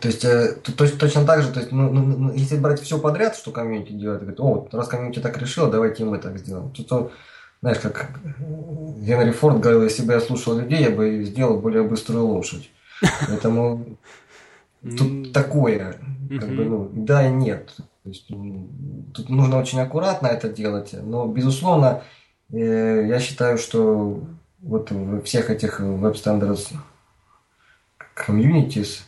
то 0.00 0.08
есть, 0.08 0.24
э, 0.24 0.56
то, 0.62 0.72
то, 0.72 0.98
точно 0.98 1.24
так 1.24 1.42
же, 1.42 1.52
то 1.52 1.60
есть, 1.60 1.72
ну, 1.72 1.90
ну, 1.90 2.02
ну, 2.02 2.32
если 2.32 2.56
брать 2.56 2.80
все 2.80 2.98
подряд, 2.98 3.36
что 3.36 3.52
комьюнити 3.52 3.92
делает, 3.92 4.20
говорит, 4.20 4.40
о, 4.40 4.68
раз 4.72 4.88
комьюнити 4.88 5.20
так 5.20 5.38
решило, 5.38 5.70
давайте 5.70 6.02
и 6.02 6.06
мы 6.06 6.18
так 6.18 6.38
сделаем. 6.38 6.70
То, 6.70 6.82
то, 6.84 7.12
знаешь, 7.62 7.78
как 7.78 8.10
Генри 8.98 9.30
Форд 9.30 9.60
говорил, 9.60 9.82
если 9.82 10.02
бы 10.02 10.12
я 10.12 10.20
слушал 10.20 10.58
людей, 10.58 10.82
я 10.82 10.90
бы 10.90 11.22
сделал 11.24 11.58
более 11.58 11.82
быструю 11.82 12.26
лошадь. 12.26 12.70
Поэтому 13.28 13.98
Тут 14.98 15.32
такое, 15.32 15.96
как 16.28 16.48
бы, 16.48 16.64
ну, 16.64 16.90
да 16.92 17.28
и 17.28 17.32
нет. 17.32 17.72
То 17.76 18.10
есть, 18.10 18.28
тут 18.28 19.28
нужно 19.28 19.58
очень 19.58 19.80
аккуратно 19.80 20.28
это 20.28 20.48
делать, 20.48 20.90
но, 20.92 21.26
безусловно, 21.26 22.02
э, 22.52 23.06
я 23.08 23.18
считаю, 23.18 23.58
что 23.58 24.22
вот 24.60 24.90
в 24.90 25.22
всех 25.22 25.50
этих 25.50 25.80
Standards 25.80 26.72
communities, 28.14 29.00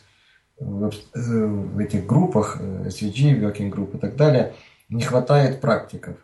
в, 0.59 0.89
э, 0.89 1.45
в 1.45 1.79
этих 1.79 2.05
группах, 2.05 2.57
э, 2.59 2.87
SVG, 2.87 3.39
Working 3.39 3.71
Group 3.71 3.95
и 3.95 3.99
так 3.99 4.15
далее, 4.15 4.53
не 4.89 5.03
хватает 5.03 5.61
практиков. 5.61 6.15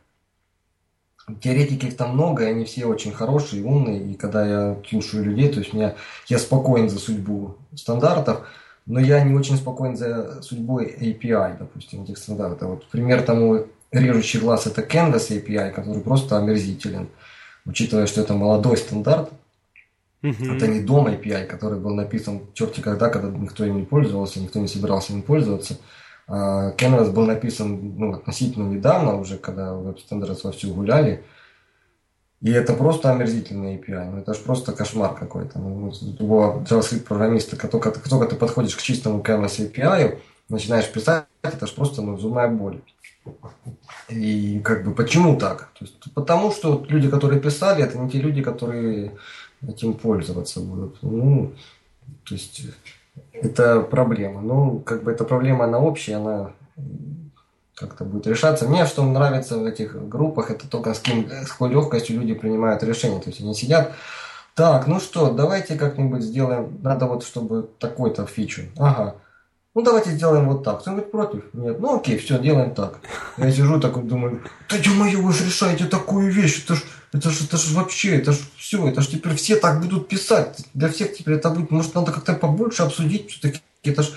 Теоретики 1.42 1.90
там 1.90 2.14
много, 2.14 2.44
и 2.44 2.52
они 2.52 2.66
все 2.66 2.86
очень 2.86 3.12
хорошие, 3.12 3.64
умные, 3.64 4.12
и 4.12 4.14
когда 4.14 4.46
я 4.46 4.78
слушаю 4.88 5.24
людей, 5.24 5.50
то 5.50 5.60
есть 5.60 5.74
меня, 5.74 5.96
я 6.28 6.38
спокоен 6.38 6.90
за 6.90 7.00
судьбу 7.00 7.56
стандартов, 7.74 8.48
но 8.86 9.00
я 9.00 9.24
не 9.24 9.34
очень 9.34 9.58
спокоен 9.58 9.98
за 9.98 10.44
судьбой 10.44 10.96
API, 11.00 11.58
допустим, 11.58 12.04
этих 12.04 12.20
стандартов. 12.20 12.70
Вот 12.70 12.88
пример 12.88 13.24
тому 13.24 13.66
режущий 13.92 14.40
глаз 14.40 14.68
это 14.68 14.82
Canvas 14.82 15.30
API, 15.30 15.72
который 15.72 16.02
просто 16.02 16.38
омерзителен, 16.38 17.08
учитывая, 17.66 18.06
что 18.06 18.22
это 18.22 18.36
молодой 18.36 18.78
стандарт, 18.78 19.32
mm 20.22 20.56
Это 20.56 20.68
не 20.68 20.82
дом 20.82 21.08
API, 21.08 21.46
который 21.46 21.80
был 21.80 21.94
написан 21.94 22.42
черти 22.54 22.82
когда, 22.82 23.10
когда 23.10 23.30
никто 23.38 23.66
им 23.66 23.78
не 23.78 23.86
пользовался, 23.86 24.40
никто 24.40 24.60
не 24.60 24.68
собирался 24.68 25.14
им 25.14 25.22
пользоваться. 25.22 25.78
А 26.28 26.72
Canvas 26.72 27.12
был 27.12 27.26
написан 27.26 27.98
ну, 27.98 28.14
относительно 28.14 28.68
недавно, 28.68 29.20
уже 29.20 29.38
когда 29.38 29.72
Standards 29.74 30.42
вовсю 30.44 30.74
гуляли. 30.74 31.24
И 32.42 32.52
это 32.52 32.74
просто 32.74 33.12
омерзительный 33.12 33.78
API. 33.78 34.12
Ну, 34.12 34.18
это 34.18 34.34
же 34.34 34.40
просто 34.42 34.72
кошмар 34.72 35.16
какой-то. 35.16 35.60
Ну, 35.60 35.92
любого 36.20 36.64
JavaScript-программиста, 36.64 37.56
как 37.56 37.72
только, 37.72 37.92
как 37.92 38.08
только 38.08 38.28
ты 38.28 38.36
подходишь 38.36 38.76
к 38.76 38.82
чистому 38.82 39.22
Canvas 39.22 39.60
API, 39.60 40.20
начинаешь 40.50 40.92
писать, 40.92 41.26
это 41.42 41.68
же 41.68 41.74
просто 41.74 42.02
ну, 42.02 42.18
зубная 42.18 42.50
боль. 42.50 42.82
И 44.10 44.60
как 44.64 44.86
бы 44.86 44.94
почему 44.94 45.38
так? 45.38 45.72
То 45.80 45.86
есть, 45.86 46.14
потому 46.14 46.52
что 46.52 46.86
люди, 46.88 47.10
которые 47.10 47.42
писали, 47.42 47.84
это 47.84 47.98
не 47.98 48.10
те 48.10 48.20
люди, 48.20 48.44
которые 48.44 49.14
этим 49.68 49.94
пользоваться 49.94 50.60
будут. 50.60 50.98
Ну, 51.02 51.54
то 52.24 52.36
есть 52.36 52.62
это 53.34 53.82
проблема. 53.82 54.42
Ну, 54.42 54.80
как 54.80 55.04
бы 55.04 55.12
эта 55.12 55.24
проблема, 55.24 55.66
она 55.66 55.80
общая, 55.80 56.16
она 56.16 56.52
как-то 57.76 58.06
будет 58.06 58.28
решаться. 58.28 58.68
Мне 58.68 58.86
что 58.86 59.04
нравится 59.04 59.58
в 59.58 59.66
этих 59.66 60.08
группах, 60.08 60.50
это 60.52 60.68
только 60.68 60.94
с, 60.94 61.00
кем, 61.00 61.30
с 61.30 61.52
какой 61.52 61.70
легкостью 61.70 62.20
люди 62.20 62.34
принимают 62.34 62.84
решения. 62.84 63.20
То 63.20 63.30
есть 63.30 63.42
они 63.42 63.54
сидят, 63.54 63.94
так, 64.56 64.88
ну 64.88 65.00
что, 65.00 65.32
давайте 65.32 65.76
как-нибудь 65.76 66.24
сделаем, 66.24 66.80
надо 66.82 67.06
вот, 67.06 67.24
чтобы 67.26 67.70
такой-то 67.80 68.26
фичу. 68.26 68.64
Ага, 68.78 69.16
ну 69.74 69.82
давайте 69.82 70.12
сделаем 70.12 70.48
вот 70.48 70.64
так. 70.64 70.80
Кто-нибудь 70.82 71.12
против? 71.12 71.54
Нет. 71.54 71.80
Ну 71.82 71.98
окей, 71.98 72.18
все, 72.18 72.40
делаем 72.40 72.74
так. 72.74 73.00
Я 73.38 73.52
сижу 73.52 73.80
такой, 73.82 74.04
думаю, 74.04 74.42
да 74.70 74.78
ё-моё, 74.78 75.22
вы 75.22 75.34
же 75.34 75.46
решаете 75.46 75.86
такую 75.86 76.32
вещь, 76.32 76.64
это 76.64 76.76
ж, 76.76 76.84
это 77.16 77.30
ж, 77.30 77.44
это 77.44 77.58
ж 77.58 77.72
вообще, 77.72 78.18
это 78.18 78.34
ж 78.34 78.40
все, 78.58 78.88
это 78.88 79.02
ж 79.02 79.08
теперь 79.08 79.36
все 79.36 79.56
так 79.56 79.82
будут 79.82 80.10
писать. 80.10 80.66
Для 80.74 80.90
всех 80.90 81.16
теперь 81.16 81.36
это 81.36 81.50
будет, 81.50 81.72
может, 81.72 81.96
надо 81.96 82.12
как-то 82.12 82.34
побольше 82.34 82.84
обсудить 82.84 83.32
все-таки. 83.32 83.62
Это 83.84 84.04
ж, 84.04 84.12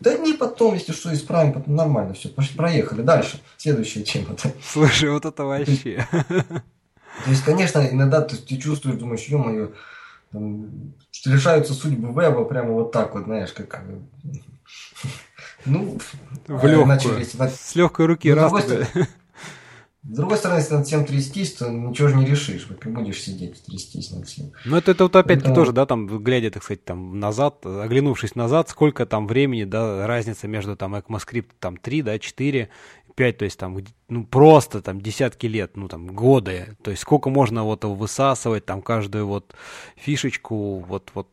да 0.00 0.18
не 0.18 0.34
потом, 0.34 0.74
если 0.74 0.92
что, 0.92 1.14
исправим, 1.14 1.52
потом 1.52 1.76
нормально 1.76 2.12
все. 2.12 2.28
Проехали. 2.28 3.02
Дальше. 3.02 3.40
Следующая 3.56 4.02
тема. 4.02 4.36
Слушай, 4.72 5.10
вот 5.10 5.24
это 5.24 5.44
вообще. 5.44 6.06
То 6.10 7.30
есть, 7.30 7.44
конечно, 7.44 7.88
иногда 7.90 8.20
ты, 8.20 8.36
ты 8.36 8.56
чувствуешь, 8.58 8.98
думаешь, 8.98 9.22
ё-моё, 9.28 9.70
что 11.10 11.30
решаются 11.30 11.72
судьбы 11.72 12.08
веба 12.08 12.44
прямо 12.44 12.72
вот 12.72 12.92
так 12.92 13.14
вот, 13.14 13.24
знаешь, 13.24 13.52
как 13.52 13.82
ну, 15.64 15.98
в 16.46 16.66
легкую. 16.66 16.86
Начались, 16.86 17.30
с 17.30 17.74
легкой 17.74 18.06
руки 18.06 18.32
ну, 18.34 18.36
раз. 18.36 18.52
С 20.04 20.16
другой 20.16 20.36
стороны, 20.36 20.58
если 20.58 20.74
над 20.74 20.86
всем 20.86 21.04
трястись, 21.04 21.52
то 21.52 21.70
ничего 21.70 22.08
же 22.08 22.16
не 22.16 22.26
решишь. 22.26 22.66
Как 22.80 22.92
будешь 22.92 23.22
сидеть, 23.22 23.62
трястись 23.64 24.10
над 24.10 24.26
всем. 24.26 24.52
Ну, 24.64 24.76
это, 24.76 24.90
это 24.90 25.04
вот 25.04 25.14
опять-таки 25.14 25.50
Поэтому... 25.50 25.54
тоже, 25.54 25.72
да, 25.72 25.86
там, 25.86 26.06
глядя, 26.24 26.50
так 26.50 26.64
сказать, 26.64 26.84
там, 26.84 27.20
назад, 27.20 27.64
оглянувшись 27.64 28.34
назад, 28.34 28.68
сколько 28.68 29.06
там 29.06 29.28
времени, 29.28 29.62
да, 29.62 30.04
разница 30.08 30.48
между 30.48 30.76
там 30.76 30.96
ECMAScript 30.96 31.50
там 31.60 31.76
3, 31.76 32.02
да, 32.02 32.18
4, 32.18 32.68
5, 33.14 33.38
то 33.38 33.44
есть 33.44 33.58
там, 33.58 33.78
ну, 34.08 34.26
просто 34.26 34.82
там 34.82 35.00
десятки 35.00 35.46
лет, 35.46 35.76
ну, 35.76 35.86
там, 35.86 36.08
годы. 36.08 36.76
То 36.82 36.90
есть 36.90 37.02
сколько 37.02 37.30
можно 37.30 37.62
вот 37.62 37.84
высасывать, 37.84 38.66
там, 38.66 38.82
каждую 38.82 39.28
вот 39.28 39.54
фишечку, 39.94 40.80
вот, 40.80 41.12
вот 41.14 41.28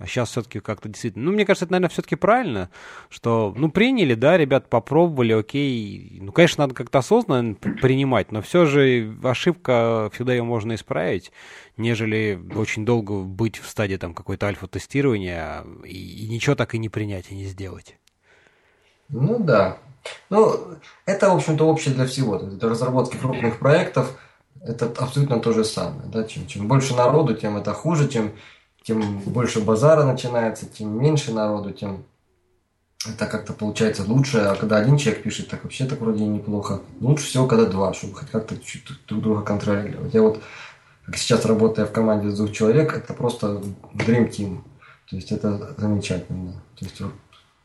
а 0.00 0.06
сейчас 0.06 0.30
все-таки 0.30 0.60
как-то 0.60 0.88
действительно... 0.88 1.26
Ну, 1.26 1.32
мне 1.32 1.44
кажется, 1.44 1.66
это, 1.66 1.72
наверное, 1.72 1.90
все-таки 1.90 2.16
правильно, 2.16 2.70
что, 3.10 3.52
ну, 3.54 3.70
приняли, 3.70 4.14
да, 4.14 4.38
ребят 4.38 4.70
попробовали, 4.70 5.34
окей. 5.34 6.18
Ну, 6.22 6.32
конечно, 6.32 6.64
надо 6.64 6.74
как-то 6.74 7.00
осознанно 7.00 7.54
принимать, 7.54 8.32
но 8.32 8.40
все 8.40 8.64
же 8.64 9.14
ошибка, 9.22 10.08
всегда 10.14 10.32
ее 10.32 10.42
можно 10.42 10.74
исправить, 10.74 11.32
нежели 11.76 12.40
очень 12.54 12.86
долго 12.86 13.20
быть 13.20 13.58
в 13.58 13.68
стадии 13.68 13.96
там 13.96 14.14
какой-то 14.14 14.46
альфа-тестирования 14.46 15.66
и, 15.84 16.24
и 16.24 16.28
ничего 16.30 16.56
так 16.56 16.74
и 16.74 16.78
не 16.78 16.88
принять, 16.88 17.30
и 17.30 17.34
не 17.34 17.44
сделать. 17.44 17.98
Ну, 19.10 19.38
да. 19.38 19.76
Ну, 20.30 20.78
это, 21.04 21.28
в 21.28 21.36
общем-то, 21.36 21.66
общее 21.66 21.94
для 21.94 22.06
всего. 22.06 22.38
Для 22.38 22.70
разработки 22.70 23.18
крупных 23.18 23.58
проектов 23.58 24.18
это 24.62 24.86
абсолютно 24.86 25.40
то 25.40 25.52
же 25.52 25.62
самое. 25.62 26.08
Да? 26.08 26.24
Чем, 26.24 26.46
чем 26.46 26.68
больше 26.68 26.94
народу, 26.94 27.34
тем 27.34 27.58
это 27.58 27.74
хуже, 27.74 28.08
тем 28.08 28.32
тем 28.90 29.20
больше 29.20 29.60
базара 29.60 30.02
начинается, 30.02 30.66
тем 30.66 31.00
меньше 31.00 31.32
народу, 31.32 31.70
тем 31.70 32.02
это 33.06 33.26
как-то 33.26 33.52
получается 33.52 34.02
лучше. 34.02 34.38
А 34.38 34.56
когда 34.56 34.78
один 34.78 34.98
человек 34.98 35.22
пишет, 35.22 35.48
так 35.48 35.62
вообще 35.62 35.86
так 35.86 36.00
вроде 36.00 36.24
неплохо. 36.24 36.80
Лучше 37.00 37.26
всего, 37.26 37.46
когда 37.46 37.66
два, 37.66 37.94
чтобы 37.94 38.14
хоть 38.14 38.30
как-то 38.30 38.56
друг 39.06 39.22
друга 39.22 39.42
контролировать. 39.42 40.12
Я 40.12 40.22
вот 40.22 40.42
как 41.06 41.16
сейчас 41.16 41.46
работаю 41.46 41.86
в 41.86 41.92
команде 41.92 42.28
из 42.28 42.36
двух 42.36 42.50
человек, 42.50 42.96
это 42.96 43.14
просто 43.14 43.62
dream 43.94 44.28
team. 44.28 44.62
То 45.08 45.16
есть 45.16 45.30
это 45.30 45.72
замечательно. 45.78 46.60
То 46.76 46.84
есть 46.84 47.00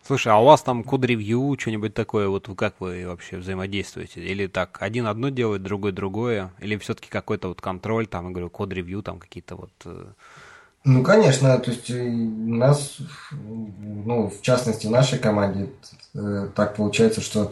Слушай, 0.04 0.32
а 0.32 0.38
у 0.38 0.46
вас 0.46 0.62
там 0.62 0.84
код-ревью, 0.84 1.58
что-нибудь 1.60 1.96
такое, 1.96 2.28
вот 2.28 2.48
как 2.56 2.76
вы 2.80 3.08
вообще 3.08 3.38
взаимодействуете? 3.38 4.22
Или 4.22 4.46
так, 4.46 4.78
один 4.80 5.08
одно 5.08 5.30
делает, 5.30 5.64
другой 5.64 5.92
другое? 5.92 6.54
Или 6.60 6.78
все-таки 6.78 7.10
какой-то 7.10 7.48
вот 7.48 7.62
контроль, 7.62 8.06
там, 8.06 8.26
я 8.28 8.32
говорю, 8.32 8.52
код-ревью, 8.52 9.02
там 9.02 9.18
какие-то 9.18 9.56
вот 9.56 9.72
э, 9.86 10.06
ну, 10.86 11.02
конечно, 11.02 11.58
то 11.58 11.72
есть 11.72 11.90
э, 11.90 12.00
у 12.00 12.56
нас, 12.56 12.98
ну, 13.32 14.30
в 14.30 14.42
частности, 14.42 14.86
в 14.86 14.92
нашей 14.92 15.18
команде 15.18 15.72
э, 16.14 16.50
так 16.56 16.76
получается, 16.76 17.22
что 17.22 17.52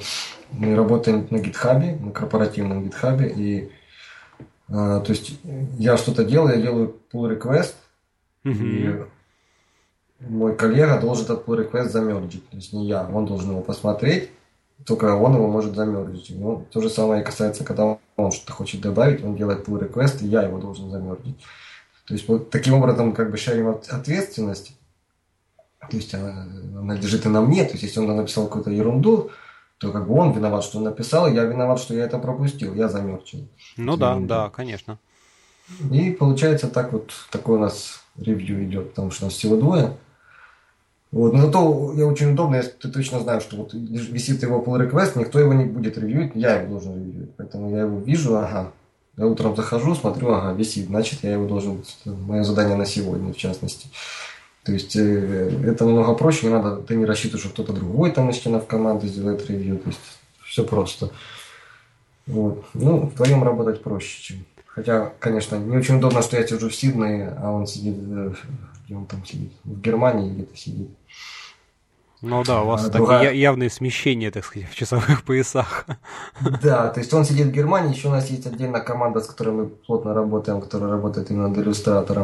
мы 0.51 0.75
работаем 0.75 1.27
на 1.31 1.39
гитхабе, 1.39 1.95
на 1.95 2.11
корпоративном 2.11 2.85
гитхабе, 2.85 3.29
и 3.29 3.71
э, 4.69 5.01
то 5.03 5.05
есть 5.07 5.39
я 5.79 5.97
что-то 5.97 6.23
делаю, 6.23 6.57
я 6.57 6.61
делаю 6.61 6.95
pull 7.11 7.35
request, 7.35 7.73
mm-hmm. 8.45 9.07
и 10.21 10.29
мой 10.29 10.55
коллега 10.55 11.01
должен 11.01 11.25
этот 11.25 11.47
pull 11.47 11.67
request 11.67 11.89
замерджить, 11.89 12.47
то 12.49 12.57
есть 12.57 12.71
не 12.71 12.85
я, 12.85 13.09
он 13.11 13.25
должен 13.25 13.49
его 13.49 13.61
посмотреть, 13.61 14.29
только 14.85 15.15
он 15.15 15.33
его 15.33 15.47
может 15.47 15.75
замерджить. 15.75 16.31
Ну, 16.37 16.67
то 16.71 16.81
же 16.81 16.89
самое 16.89 17.23
касается, 17.23 17.63
когда 17.63 17.97
он 18.15 18.31
что-то 18.31 18.53
хочет 18.53 18.81
добавить, 18.81 19.23
он 19.23 19.35
делает 19.35 19.67
pull 19.67 19.79
request, 19.79 20.23
и 20.23 20.27
я 20.27 20.43
его 20.43 20.59
должен 20.59 20.91
замерджить. 20.91 21.39
То 22.05 22.13
есть 22.13 22.27
вот 22.27 22.49
таким 22.49 22.73
образом 22.75 23.13
как 23.13 23.31
бы 23.31 23.37
шарим 23.37 23.69
ответственность. 23.69 24.77
То 25.89 25.97
есть 25.97 26.13
она, 26.13 26.47
она 26.77 26.95
лежит 26.95 27.25
и 27.25 27.29
на 27.29 27.41
мне. 27.41 27.63
То 27.65 27.71
есть 27.71 27.83
если 27.83 27.99
он 27.99 28.15
написал 28.15 28.47
какую-то 28.47 28.71
ерунду, 28.71 29.31
то 29.77 29.91
как 29.91 30.07
бы 30.07 30.15
он 30.15 30.31
виноват, 30.31 30.63
что 30.63 30.77
он 30.77 30.85
написал, 30.85 31.27
я 31.27 31.43
виноват, 31.43 31.79
что 31.79 31.93
я 31.93 32.05
это 32.05 32.17
пропустил, 32.19 32.73
я 32.73 32.87
замерчил. 32.87 33.47
Ну 33.77 33.97
да, 33.97 34.17
да, 34.19 34.49
конечно. 34.49 34.97
И 35.91 36.11
получается 36.11 36.67
так 36.67 36.91
вот, 36.91 37.11
такой 37.31 37.57
у 37.57 37.59
нас 37.59 38.01
ревью 38.17 38.63
идет, 38.65 38.89
потому 38.89 39.11
что 39.11 39.25
у 39.25 39.27
нас 39.27 39.33
всего 39.33 39.55
двое. 39.57 39.97
Вот. 41.11 41.33
Но 41.33 41.41
зато 41.41 41.93
я 41.95 42.07
очень 42.07 42.31
удобно, 42.31 42.55
если 42.55 42.71
ты 42.71 42.89
точно 42.89 43.19
знаешь, 43.19 43.43
что 43.43 43.57
вот 43.57 43.73
висит 43.73 44.41
его 44.41 44.63
pull 44.63 44.89
request, 44.89 45.17
никто 45.17 45.39
его 45.39 45.53
не 45.53 45.65
будет 45.65 45.97
ревьюить, 45.97 46.31
я 46.35 46.61
его 46.61 46.71
должен 46.71 46.95
ревьюить. 46.95 47.35
Поэтому 47.37 47.69
я 47.69 47.81
его 47.81 47.99
вижу, 47.99 48.35
ага, 48.37 48.71
я 49.17 49.27
утром 49.27 49.55
захожу, 49.55 49.95
смотрю, 49.95 50.31
ага, 50.31 50.53
висит, 50.53 50.87
значит, 50.87 51.19
я 51.23 51.33
его 51.33 51.47
должен, 51.47 51.83
мое 52.05 52.43
задание 52.43 52.75
на 52.75 52.85
сегодня, 52.85 53.33
в 53.33 53.37
частности. 53.37 53.87
То 54.63 54.71
есть 54.71 54.95
э, 54.95 55.51
это 55.65 55.85
намного 55.85 56.13
проще, 56.13 56.47
не 56.47 56.53
надо, 56.53 56.77
ты 56.77 56.95
не 56.95 57.05
рассчитываешь, 57.05 57.43
что 57.43 57.53
кто-то 57.53 57.73
другой 57.73 58.11
там 58.11 58.29
из 58.29 58.37
членов 58.37 58.65
команды 58.65 59.07
сделает 59.07 59.47
ревью, 59.49 59.77
то 59.77 59.89
есть 59.89 59.99
все 60.45 60.63
просто. 60.63 61.11
Вот. 62.25 62.65
Ну, 62.73 63.07
вдвоем 63.07 63.43
работать 63.43 63.83
проще, 63.83 64.21
чем. 64.21 64.45
Хотя, 64.65 65.11
конечно, 65.19 65.57
не 65.57 65.77
очень 65.77 65.97
удобно, 65.97 66.21
что 66.21 66.37
я 66.37 66.47
сижу 66.47 66.69
в 66.69 66.75
Сиднее, 66.75 67.37
а 67.39 67.51
он 67.51 67.67
сидит, 67.67 67.95
э, 67.99 68.33
где 68.85 68.95
он 68.95 69.05
там 69.05 69.23
сидит, 69.25 69.51
в 69.63 69.81
Германии 69.81 70.31
где-то 70.31 70.57
сидит. 70.57 70.89
Ну 72.23 72.41
да, 72.45 72.63
у 72.63 72.67
вас 72.67 72.87
а, 72.87 72.89
такие 72.89 73.37
явные 73.37 73.69
смещения, 73.69 74.31
так 74.31 74.45
сказать, 74.45 74.69
в 74.69 74.75
часовых 74.75 75.23
поясах. 75.25 75.85
Да, 76.61 76.87
то 76.87 77.01
есть 77.01 77.13
он 77.13 77.25
сидит 77.25 77.47
в 77.47 77.51
Германии, 77.51 77.93
еще 77.93 78.07
у 78.07 78.11
нас 78.11 78.29
есть 78.29 78.47
отдельная 78.47 78.79
команда, 78.79 79.19
с 79.19 79.27
которой 79.27 79.49
мы 79.49 79.67
плотно 79.67 80.13
работаем, 80.13 80.61
которая 80.61 80.89
работает 80.89 81.29
именно 81.29 81.49
над 81.49 81.57
иллюстратором. 81.57 82.23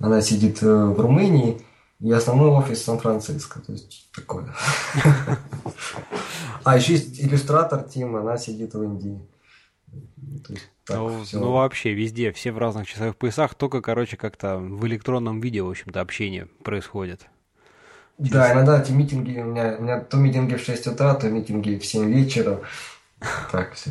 Она 0.00 0.20
сидит 0.20 0.62
э, 0.62 0.66
в 0.66 1.00
Румынии, 1.00 1.62
и 1.98 2.12
основной 2.12 2.50
офис 2.50 2.84
Сан-Франциско. 2.84 3.60
То 3.60 3.72
есть 3.72 4.10
такое. 4.14 4.54
А 6.64 6.76
еще 6.76 6.92
есть 6.92 7.18
иллюстратор 7.18 7.82
Тим, 7.84 8.16
она 8.16 8.36
сидит 8.36 8.74
в 8.74 8.82
Индии. 8.82 9.18
Есть, 10.50 10.68
ну, 10.90 11.24
ну, 11.32 11.52
вообще 11.52 11.94
везде, 11.94 12.32
все 12.32 12.52
в 12.52 12.58
разных 12.58 12.86
часовых 12.86 13.16
поясах, 13.16 13.54
только, 13.54 13.80
короче, 13.80 14.18
как-то 14.18 14.58
в 14.58 14.86
электронном 14.86 15.40
виде, 15.40 15.62
в 15.62 15.70
общем-то, 15.70 16.00
общение 16.02 16.46
происходит. 16.64 17.26
Да, 18.18 18.52
иногда 18.52 18.80
эти 18.80 18.90
митинги, 18.90 19.38
у 19.38 19.44
меня, 19.44 19.76
у 19.78 19.82
меня 19.82 20.00
то 20.00 20.16
митинги 20.16 20.56
в 20.56 20.60
6 20.60 20.88
утра, 20.88 21.14
то 21.14 21.28
митинги 21.30 21.78
в 21.78 21.86
7 21.86 22.12
вечера. 22.12 22.60
Так 23.52 23.74
все. 23.74 23.90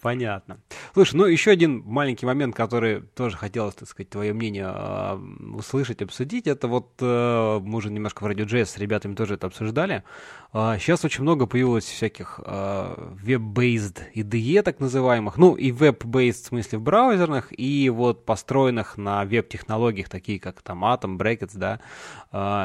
Понятно. 0.00 0.60
Слушай, 0.94 1.16
ну 1.16 1.24
еще 1.24 1.50
один 1.50 1.82
маленький 1.84 2.24
момент, 2.24 2.54
который 2.54 3.00
тоже 3.00 3.36
хотелось, 3.36 3.74
так 3.74 3.88
сказать, 3.88 4.10
твое 4.10 4.32
мнение 4.32 4.72
э, 4.72 5.18
услышать, 5.56 6.02
обсудить, 6.02 6.46
это 6.46 6.68
вот 6.68 6.92
э, 7.00 7.60
мы 7.62 7.78
уже 7.78 7.90
немножко 7.90 8.22
в 8.22 8.26
Radio 8.26 8.64
с 8.64 8.78
ребятами 8.78 9.14
тоже 9.14 9.34
это 9.34 9.48
обсуждали. 9.48 10.04
Сейчас 10.52 11.04
очень 11.04 11.22
много 11.22 11.46
появилось 11.46 11.84
всяких 11.84 12.40
э, 12.44 13.12
web-based 13.24 14.12
IDE, 14.14 14.62
так 14.62 14.78
называемых, 14.80 15.36
ну 15.36 15.54
и 15.54 15.72
web-based 15.72 16.44
в 16.44 16.46
смысле 16.46 16.78
в 16.78 16.82
браузерных, 16.82 17.48
и 17.50 17.90
вот 17.90 18.24
построенных 18.24 18.96
на 18.96 19.24
веб-технологиях, 19.24 20.08
такие 20.08 20.38
как 20.38 20.62
там 20.62 20.84
Atom, 20.84 21.18
Brackets, 21.18 21.52
да. 21.54 21.80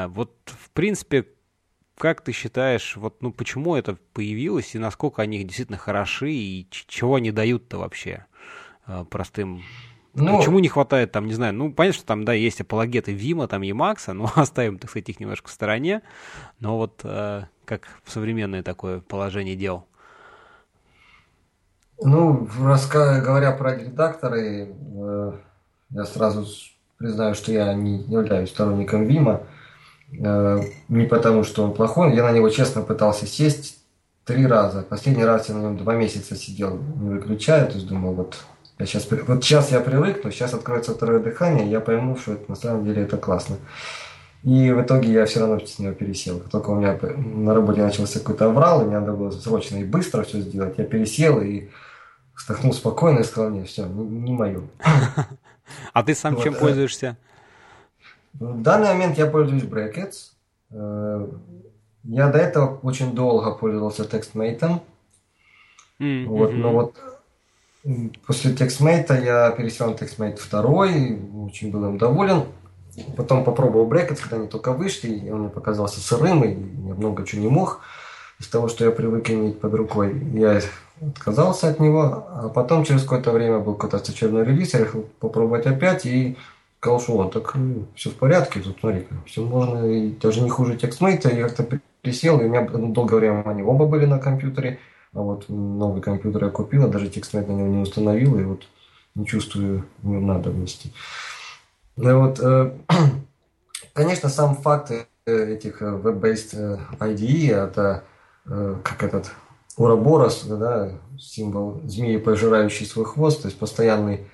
Вот, 0.08 0.32
в 0.46 0.70
принципе, 0.70 1.26
как 1.96 2.20
ты 2.22 2.32
считаешь, 2.32 2.96
вот, 2.96 3.22
ну, 3.22 3.32
почему 3.32 3.76
это 3.76 3.96
появилось, 4.12 4.74
и 4.74 4.78
насколько 4.78 5.22
они 5.22 5.42
действительно 5.44 5.78
хороши, 5.78 6.32
и 6.32 6.66
чего 6.70 7.16
они 7.16 7.30
дают-то 7.30 7.78
вообще 7.78 8.26
э, 8.86 9.04
простым? 9.08 9.62
Ну, 10.14 10.38
Почему 10.38 10.60
не 10.60 10.68
хватает 10.68 11.10
там, 11.10 11.26
не 11.26 11.34
знаю, 11.34 11.54
ну, 11.54 11.72
понятно, 11.72 11.98
что 11.98 12.06
там, 12.06 12.24
да, 12.24 12.32
есть 12.32 12.60
апологеты 12.60 13.12
Вима, 13.12 13.48
там, 13.48 13.62
Емакса, 13.62 14.12
но 14.12 14.30
оставим, 14.36 14.78
так 14.78 14.90
сказать, 14.90 15.08
их 15.08 15.20
немножко 15.20 15.48
в 15.48 15.52
стороне, 15.52 16.02
но 16.60 16.76
вот 16.76 17.00
э, 17.04 17.44
как 17.64 17.88
в 18.04 18.10
современное 18.10 18.62
такое 18.62 19.00
положение 19.00 19.56
дел? 19.56 19.86
Ну, 22.02 22.48
раска... 22.60 23.20
говоря 23.20 23.52
про 23.52 23.76
редакторы, 23.76 24.68
э, 24.68 25.32
я 25.90 26.04
сразу 26.04 26.46
признаю, 26.98 27.34
что 27.34 27.52
я 27.52 27.72
не 27.74 28.02
являюсь 28.02 28.50
сторонником 28.50 29.06
Вима, 29.06 29.46
не 30.18 31.06
потому, 31.06 31.44
что 31.44 31.64
он 31.64 31.74
плохой. 31.74 32.14
Я 32.14 32.24
на 32.24 32.32
него 32.32 32.48
честно 32.48 32.82
пытался 32.82 33.26
сесть 33.26 33.78
три 34.24 34.46
раза. 34.46 34.82
Последний 34.82 35.24
раз 35.24 35.48
я 35.48 35.54
на 35.54 35.62
нем 35.62 35.76
два 35.76 35.94
месяца 35.94 36.36
сидел, 36.36 36.78
не 36.96 37.10
выключая. 37.10 37.66
То 37.66 37.74
есть 37.74 37.86
думал, 37.86 38.14
вот, 38.14 38.36
я 38.78 38.86
сейчас, 38.86 39.06
вот 39.10 39.44
сейчас 39.44 39.70
я 39.72 39.80
привыкну, 39.80 40.30
сейчас 40.30 40.54
откроется 40.54 40.94
второе 40.94 41.20
дыхание, 41.20 41.70
я 41.70 41.80
пойму, 41.80 42.16
что 42.16 42.32
это, 42.32 42.50
на 42.50 42.56
самом 42.56 42.84
деле 42.84 43.02
это 43.02 43.16
классно. 43.16 43.56
И 44.42 44.70
в 44.72 44.82
итоге 44.82 45.10
я 45.10 45.24
все 45.24 45.40
равно 45.40 45.58
с 45.58 45.78
него 45.78 45.94
пересел. 45.94 46.38
Как 46.38 46.50
только 46.50 46.70
у 46.70 46.74
меня 46.74 46.98
на 47.16 47.54
работе 47.54 47.82
начался 47.82 48.18
какой-то 48.18 48.46
аврал, 48.46 48.82
и 48.82 48.84
мне 48.84 48.98
надо 48.98 49.12
было 49.12 49.30
срочно 49.30 49.76
и 49.76 49.84
быстро 49.84 50.22
все 50.22 50.40
сделать, 50.40 50.74
я 50.76 50.84
пересел 50.84 51.40
и 51.40 51.68
вздохнул 52.36 52.74
спокойно 52.74 53.20
и 53.20 53.24
сказал, 53.24 53.50
не, 53.50 53.64
все, 53.64 53.86
не, 53.86 54.04
не 54.04 54.32
мое. 54.32 54.62
А 55.94 56.02
ты 56.02 56.14
сам 56.14 56.38
чем 56.42 56.54
э, 56.54 56.58
пользуешься? 56.58 57.16
В 58.34 58.62
данный 58.62 58.88
момент 58.88 59.16
я 59.18 59.26
пользуюсь 59.26 59.62
Brackets. 59.62 60.32
Э, 60.70 61.26
я 62.04 62.28
до 62.28 62.38
этого 62.38 62.78
очень 62.82 63.14
долго 63.14 63.52
пользовался 63.52 64.02
TextMate. 64.02 64.80
Mm-hmm. 66.00 66.26
Вот, 66.26 66.52
но 66.52 66.72
вот 66.72 66.96
после 68.26 68.52
TextMate 68.52 69.24
я 69.24 69.50
пересел 69.52 69.90
на 69.90 69.94
TextMate 69.94 70.40
2, 70.50 71.44
очень 71.46 71.70
был 71.70 71.84
им 71.86 71.98
доволен. 71.98 72.44
Потом 73.16 73.44
попробовал 73.44 73.88
Brackets, 73.88 74.20
когда 74.20 74.36
они 74.36 74.48
только 74.48 74.72
вышли, 74.72 75.10
и 75.10 75.30
он 75.30 75.40
мне 75.40 75.48
показался 75.48 76.00
сырым, 76.00 76.44
и 76.44 76.50
я 76.88 76.94
много 76.94 77.26
чего 77.26 77.42
не 77.42 77.48
мог 77.48 77.80
из 78.38 78.48
того, 78.48 78.68
что 78.68 78.84
я 78.84 78.90
привык 78.90 79.30
иметь 79.30 79.60
под 79.60 79.74
рукой. 79.74 80.16
Я 80.32 80.60
отказался 81.00 81.68
от 81.68 81.80
него, 81.80 82.26
а 82.28 82.48
потом 82.48 82.84
через 82.84 83.02
какое-то 83.02 83.32
время 83.32 83.58
был 83.58 83.74
какой-то 83.74 83.96
очередной 83.96 84.44
релиз, 84.44 84.74
я 84.74 84.80
решил 84.80 85.08
попробовать 85.20 85.66
опять, 85.66 86.06
и 86.06 86.36
сказал, 86.84 87.00
что 87.00 87.16
он 87.16 87.30
так 87.30 87.54
ну, 87.54 87.86
все 87.94 88.10
в 88.10 88.14
порядке, 88.14 88.60
тут 88.60 88.76
смотри, 88.78 89.06
все 89.24 89.42
можно, 89.42 89.86
и 89.86 90.10
даже 90.10 90.42
не 90.42 90.50
хуже 90.50 90.76
текстмейта, 90.76 91.34
я 91.34 91.48
как-то 91.48 91.80
присел, 92.02 92.38
и 92.40 92.44
у 92.44 92.48
меня 92.48 92.68
долгое 92.68 93.16
время 93.16 93.42
они 93.46 93.62
оба 93.62 93.86
были 93.86 94.04
на 94.04 94.18
компьютере, 94.18 94.78
а 95.14 95.20
вот 95.20 95.48
новый 95.48 96.02
компьютер 96.02 96.44
я 96.44 96.50
купил, 96.50 96.84
а 96.84 96.88
даже 96.88 97.08
текстмейт 97.08 97.48
на 97.48 97.52
него 97.52 97.68
не 97.68 97.78
установил, 97.78 98.38
и 98.38 98.44
вот 98.44 98.64
не 99.14 99.24
чувствую 99.24 99.86
в 100.02 100.08
нем 100.08 100.26
надобности. 100.26 100.92
И 101.96 102.02
вот, 102.02 102.38
э, 102.40 102.72
конечно, 103.94 104.28
сам 104.28 104.54
факт 104.54 104.90
э, 104.90 105.54
этих 105.54 105.80
э, 105.80 105.86
web-based 105.86 106.80
IDE, 106.98 107.50
это 107.50 108.04
как 108.82 109.02
этот 109.02 109.30
Уроборос, 109.78 110.44
да, 110.44 110.90
символ 111.18 111.80
змеи, 111.84 112.18
пожирающий 112.18 112.84
свой 112.84 113.06
хвост, 113.06 113.40
то 113.40 113.48
есть 113.48 113.58
постоянный 113.58 114.26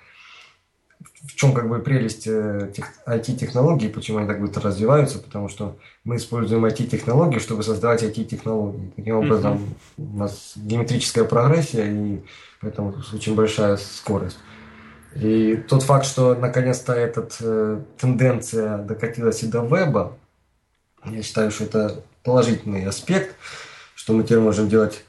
в 1.01 1.35
чем 1.35 1.53
как 1.53 1.69
бы 1.69 1.79
прелесть 1.79 2.27
IT-технологий, 2.27 3.89
э, 3.89 3.91
почему 3.91 4.19
они 4.19 4.29
так 4.29 4.41
быстро 4.41 4.63
развиваются, 4.63 5.19
потому 5.19 5.49
что 5.49 5.77
мы 6.05 6.17
используем 6.17 6.65
IT-технологии, 6.65 7.39
чтобы 7.39 7.63
создавать 7.63 8.03
IT-технологии. 8.03 8.93
Таким 8.97 9.17
образом, 9.17 9.59
mm-hmm. 9.99 10.15
у 10.15 10.17
нас 10.19 10.53
геометрическая 10.57 11.25
прогрессия, 11.25 11.85
и 11.87 12.21
поэтому 12.61 12.95
очень 13.13 13.35
большая 13.35 13.77
скорость. 13.77 14.39
И 15.15 15.57
тот 15.69 15.83
факт, 15.83 16.07
что 16.07 16.35
наконец-то 16.35 16.93
эта 16.93 17.29
э, 17.41 17.81
тенденция 17.99 18.79
докатилась 18.79 19.43
и 19.43 19.47
до 19.47 19.65
веба, 19.65 20.17
я 21.05 21.23
считаю, 21.23 21.51
что 21.51 21.65
это 21.65 22.05
положительный 22.23 22.87
аспект, 22.87 23.35
что 23.95 24.13
мы 24.13 24.23
теперь 24.23 24.41
можем 24.41 24.69
делать 24.69 25.05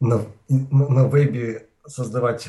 на, 0.00 0.22
на 0.48 1.08
вебе 1.08 1.66
создавать 1.86 2.48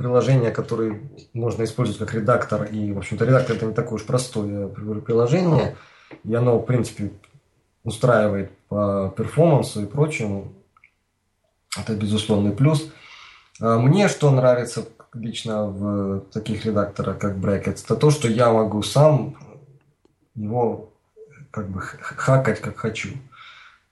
приложение, 0.00 0.50
которое 0.50 0.98
можно 1.34 1.62
использовать 1.64 1.98
как 1.98 2.14
редактор. 2.14 2.64
И, 2.64 2.90
в 2.90 2.96
общем-то, 2.96 3.26
редактор 3.26 3.56
это 3.56 3.66
не 3.66 3.74
такое 3.74 3.96
уж 3.96 4.06
простое 4.06 4.66
приложение. 4.66 5.76
И 6.24 6.34
оно, 6.34 6.58
в 6.58 6.64
принципе, 6.64 7.12
устраивает 7.84 8.50
по 8.68 9.12
перформансу 9.14 9.82
и 9.82 9.86
прочему. 9.86 10.54
Это 11.76 11.94
безусловный 11.94 12.52
плюс. 12.52 12.90
А 13.60 13.78
мне 13.78 14.08
что 14.08 14.30
нравится 14.30 14.88
лично 15.12 15.66
в 15.66 16.20
таких 16.32 16.64
редакторах, 16.64 17.18
как 17.18 17.36
Brackets, 17.36 17.84
это 17.84 17.94
то, 17.94 18.10
что 18.10 18.26
я 18.26 18.50
могу 18.50 18.82
сам 18.82 19.36
его 20.34 20.94
как 21.50 21.68
бы 21.68 21.78
хакать 21.82 22.62
как 22.62 22.78
хочу. 22.78 23.10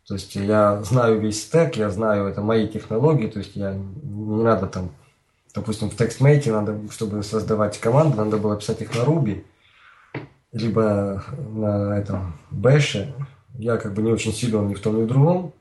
То 0.06 0.14
есть 0.14 0.36
я 0.36 0.82
знаю 0.85 1.20
весь 1.20 1.43
стек, 1.43 1.76
я 1.76 1.90
знаю, 1.90 2.28
это 2.28 2.40
мои 2.40 2.66
технологии, 2.66 3.26
то 3.26 3.40
есть 3.40 3.56
я 3.56 3.74
не 3.74 4.43
надо 4.43 4.68
там 4.68 4.90
допустим, 5.59 5.90
в 5.90 5.97
TextMate 5.97 6.52
надо, 6.52 6.78
чтобы 6.90 7.22
создавать 7.22 7.78
команды, 7.78 8.16
надо 8.16 8.36
было 8.36 8.56
писать 8.56 8.80
их 8.80 8.94
на 8.94 9.01
Ruby, 9.01 9.44
либо 10.52 11.24
на 11.36 11.98
этом 11.98 12.35
Bash. 12.51 13.12
Я 13.59 13.76
как 13.76 13.93
бы 13.94 14.02
не 14.02 14.12
очень 14.12 14.32
силен 14.32 14.68
ни 14.68 14.74
в 14.74 14.80
том, 14.80 14.97
ни 14.98 15.02
в 15.02 15.06
другом. 15.09 15.52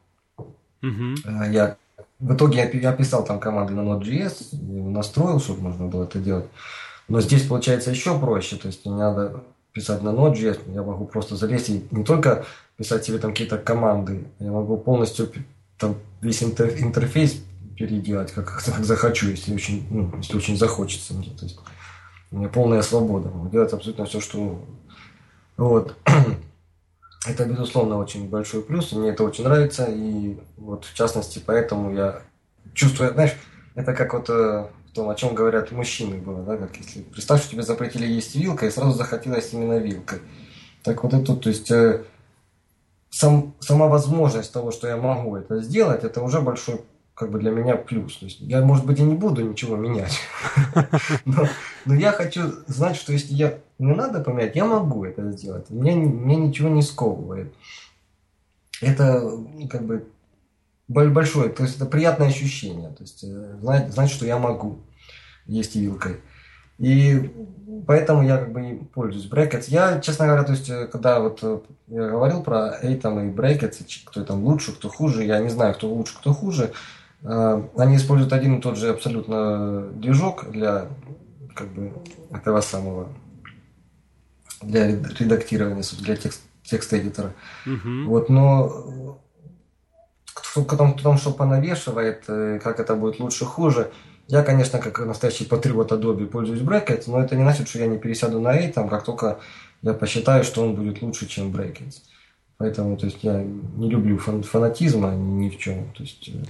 Mm-hmm. 0.82 1.52
Я 1.52 1.78
в 2.20 2.34
итоге 2.34 2.58
я, 2.58 2.70
я 2.70 2.94
писал 2.94 3.24
там 3.24 3.40
команды 3.40 3.74
на 3.74 3.82
Node.js, 3.82 4.56
настроил, 4.92 5.40
чтобы 5.40 5.62
можно 5.62 5.88
было 5.88 6.04
это 6.04 6.20
делать. 6.20 6.46
Но 7.08 7.22
здесь 7.22 7.48
получается 7.48 7.92
еще 7.92 8.20
проще, 8.20 8.56
то 8.58 8.68
есть 8.68 8.86
не 8.86 8.92
надо 8.92 9.44
писать 9.72 10.02
на 10.04 10.10
Node.js, 10.10 10.60
я 10.74 10.84
могу 10.84 11.06
просто 11.06 11.36
залезть 11.36 11.70
и 11.70 11.88
не 11.92 12.04
только 12.04 12.46
писать 12.78 13.06
себе 13.06 13.18
там 13.18 13.32
какие-то 13.32 13.58
команды, 13.58 14.26
я 14.40 14.52
могу 14.52 14.78
полностью 14.78 15.32
там 15.78 15.96
весь 16.22 16.44
интерфейс 16.44 17.44
переделать, 17.78 18.32
как, 18.32 18.62
захочу, 18.62 19.30
если 19.30 19.54
очень, 19.54 19.86
ну, 19.90 20.12
если 20.18 20.36
очень 20.36 20.58
захочется 20.58 21.14
мне. 21.14 21.30
То 21.30 21.46
есть 21.46 21.60
у 22.32 22.38
меня 22.38 22.50
полная 22.50 22.82
свобода. 22.82 23.32
Делать 23.52 23.74
абсолютно 23.74 24.06
все, 24.06 24.20
что... 24.20 24.66
Вот. 25.58 25.96
Это, 27.28 27.46
безусловно, 27.46 27.98
очень 27.98 28.30
большой 28.30 28.62
плюс, 28.62 28.92
мне 28.94 29.10
это 29.10 29.24
очень 29.24 29.44
нравится, 29.44 29.86
и 29.90 30.38
вот 30.56 30.86
в 30.86 30.94
частности, 30.94 31.42
поэтому 31.46 31.94
я 31.94 32.22
чувствую, 32.74 33.12
знаешь, 33.12 33.34
это 33.76 33.94
как 33.94 34.14
вот 34.14 34.30
э, 34.30 34.68
том, 34.98 35.10
о 35.10 35.16
чем 35.16 35.36
говорят 35.36 35.72
мужчины 35.72 36.18
было, 36.18 36.44
да, 36.44 36.58
как 36.58 36.76
если 36.78 37.04
представь, 37.04 37.42
что 37.42 37.52
тебе 37.52 37.62
запретили 37.62 38.08
есть 38.08 38.36
вилкой, 38.36 38.70
и 38.70 38.72
сразу 38.72 38.98
захотелось 38.98 39.54
именно 39.54 39.78
вилкой. 39.78 40.20
Так 40.84 41.04
вот 41.04 41.14
это, 41.14 41.36
то 41.36 41.50
есть 41.50 41.70
э, 41.70 42.04
сам, 43.12 43.54
сама 43.60 43.86
возможность 43.88 44.52
того, 44.52 44.72
что 44.72 44.88
я 44.88 44.98
могу 44.98 45.36
это 45.36 45.62
сделать, 45.62 46.04
это 46.04 46.22
уже 46.24 46.42
большой 46.42 46.82
как 47.18 47.32
бы 47.32 47.40
для 47.40 47.50
меня 47.50 47.76
плюс. 47.76 48.18
То 48.18 48.26
есть 48.26 48.40
я, 48.42 48.62
может 48.62 48.86
быть, 48.86 49.00
и 49.00 49.04
не 49.04 49.16
буду 49.16 49.42
ничего 49.42 49.76
менять. 49.76 50.20
Но, 51.26 51.48
но 51.86 51.96
я 51.96 52.12
хочу 52.12 52.44
знать, 52.68 52.96
что 52.96 53.12
если 53.12 53.34
я 53.34 53.58
не 53.80 53.96
надо 53.96 54.22
поменять, 54.22 54.56
я 54.56 54.66
могу 54.66 55.04
это 55.04 55.32
сделать. 55.32 55.70
Меня, 55.72 55.96
меня 55.96 56.36
ничего 56.36 56.70
не 56.70 56.84
сковывает. 56.84 57.52
Это 58.82 59.32
как 59.68 59.84
бы 59.86 60.08
большое, 60.88 61.50
то 61.50 61.64
есть 61.64 61.78
это 61.78 61.88
приятное 61.88 62.28
ощущение. 62.28 62.90
То 62.90 63.02
есть 63.02 63.24
э, 63.24 63.58
знать, 63.62 63.92
знать, 63.92 64.12
что 64.12 64.26
я 64.28 64.38
могу 64.38 64.78
есть 65.48 65.76
вилкой. 65.76 66.18
И 66.78 67.32
поэтому 67.88 68.22
я 68.22 68.38
как 68.38 68.52
бы 68.52 68.62
не 68.62 68.76
пользуюсь 68.76 69.28
Brackets. 69.28 69.66
Я, 69.70 70.00
честно 70.02 70.28
говоря, 70.28 70.44
то 70.44 70.52
есть, 70.52 70.70
э, 70.70 70.86
когда 70.86 71.20
вот 71.20 71.40
э, 71.42 71.60
я 71.88 72.10
говорил 72.10 72.44
про 72.44 72.80
Atom 72.84 73.28
и 73.28 73.34
Brackets, 73.34 73.84
кто 74.06 74.24
там 74.24 74.44
лучше, 74.44 74.74
кто 74.74 74.88
хуже, 74.90 75.24
я 75.24 75.40
не 75.40 75.50
знаю, 75.50 75.74
кто 75.74 75.90
лучше, 75.90 76.16
кто 76.16 76.32
хуже. 76.32 76.74
Э, 77.24 77.62
они 77.78 77.98
используют 77.98 78.34
один 78.34 78.58
и 78.58 78.62
тот 78.62 78.78
же 78.78 78.90
абсолютно 78.90 79.88
движок 79.94 80.50
для 80.52 80.88
как 81.56 81.70
бы 81.70 81.94
этого 82.32 82.62
самого 82.62 83.10
для 84.62 84.88
редактирования, 84.88 85.84
для 86.00 86.16
текст, 86.16 86.42
текст-эдитора. 86.64 87.34
Мгм. 87.66 88.08
Вот, 88.08 88.30
но 88.30 89.20
кто, 90.34 90.64
кто 90.64 90.78
там, 90.78 90.94
кто 90.94 91.04
там 91.04 91.18
что 91.18 91.32
понавешивает, 91.32 92.24
э, 92.28 92.60
как 92.64 92.80
это 92.80 92.96
будет 92.96 93.20
лучше, 93.20 93.46
хуже. 93.46 93.92
Я, 94.28 94.44
конечно, 94.44 94.80
как 94.80 95.00
настоящий 95.06 95.46
патриот 95.46 95.92
Adobe 95.92 96.26
пользуюсь 96.26 96.62
Brackets, 96.62 97.04
но 97.08 97.22
это 97.22 97.36
не 97.36 97.44
значит, 97.44 97.70
что 97.70 97.80
я 97.80 97.88
не 97.88 97.98
пересяду 97.98 98.42
на 98.42 98.60
Atom, 98.60 98.90
как 98.90 99.04
только 99.06 99.40
я 99.82 99.94
посчитаю, 99.94 100.44
что 100.44 100.64
он 100.64 100.76
будет 100.76 101.02
лучше, 101.02 101.28
чем 101.28 101.52
Brackets. 101.52 102.02
Поэтому, 102.58 102.98
то 102.98 103.06
есть, 103.06 103.20
я 103.24 103.42
не 103.42 103.90
люблю 103.90 104.18
фан- 104.18 104.44
фанатизма 104.44 105.12
ни, 105.12 105.50
в 105.50 105.58
чем. 105.58 105.94
То 105.94 106.04
есть, 106.04 106.28
э, 106.30 106.44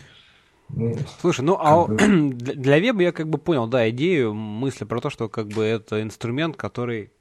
Слушай, 1.21 1.41
ну 1.41 1.57
а 1.59 1.87
для 1.97 2.79
веба 2.79 3.01
я 3.01 3.11
как 3.11 3.29
бы 3.29 3.37
понял, 3.37 3.67
да, 3.67 3.89
идею, 3.89 4.33
мысли 4.33 4.85
про 4.85 4.99
то, 5.01 5.09
что 5.09 5.29
как 5.29 5.47
бы 5.47 5.63
это 5.63 6.01
инструмент, 6.01 6.55
который 6.55 7.11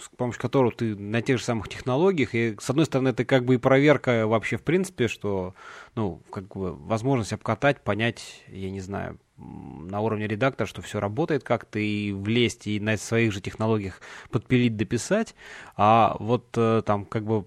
с 0.00 0.08
помощью 0.16 0.40
которого 0.40 0.72
ты 0.72 0.96
на 0.96 1.20
тех 1.22 1.38
же 1.38 1.44
самых 1.44 1.68
технологиях, 1.68 2.34
и 2.34 2.56
с 2.58 2.70
одной 2.70 2.86
стороны 2.86 3.08
это 3.08 3.24
как 3.24 3.44
бы 3.44 3.54
и 3.54 3.58
проверка 3.58 4.26
вообще 4.26 4.56
в 4.56 4.62
принципе, 4.62 5.08
что, 5.08 5.54
ну, 5.96 6.20
как 6.30 6.48
бы 6.48 6.74
возможность 6.74 7.32
обкатать, 7.32 7.80
понять, 7.80 8.44
я 8.48 8.70
не 8.70 8.80
знаю, 8.80 9.18
на 9.38 10.00
уровне 10.00 10.26
редактора, 10.26 10.66
что 10.66 10.82
все 10.82 11.00
работает 11.00 11.42
как-то, 11.42 11.78
и 11.78 12.12
влезть, 12.12 12.66
и 12.66 12.78
на 12.80 12.96
своих 12.98 13.32
же 13.32 13.40
технологиях 13.40 14.00
подпилить, 14.30 14.76
дописать, 14.76 15.34
а 15.74 16.16
вот 16.20 16.46
э, 16.56 16.82
там 16.84 17.06
как 17.06 17.24
бы, 17.24 17.44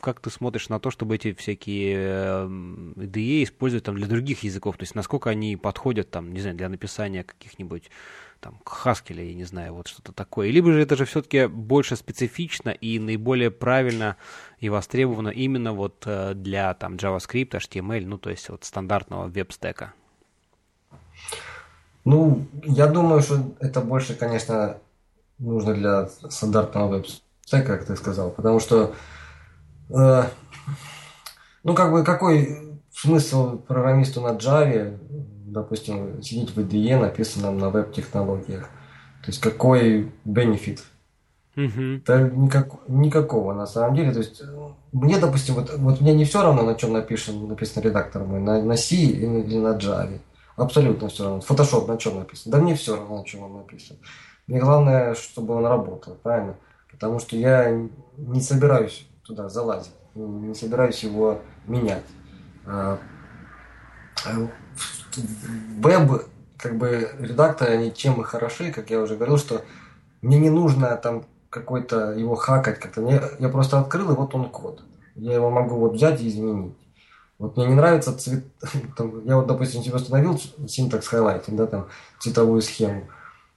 как 0.00 0.20
ты 0.20 0.30
смотришь 0.30 0.68
на 0.68 0.80
то, 0.80 0.90
чтобы 0.90 1.14
эти 1.14 1.32
всякие 1.34 1.96
э, 1.96 2.46
IDE 2.96 3.44
использовать 3.44 3.84
там 3.84 3.96
для 3.96 4.06
других 4.06 4.42
языков, 4.42 4.76
то 4.76 4.82
есть 4.82 4.96
насколько 4.96 5.30
они 5.30 5.56
подходят 5.56 6.10
там, 6.10 6.32
не 6.32 6.40
знаю, 6.40 6.56
для 6.56 6.68
написания 6.68 7.22
каких-нибудь 7.22 7.90
там 8.44 8.60
Haskell, 8.66 9.24
я 9.24 9.34
не 9.34 9.44
знаю, 9.44 9.72
вот 9.72 9.88
что-то 9.88 10.12
такое. 10.12 10.50
Либо 10.50 10.70
же 10.70 10.82
это 10.82 10.96
же 10.96 11.06
все-таки 11.06 11.46
больше 11.46 11.96
специфично 11.96 12.68
и 12.68 12.98
наиболее 12.98 13.50
правильно 13.50 14.16
и 14.58 14.68
востребовано 14.68 15.30
именно 15.30 15.72
вот 15.72 16.02
э, 16.04 16.34
для 16.34 16.74
там 16.74 16.96
JavaScript, 16.96 17.52
HTML, 17.52 18.04
ну 18.04 18.18
то 18.18 18.28
есть 18.28 18.50
вот 18.50 18.64
стандартного 18.64 19.28
веб-стека. 19.28 19.94
Ну, 22.04 22.46
я 22.64 22.86
думаю, 22.86 23.22
что 23.22 23.54
это 23.60 23.80
больше, 23.80 24.14
конечно, 24.14 24.76
нужно 25.38 25.72
для 25.72 26.08
стандартного 26.28 26.98
веб-стека, 26.98 27.78
как 27.78 27.86
ты 27.86 27.96
сказал, 27.96 28.30
потому 28.30 28.60
что, 28.60 28.94
э, 29.88 30.22
ну, 31.62 31.74
как 31.74 31.92
бы, 31.92 32.04
какой 32.04 32.78
смысл 32.92 33.56
программисту 33.56 34.20
на 34.20 34.36
Java, 34.36 34.98
допустим, 35.54 36.22
сидеть 36.22 36.50
в 36.54 36.58
IDE, 36.60 36.98
написанном 36.98 37.58
на 37.58 37.70
веб-технологиях? 37.70 38.64
То 39.22 39.28
есть, 39.28 39.40
какой 39.40 40.12
бенефит? 40.24 40.84
Мгм. 41.56 42.02
Да 42.06 42.20
никак, 42.20 42.68
никакого 42.88 43.52
на 43.54 43.66
самом 43.66 43.94
деле. 43.94 44.12
То 44.12 44.18
есть 44.18 44.40
э, 44.40 44.68
мне, 44.92 45.18
допустим, 45.18 45.54
вот, 45.54 45.72
вот 45.78 46.00
мне 46.00 46.12
не 46.14 46.24
все 46.24 46.42
равно, 46.42 46.62
на 46.62 46.74
чем 46.74 46.92
напишем, 46.92 47.48
написан 47.48 47.82
редактор 47.82 48.24
мой, 48.24 48.40
на, 48.40 48.60
на 48.62 48.76
C 48.76 48.96
или, 48.96 49.26
на- 49.26 49.38
или 49.38 49.58
на 49.58 49.76
Java. 49.78 50.18
Абсолютно 50.56 51.08
все 51.08 51.24
равно. 51.24 51.38
Photoshop 51.48 51.86
на 51.86 51.96
чем 51.96 52.18
написан? 52.18 52.52
Да 52.52 52.58
мне 52.58 52.74
все 52.74 52.96
равно, 52.96 53.18
на 53.18 53.24
чем 53.24 53.42
он 53.44 53.56
написан. 53.58 53.96
Мне 54.46 54.60
главное, 54.60 55.14
чтобы 55.14 55.54
он 55.54 55.64
работал, 55.66 56.16
правильно? 56.22 56.56
Потому 56.90 57.18
что 57.18 57.36
я 57.36 57.70
не 58.16 58.40
собираюсь 58.40 59.06
туда 59.22 59.48
залазить, 59.48 59.94
не 60.14 60.54
собираюсь 60.54 61.02
его 61.02 61.40
менять. 61.66 62.04
Веб, 65.16 66.26
как 66.56 66.76
бы 66.76 67.10
редакторы, 67.18 67.72
они 67.72 67.94
чем 67.94 68.20
и 68.20 68.24
хороши, 68.24 68.72
как 68.72 68.90
я 68.90 69.00
уже 69.00 69.16
говорил, 69.16 69.38
что 69.38 69.62
мне 70.22 70.38
не 70.38 70.50
нужно 70.50 70.96
там 70.96 71.24
какой-то 71.50 72.12
его 72.12 72.34
хакать 72.34 72.80
как-то. 72.80 73.00
Мне, 73.00 73.20
я 73.38 73.48
просто 73.48 73.78
открыл, 73.78 74.10
и 74.12 74.16
вот 74.16 74.34
он 74.34 74.48
код. 74.50 74.82
Я 75.14 75.34
его 75.34 75.50
могу 75.50 75.76
вот 75.76 75.94
взять 75.94 76.20
и 76.20 76.28
изменить. 76.28 76.74
Вот 77.38 77.56
мне 77.56 77.66
не 77.66 77.74
нравится 77.74 78.16
цвет... 78.16 78.44
там, 78.96 79.24
я 79.26 79.36
вот, 79.36 79.46
допустим, 79.46 79.82
себе 79.82 79.96
установил 79.96 80.40
syntax 80.66 81.06
highlighting, 81.06 81.56
да, 81.56 81.66
там, 81.66 81.88
цветовую 82.18 82.62
схему. 82.62 83.08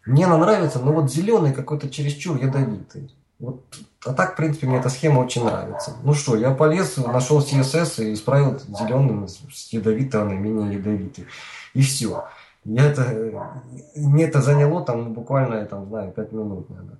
Мне 0.05 0.25
она 0.25 0.38
нравится, 0.38 0.79
но 0.79 0.93
вот 0.93 1.11
зеленый 1.11 1.53
какой-то 1.53 1.89
чересчур 1.89 2.38
ядовитый. 2.38 3.11
Вот, 3.39 3.64
а 4.05 4.14
так, 4.14 4.34
в 4.34 4.35
принципе, 4.35 4.68
мне 4.68 4.77
эта 4.77 4.89
схема 4.89 5.19
очень 5.19 5.45
нравится. 5.45 5.95
Ну 6.03 6.14
что, 6.14 6.35
я 6.35 6.51
полез, 6.51 6.97
нашел 6.97 7.39
CSS 7.39 8.03
и 8.03 8.14
исправил 8.14 8.59
зеленым 8.59 9.27
с 9.27 9.72
ядовитого 9.72 10.26
на 10.26 10.34
менее 10.34 10.76
ядовитый. 10.76 11.27
И 11.73 11.81
все. 11.81 12.23
Я 12.65 12.84
это, 12.84 13.64
мне 13.95 14.26
это 14.26 14.41
заняло 14.41 14.84
там 14.84 15.05
ну, 15.05 15.09
буквально, 15.11 15.55
я 15.55 15.65
там 15.65 15.88
знаю, 15.88 16.11
5 16.11 16.31
минут, 16.34 16.69
наверное. 16.69 16.97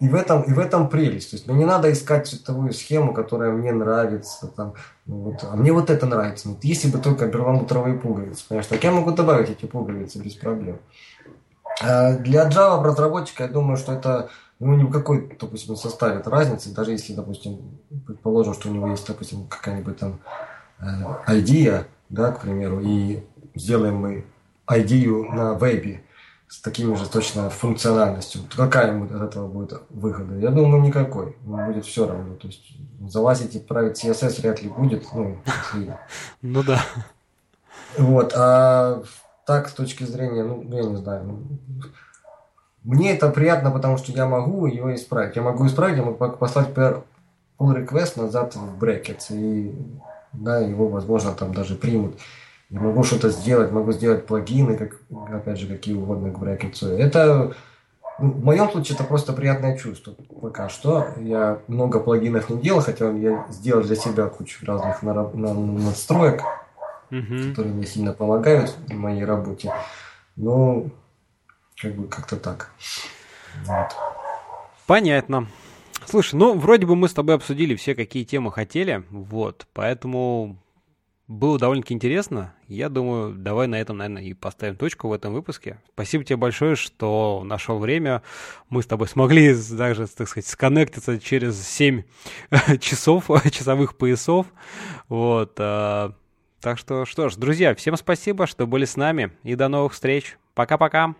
И 0.00 0.08
в 0.08 0.14
этом, 0.14 0.42
и 0.42 0.52
в 0.52 0.58
этом 0.58 0.88
прелесть. 0.88 1.30
То 1.30 1.36
есть 1.36 1.46
мне 1.46 1.58
не 1.58 1.64
надо 1.64 1.92
искать 1.92 2.26
цветовую 2.26 2.72
схему, 2.72 3.12
которая 3.12 3.52
мне 3.52 3.72
нравится. 3.72 4.46
Там, 4.46 4.74
ну, 5.04 5.16
вот, 5.16 5.44
а 5.44 5.56
мне 5.56 5.72
вот 5.72 5.90
это 5.90 6.06
нравится. 6.06 6.48
Вот 6.48 6.64
если 6.64 6.88
бы 6.88 6.98
только 6.98 7.28
перламутровые 7.28 7.98
пуговицы, 7.98 8.44
понимаешь, 8.48 8.66
так 8.66 8.82
я 8.82 8.92
могу 8.92 9.10
добавить 9.10 9.50
эти 9.50 9.66
пуговицы 9.66 10.18
без 10.18 10.34
проблем. 10.34 10.78
А 11.82 12.12
для 12.16 12.48
Java 12.48 12.82
разработчика 12.82 13.44
я 13.44 13.50
думаю, 13.50 13.76
что 13.76 13.92
это 13.92 14.30
ну, 14.66 14.76
ни 14.76 14.84
в 14.84 14.90
какой, 14.90 15.36
допустим, 15.40 15.76
составит 15.76 16.26
разницы, 16.28 16.72
даже 16.72 16.92
если, 16.92 17.14
допустим, 17.14 17.78
предположим, 18.06 18.54
что 18.54 18.68
у 18.68 18.72
него 18.72 18.88
есть, 18.88 19.06
допустим, 19.06 19.46
какая-нибудь 19.48 19.98
там 19.98 20.20
э, 20.80 21.38
идея, 21.40 21.86
да, 22.08 22.30
к 22.32 22.40
примеру, 22.40 22.80
и 22.80 23.22
сделаем 23.54 23.96
мы 23.96 24.24
идею 24.70 25.24
на 25.32 25.54
вебе 25.54 26.04
с 26.48 26.60
такими 26.60 26.94
же 26.94 27.08
точно 27.08 27.50
функциональностью. 27.50 28.42
То 28.42 28.56
какая 28.56 28.92
ему 28.92 29.06
от 29.06 29.22
этого 29.22 29.48
будет 29.48 29.80
выгода? 29.88 30.38
Я 30.38 30.50
думаю, 30.50 30.82
никакой. 30.82 31.36
Ему 31.44 31.66
будет 31.66 31.86
все 31.86 32.06
равно. 32.06 32.34
То 32.36 32.46
есть 32.46 32.76
залазить 33.00 33.54
и 33.54 33.58
править 33.58 34.04
CSS 34.04 34.42
вряд 34.42 34.62
ли 34.62 34.68
будет. 34.68 35.06
Ну, 35.14 35.38
Ну 36.42 36.62
да. 36.62 36.80
вот. 37.96 38.32
А 38.36 39.02
так, 39.46 39.68
с 39.68 39.72
точки 39.72 40.04
зрения, 40.04 40.44
ну, 40.44 40.62
я 40.70 40.82
не 40.82 40.96
знаю. 40.96 41.38
Мне 42.84 43.12
это 43.14 43.28
приятно, 43.28 43.70
потому 43.70 43.96
что 43.96 44.12
я 44.12 44.26
могу 44.26 44.66
ее 44.66 44.94
исправить. 44.96 45.36
Я 45.36 45.42
могу 45.42 45.66
исправить, 45.66 45.96
я 45.96 46.02
могу 46.02 46.16
послать 46.36 46.68
pull 46.70 47.02
request 47.60 48.20
назад 48.20 48.56
в 48.56 48.82
brackets. 48.82 49.26
И 49.30 49.72
да, 50.32 50.58
его, 50.58 50.88
возможно, 50.88 51.32
там 51.32 51.54
даже 51.54 51.74
примут. 51.76 52.18
Я 52.70 52.80
могу 52.80 53.02
что-то 53.04 53.28
сделать, 53.28 53.70
могу 53.70 53.92
сделать 53.92 54.26
плагины, 54.26 54.76
как, 54.76 54.96
опять 55.32 55.58
же, 55.58 55.66
какие 55.68 55.94
угодно 55.94 56.30
к 56.30 56.38
брекетсу. 56.38 56.88
Это, 56.88 57.52
ну, 58.18 58.30
в 58.30 58.44
моем 58.44 58.70
случае, 58.70 58.94
это 58.96 59.04
просто 59.04 59.32
приятное 59.34 59.76
чувство 59.76 60.14
пока 60.40 60.68
что. 60.70 61.08
Я 61.18 61.58
много 61.68 62.00
плагинов 62.00 62.48
не 62.48 62.58
делал, 62.60 62.80
хотя 62.80 63.10
я 63.10 63.46
сделал 63.50 63.82
для 63.82 63.94
себя 63.94 64.26
кучу 64.26 64.64
разных 64.66 65.02
нараб- 65.02 65.34
на- 65.34 65.52
надстроек, 65.54 66.40
Мгм. 67.10 67.50
которые 67.50 67.74
мне 67.74 67.84
сильно 67.86 68.12
помогают 68.14 68.74
в 68.88 68.94
моей 68.94 69.24
работе. 69.26 69.70
Но, 70.36 70.86
как 71.82 71.94
бы, 71.96 72.08
как-то 72.08 72.36
так. 72.36 72.72
Вот. 73.66 73.88
Понятно. 74.86 75.48
Слушай, 76.06 76.36
ну, 76.36 76.56
вроде 76.58 76.86
бы 76.86 76.96
мы 76.96 77.08
с 77.08 77.14
тобой 77.14 77.34
обсудили 77.34 77.74
все, 77.74 77.94
какие 77.94 78.24
темы 78.24 78.50
хотели, 78.50 79.04
вот, 79.10 79.66
поэтому 79.72 80.58
было 81.28 81.58
довольно-таки 81.58 81.94
интересно. 81.94 82.54
Я 82.66 82.88
думаю, 82.88 83.34
давай 83.34 83.66
на 83.66 83.76
этом, 83.80 83.96
наверное, 83.98 84.22
и 84.22 84.34
поставим 84.34 84.76
точку 84.76 85.08
в 85.08 85.12
этом 85.12 85.32
выпуске. 85.32 85.78
Спасибо 85.94 86.24
тебе 86.24 86.36
большое, 86.36 86.76
что 86.76 87.42
нашел 87.44 87.78
время. 87.78 88.22
Мы 88.68 88.82
с 88.82 88.86
тобой 88.86 89.08
смогли 89.08 89.54
даже, 89.70 90.06
так 90.08 90.28
сказать, 90.28 90.46
сконнектиться 90.46 91.18
через 91.18 91.66
7 91.66 92.02
часов, 92.80 93.30
часовых 93.50 93.96
поясов. 93.96 94.46
Вот. 95.08 95.54
а, 95.58 96.12
Так 96.60 96.78
что, 96.78 97.06
что 97.06 97.28
ж, 97.28 97.36
друзья, 97.36 97.74
всем 97.74 97.96
спасибо, 97.96 98.46
что 98.46 98.66
были 98.66 98.84
с 98.84 98.96
нами. 98.96 99.32
И 99.42 99.54
до 99.54 99.68
новых 99.68 99.92
встреч. 99.92 100.36
Пока-пока. 100.54 101.14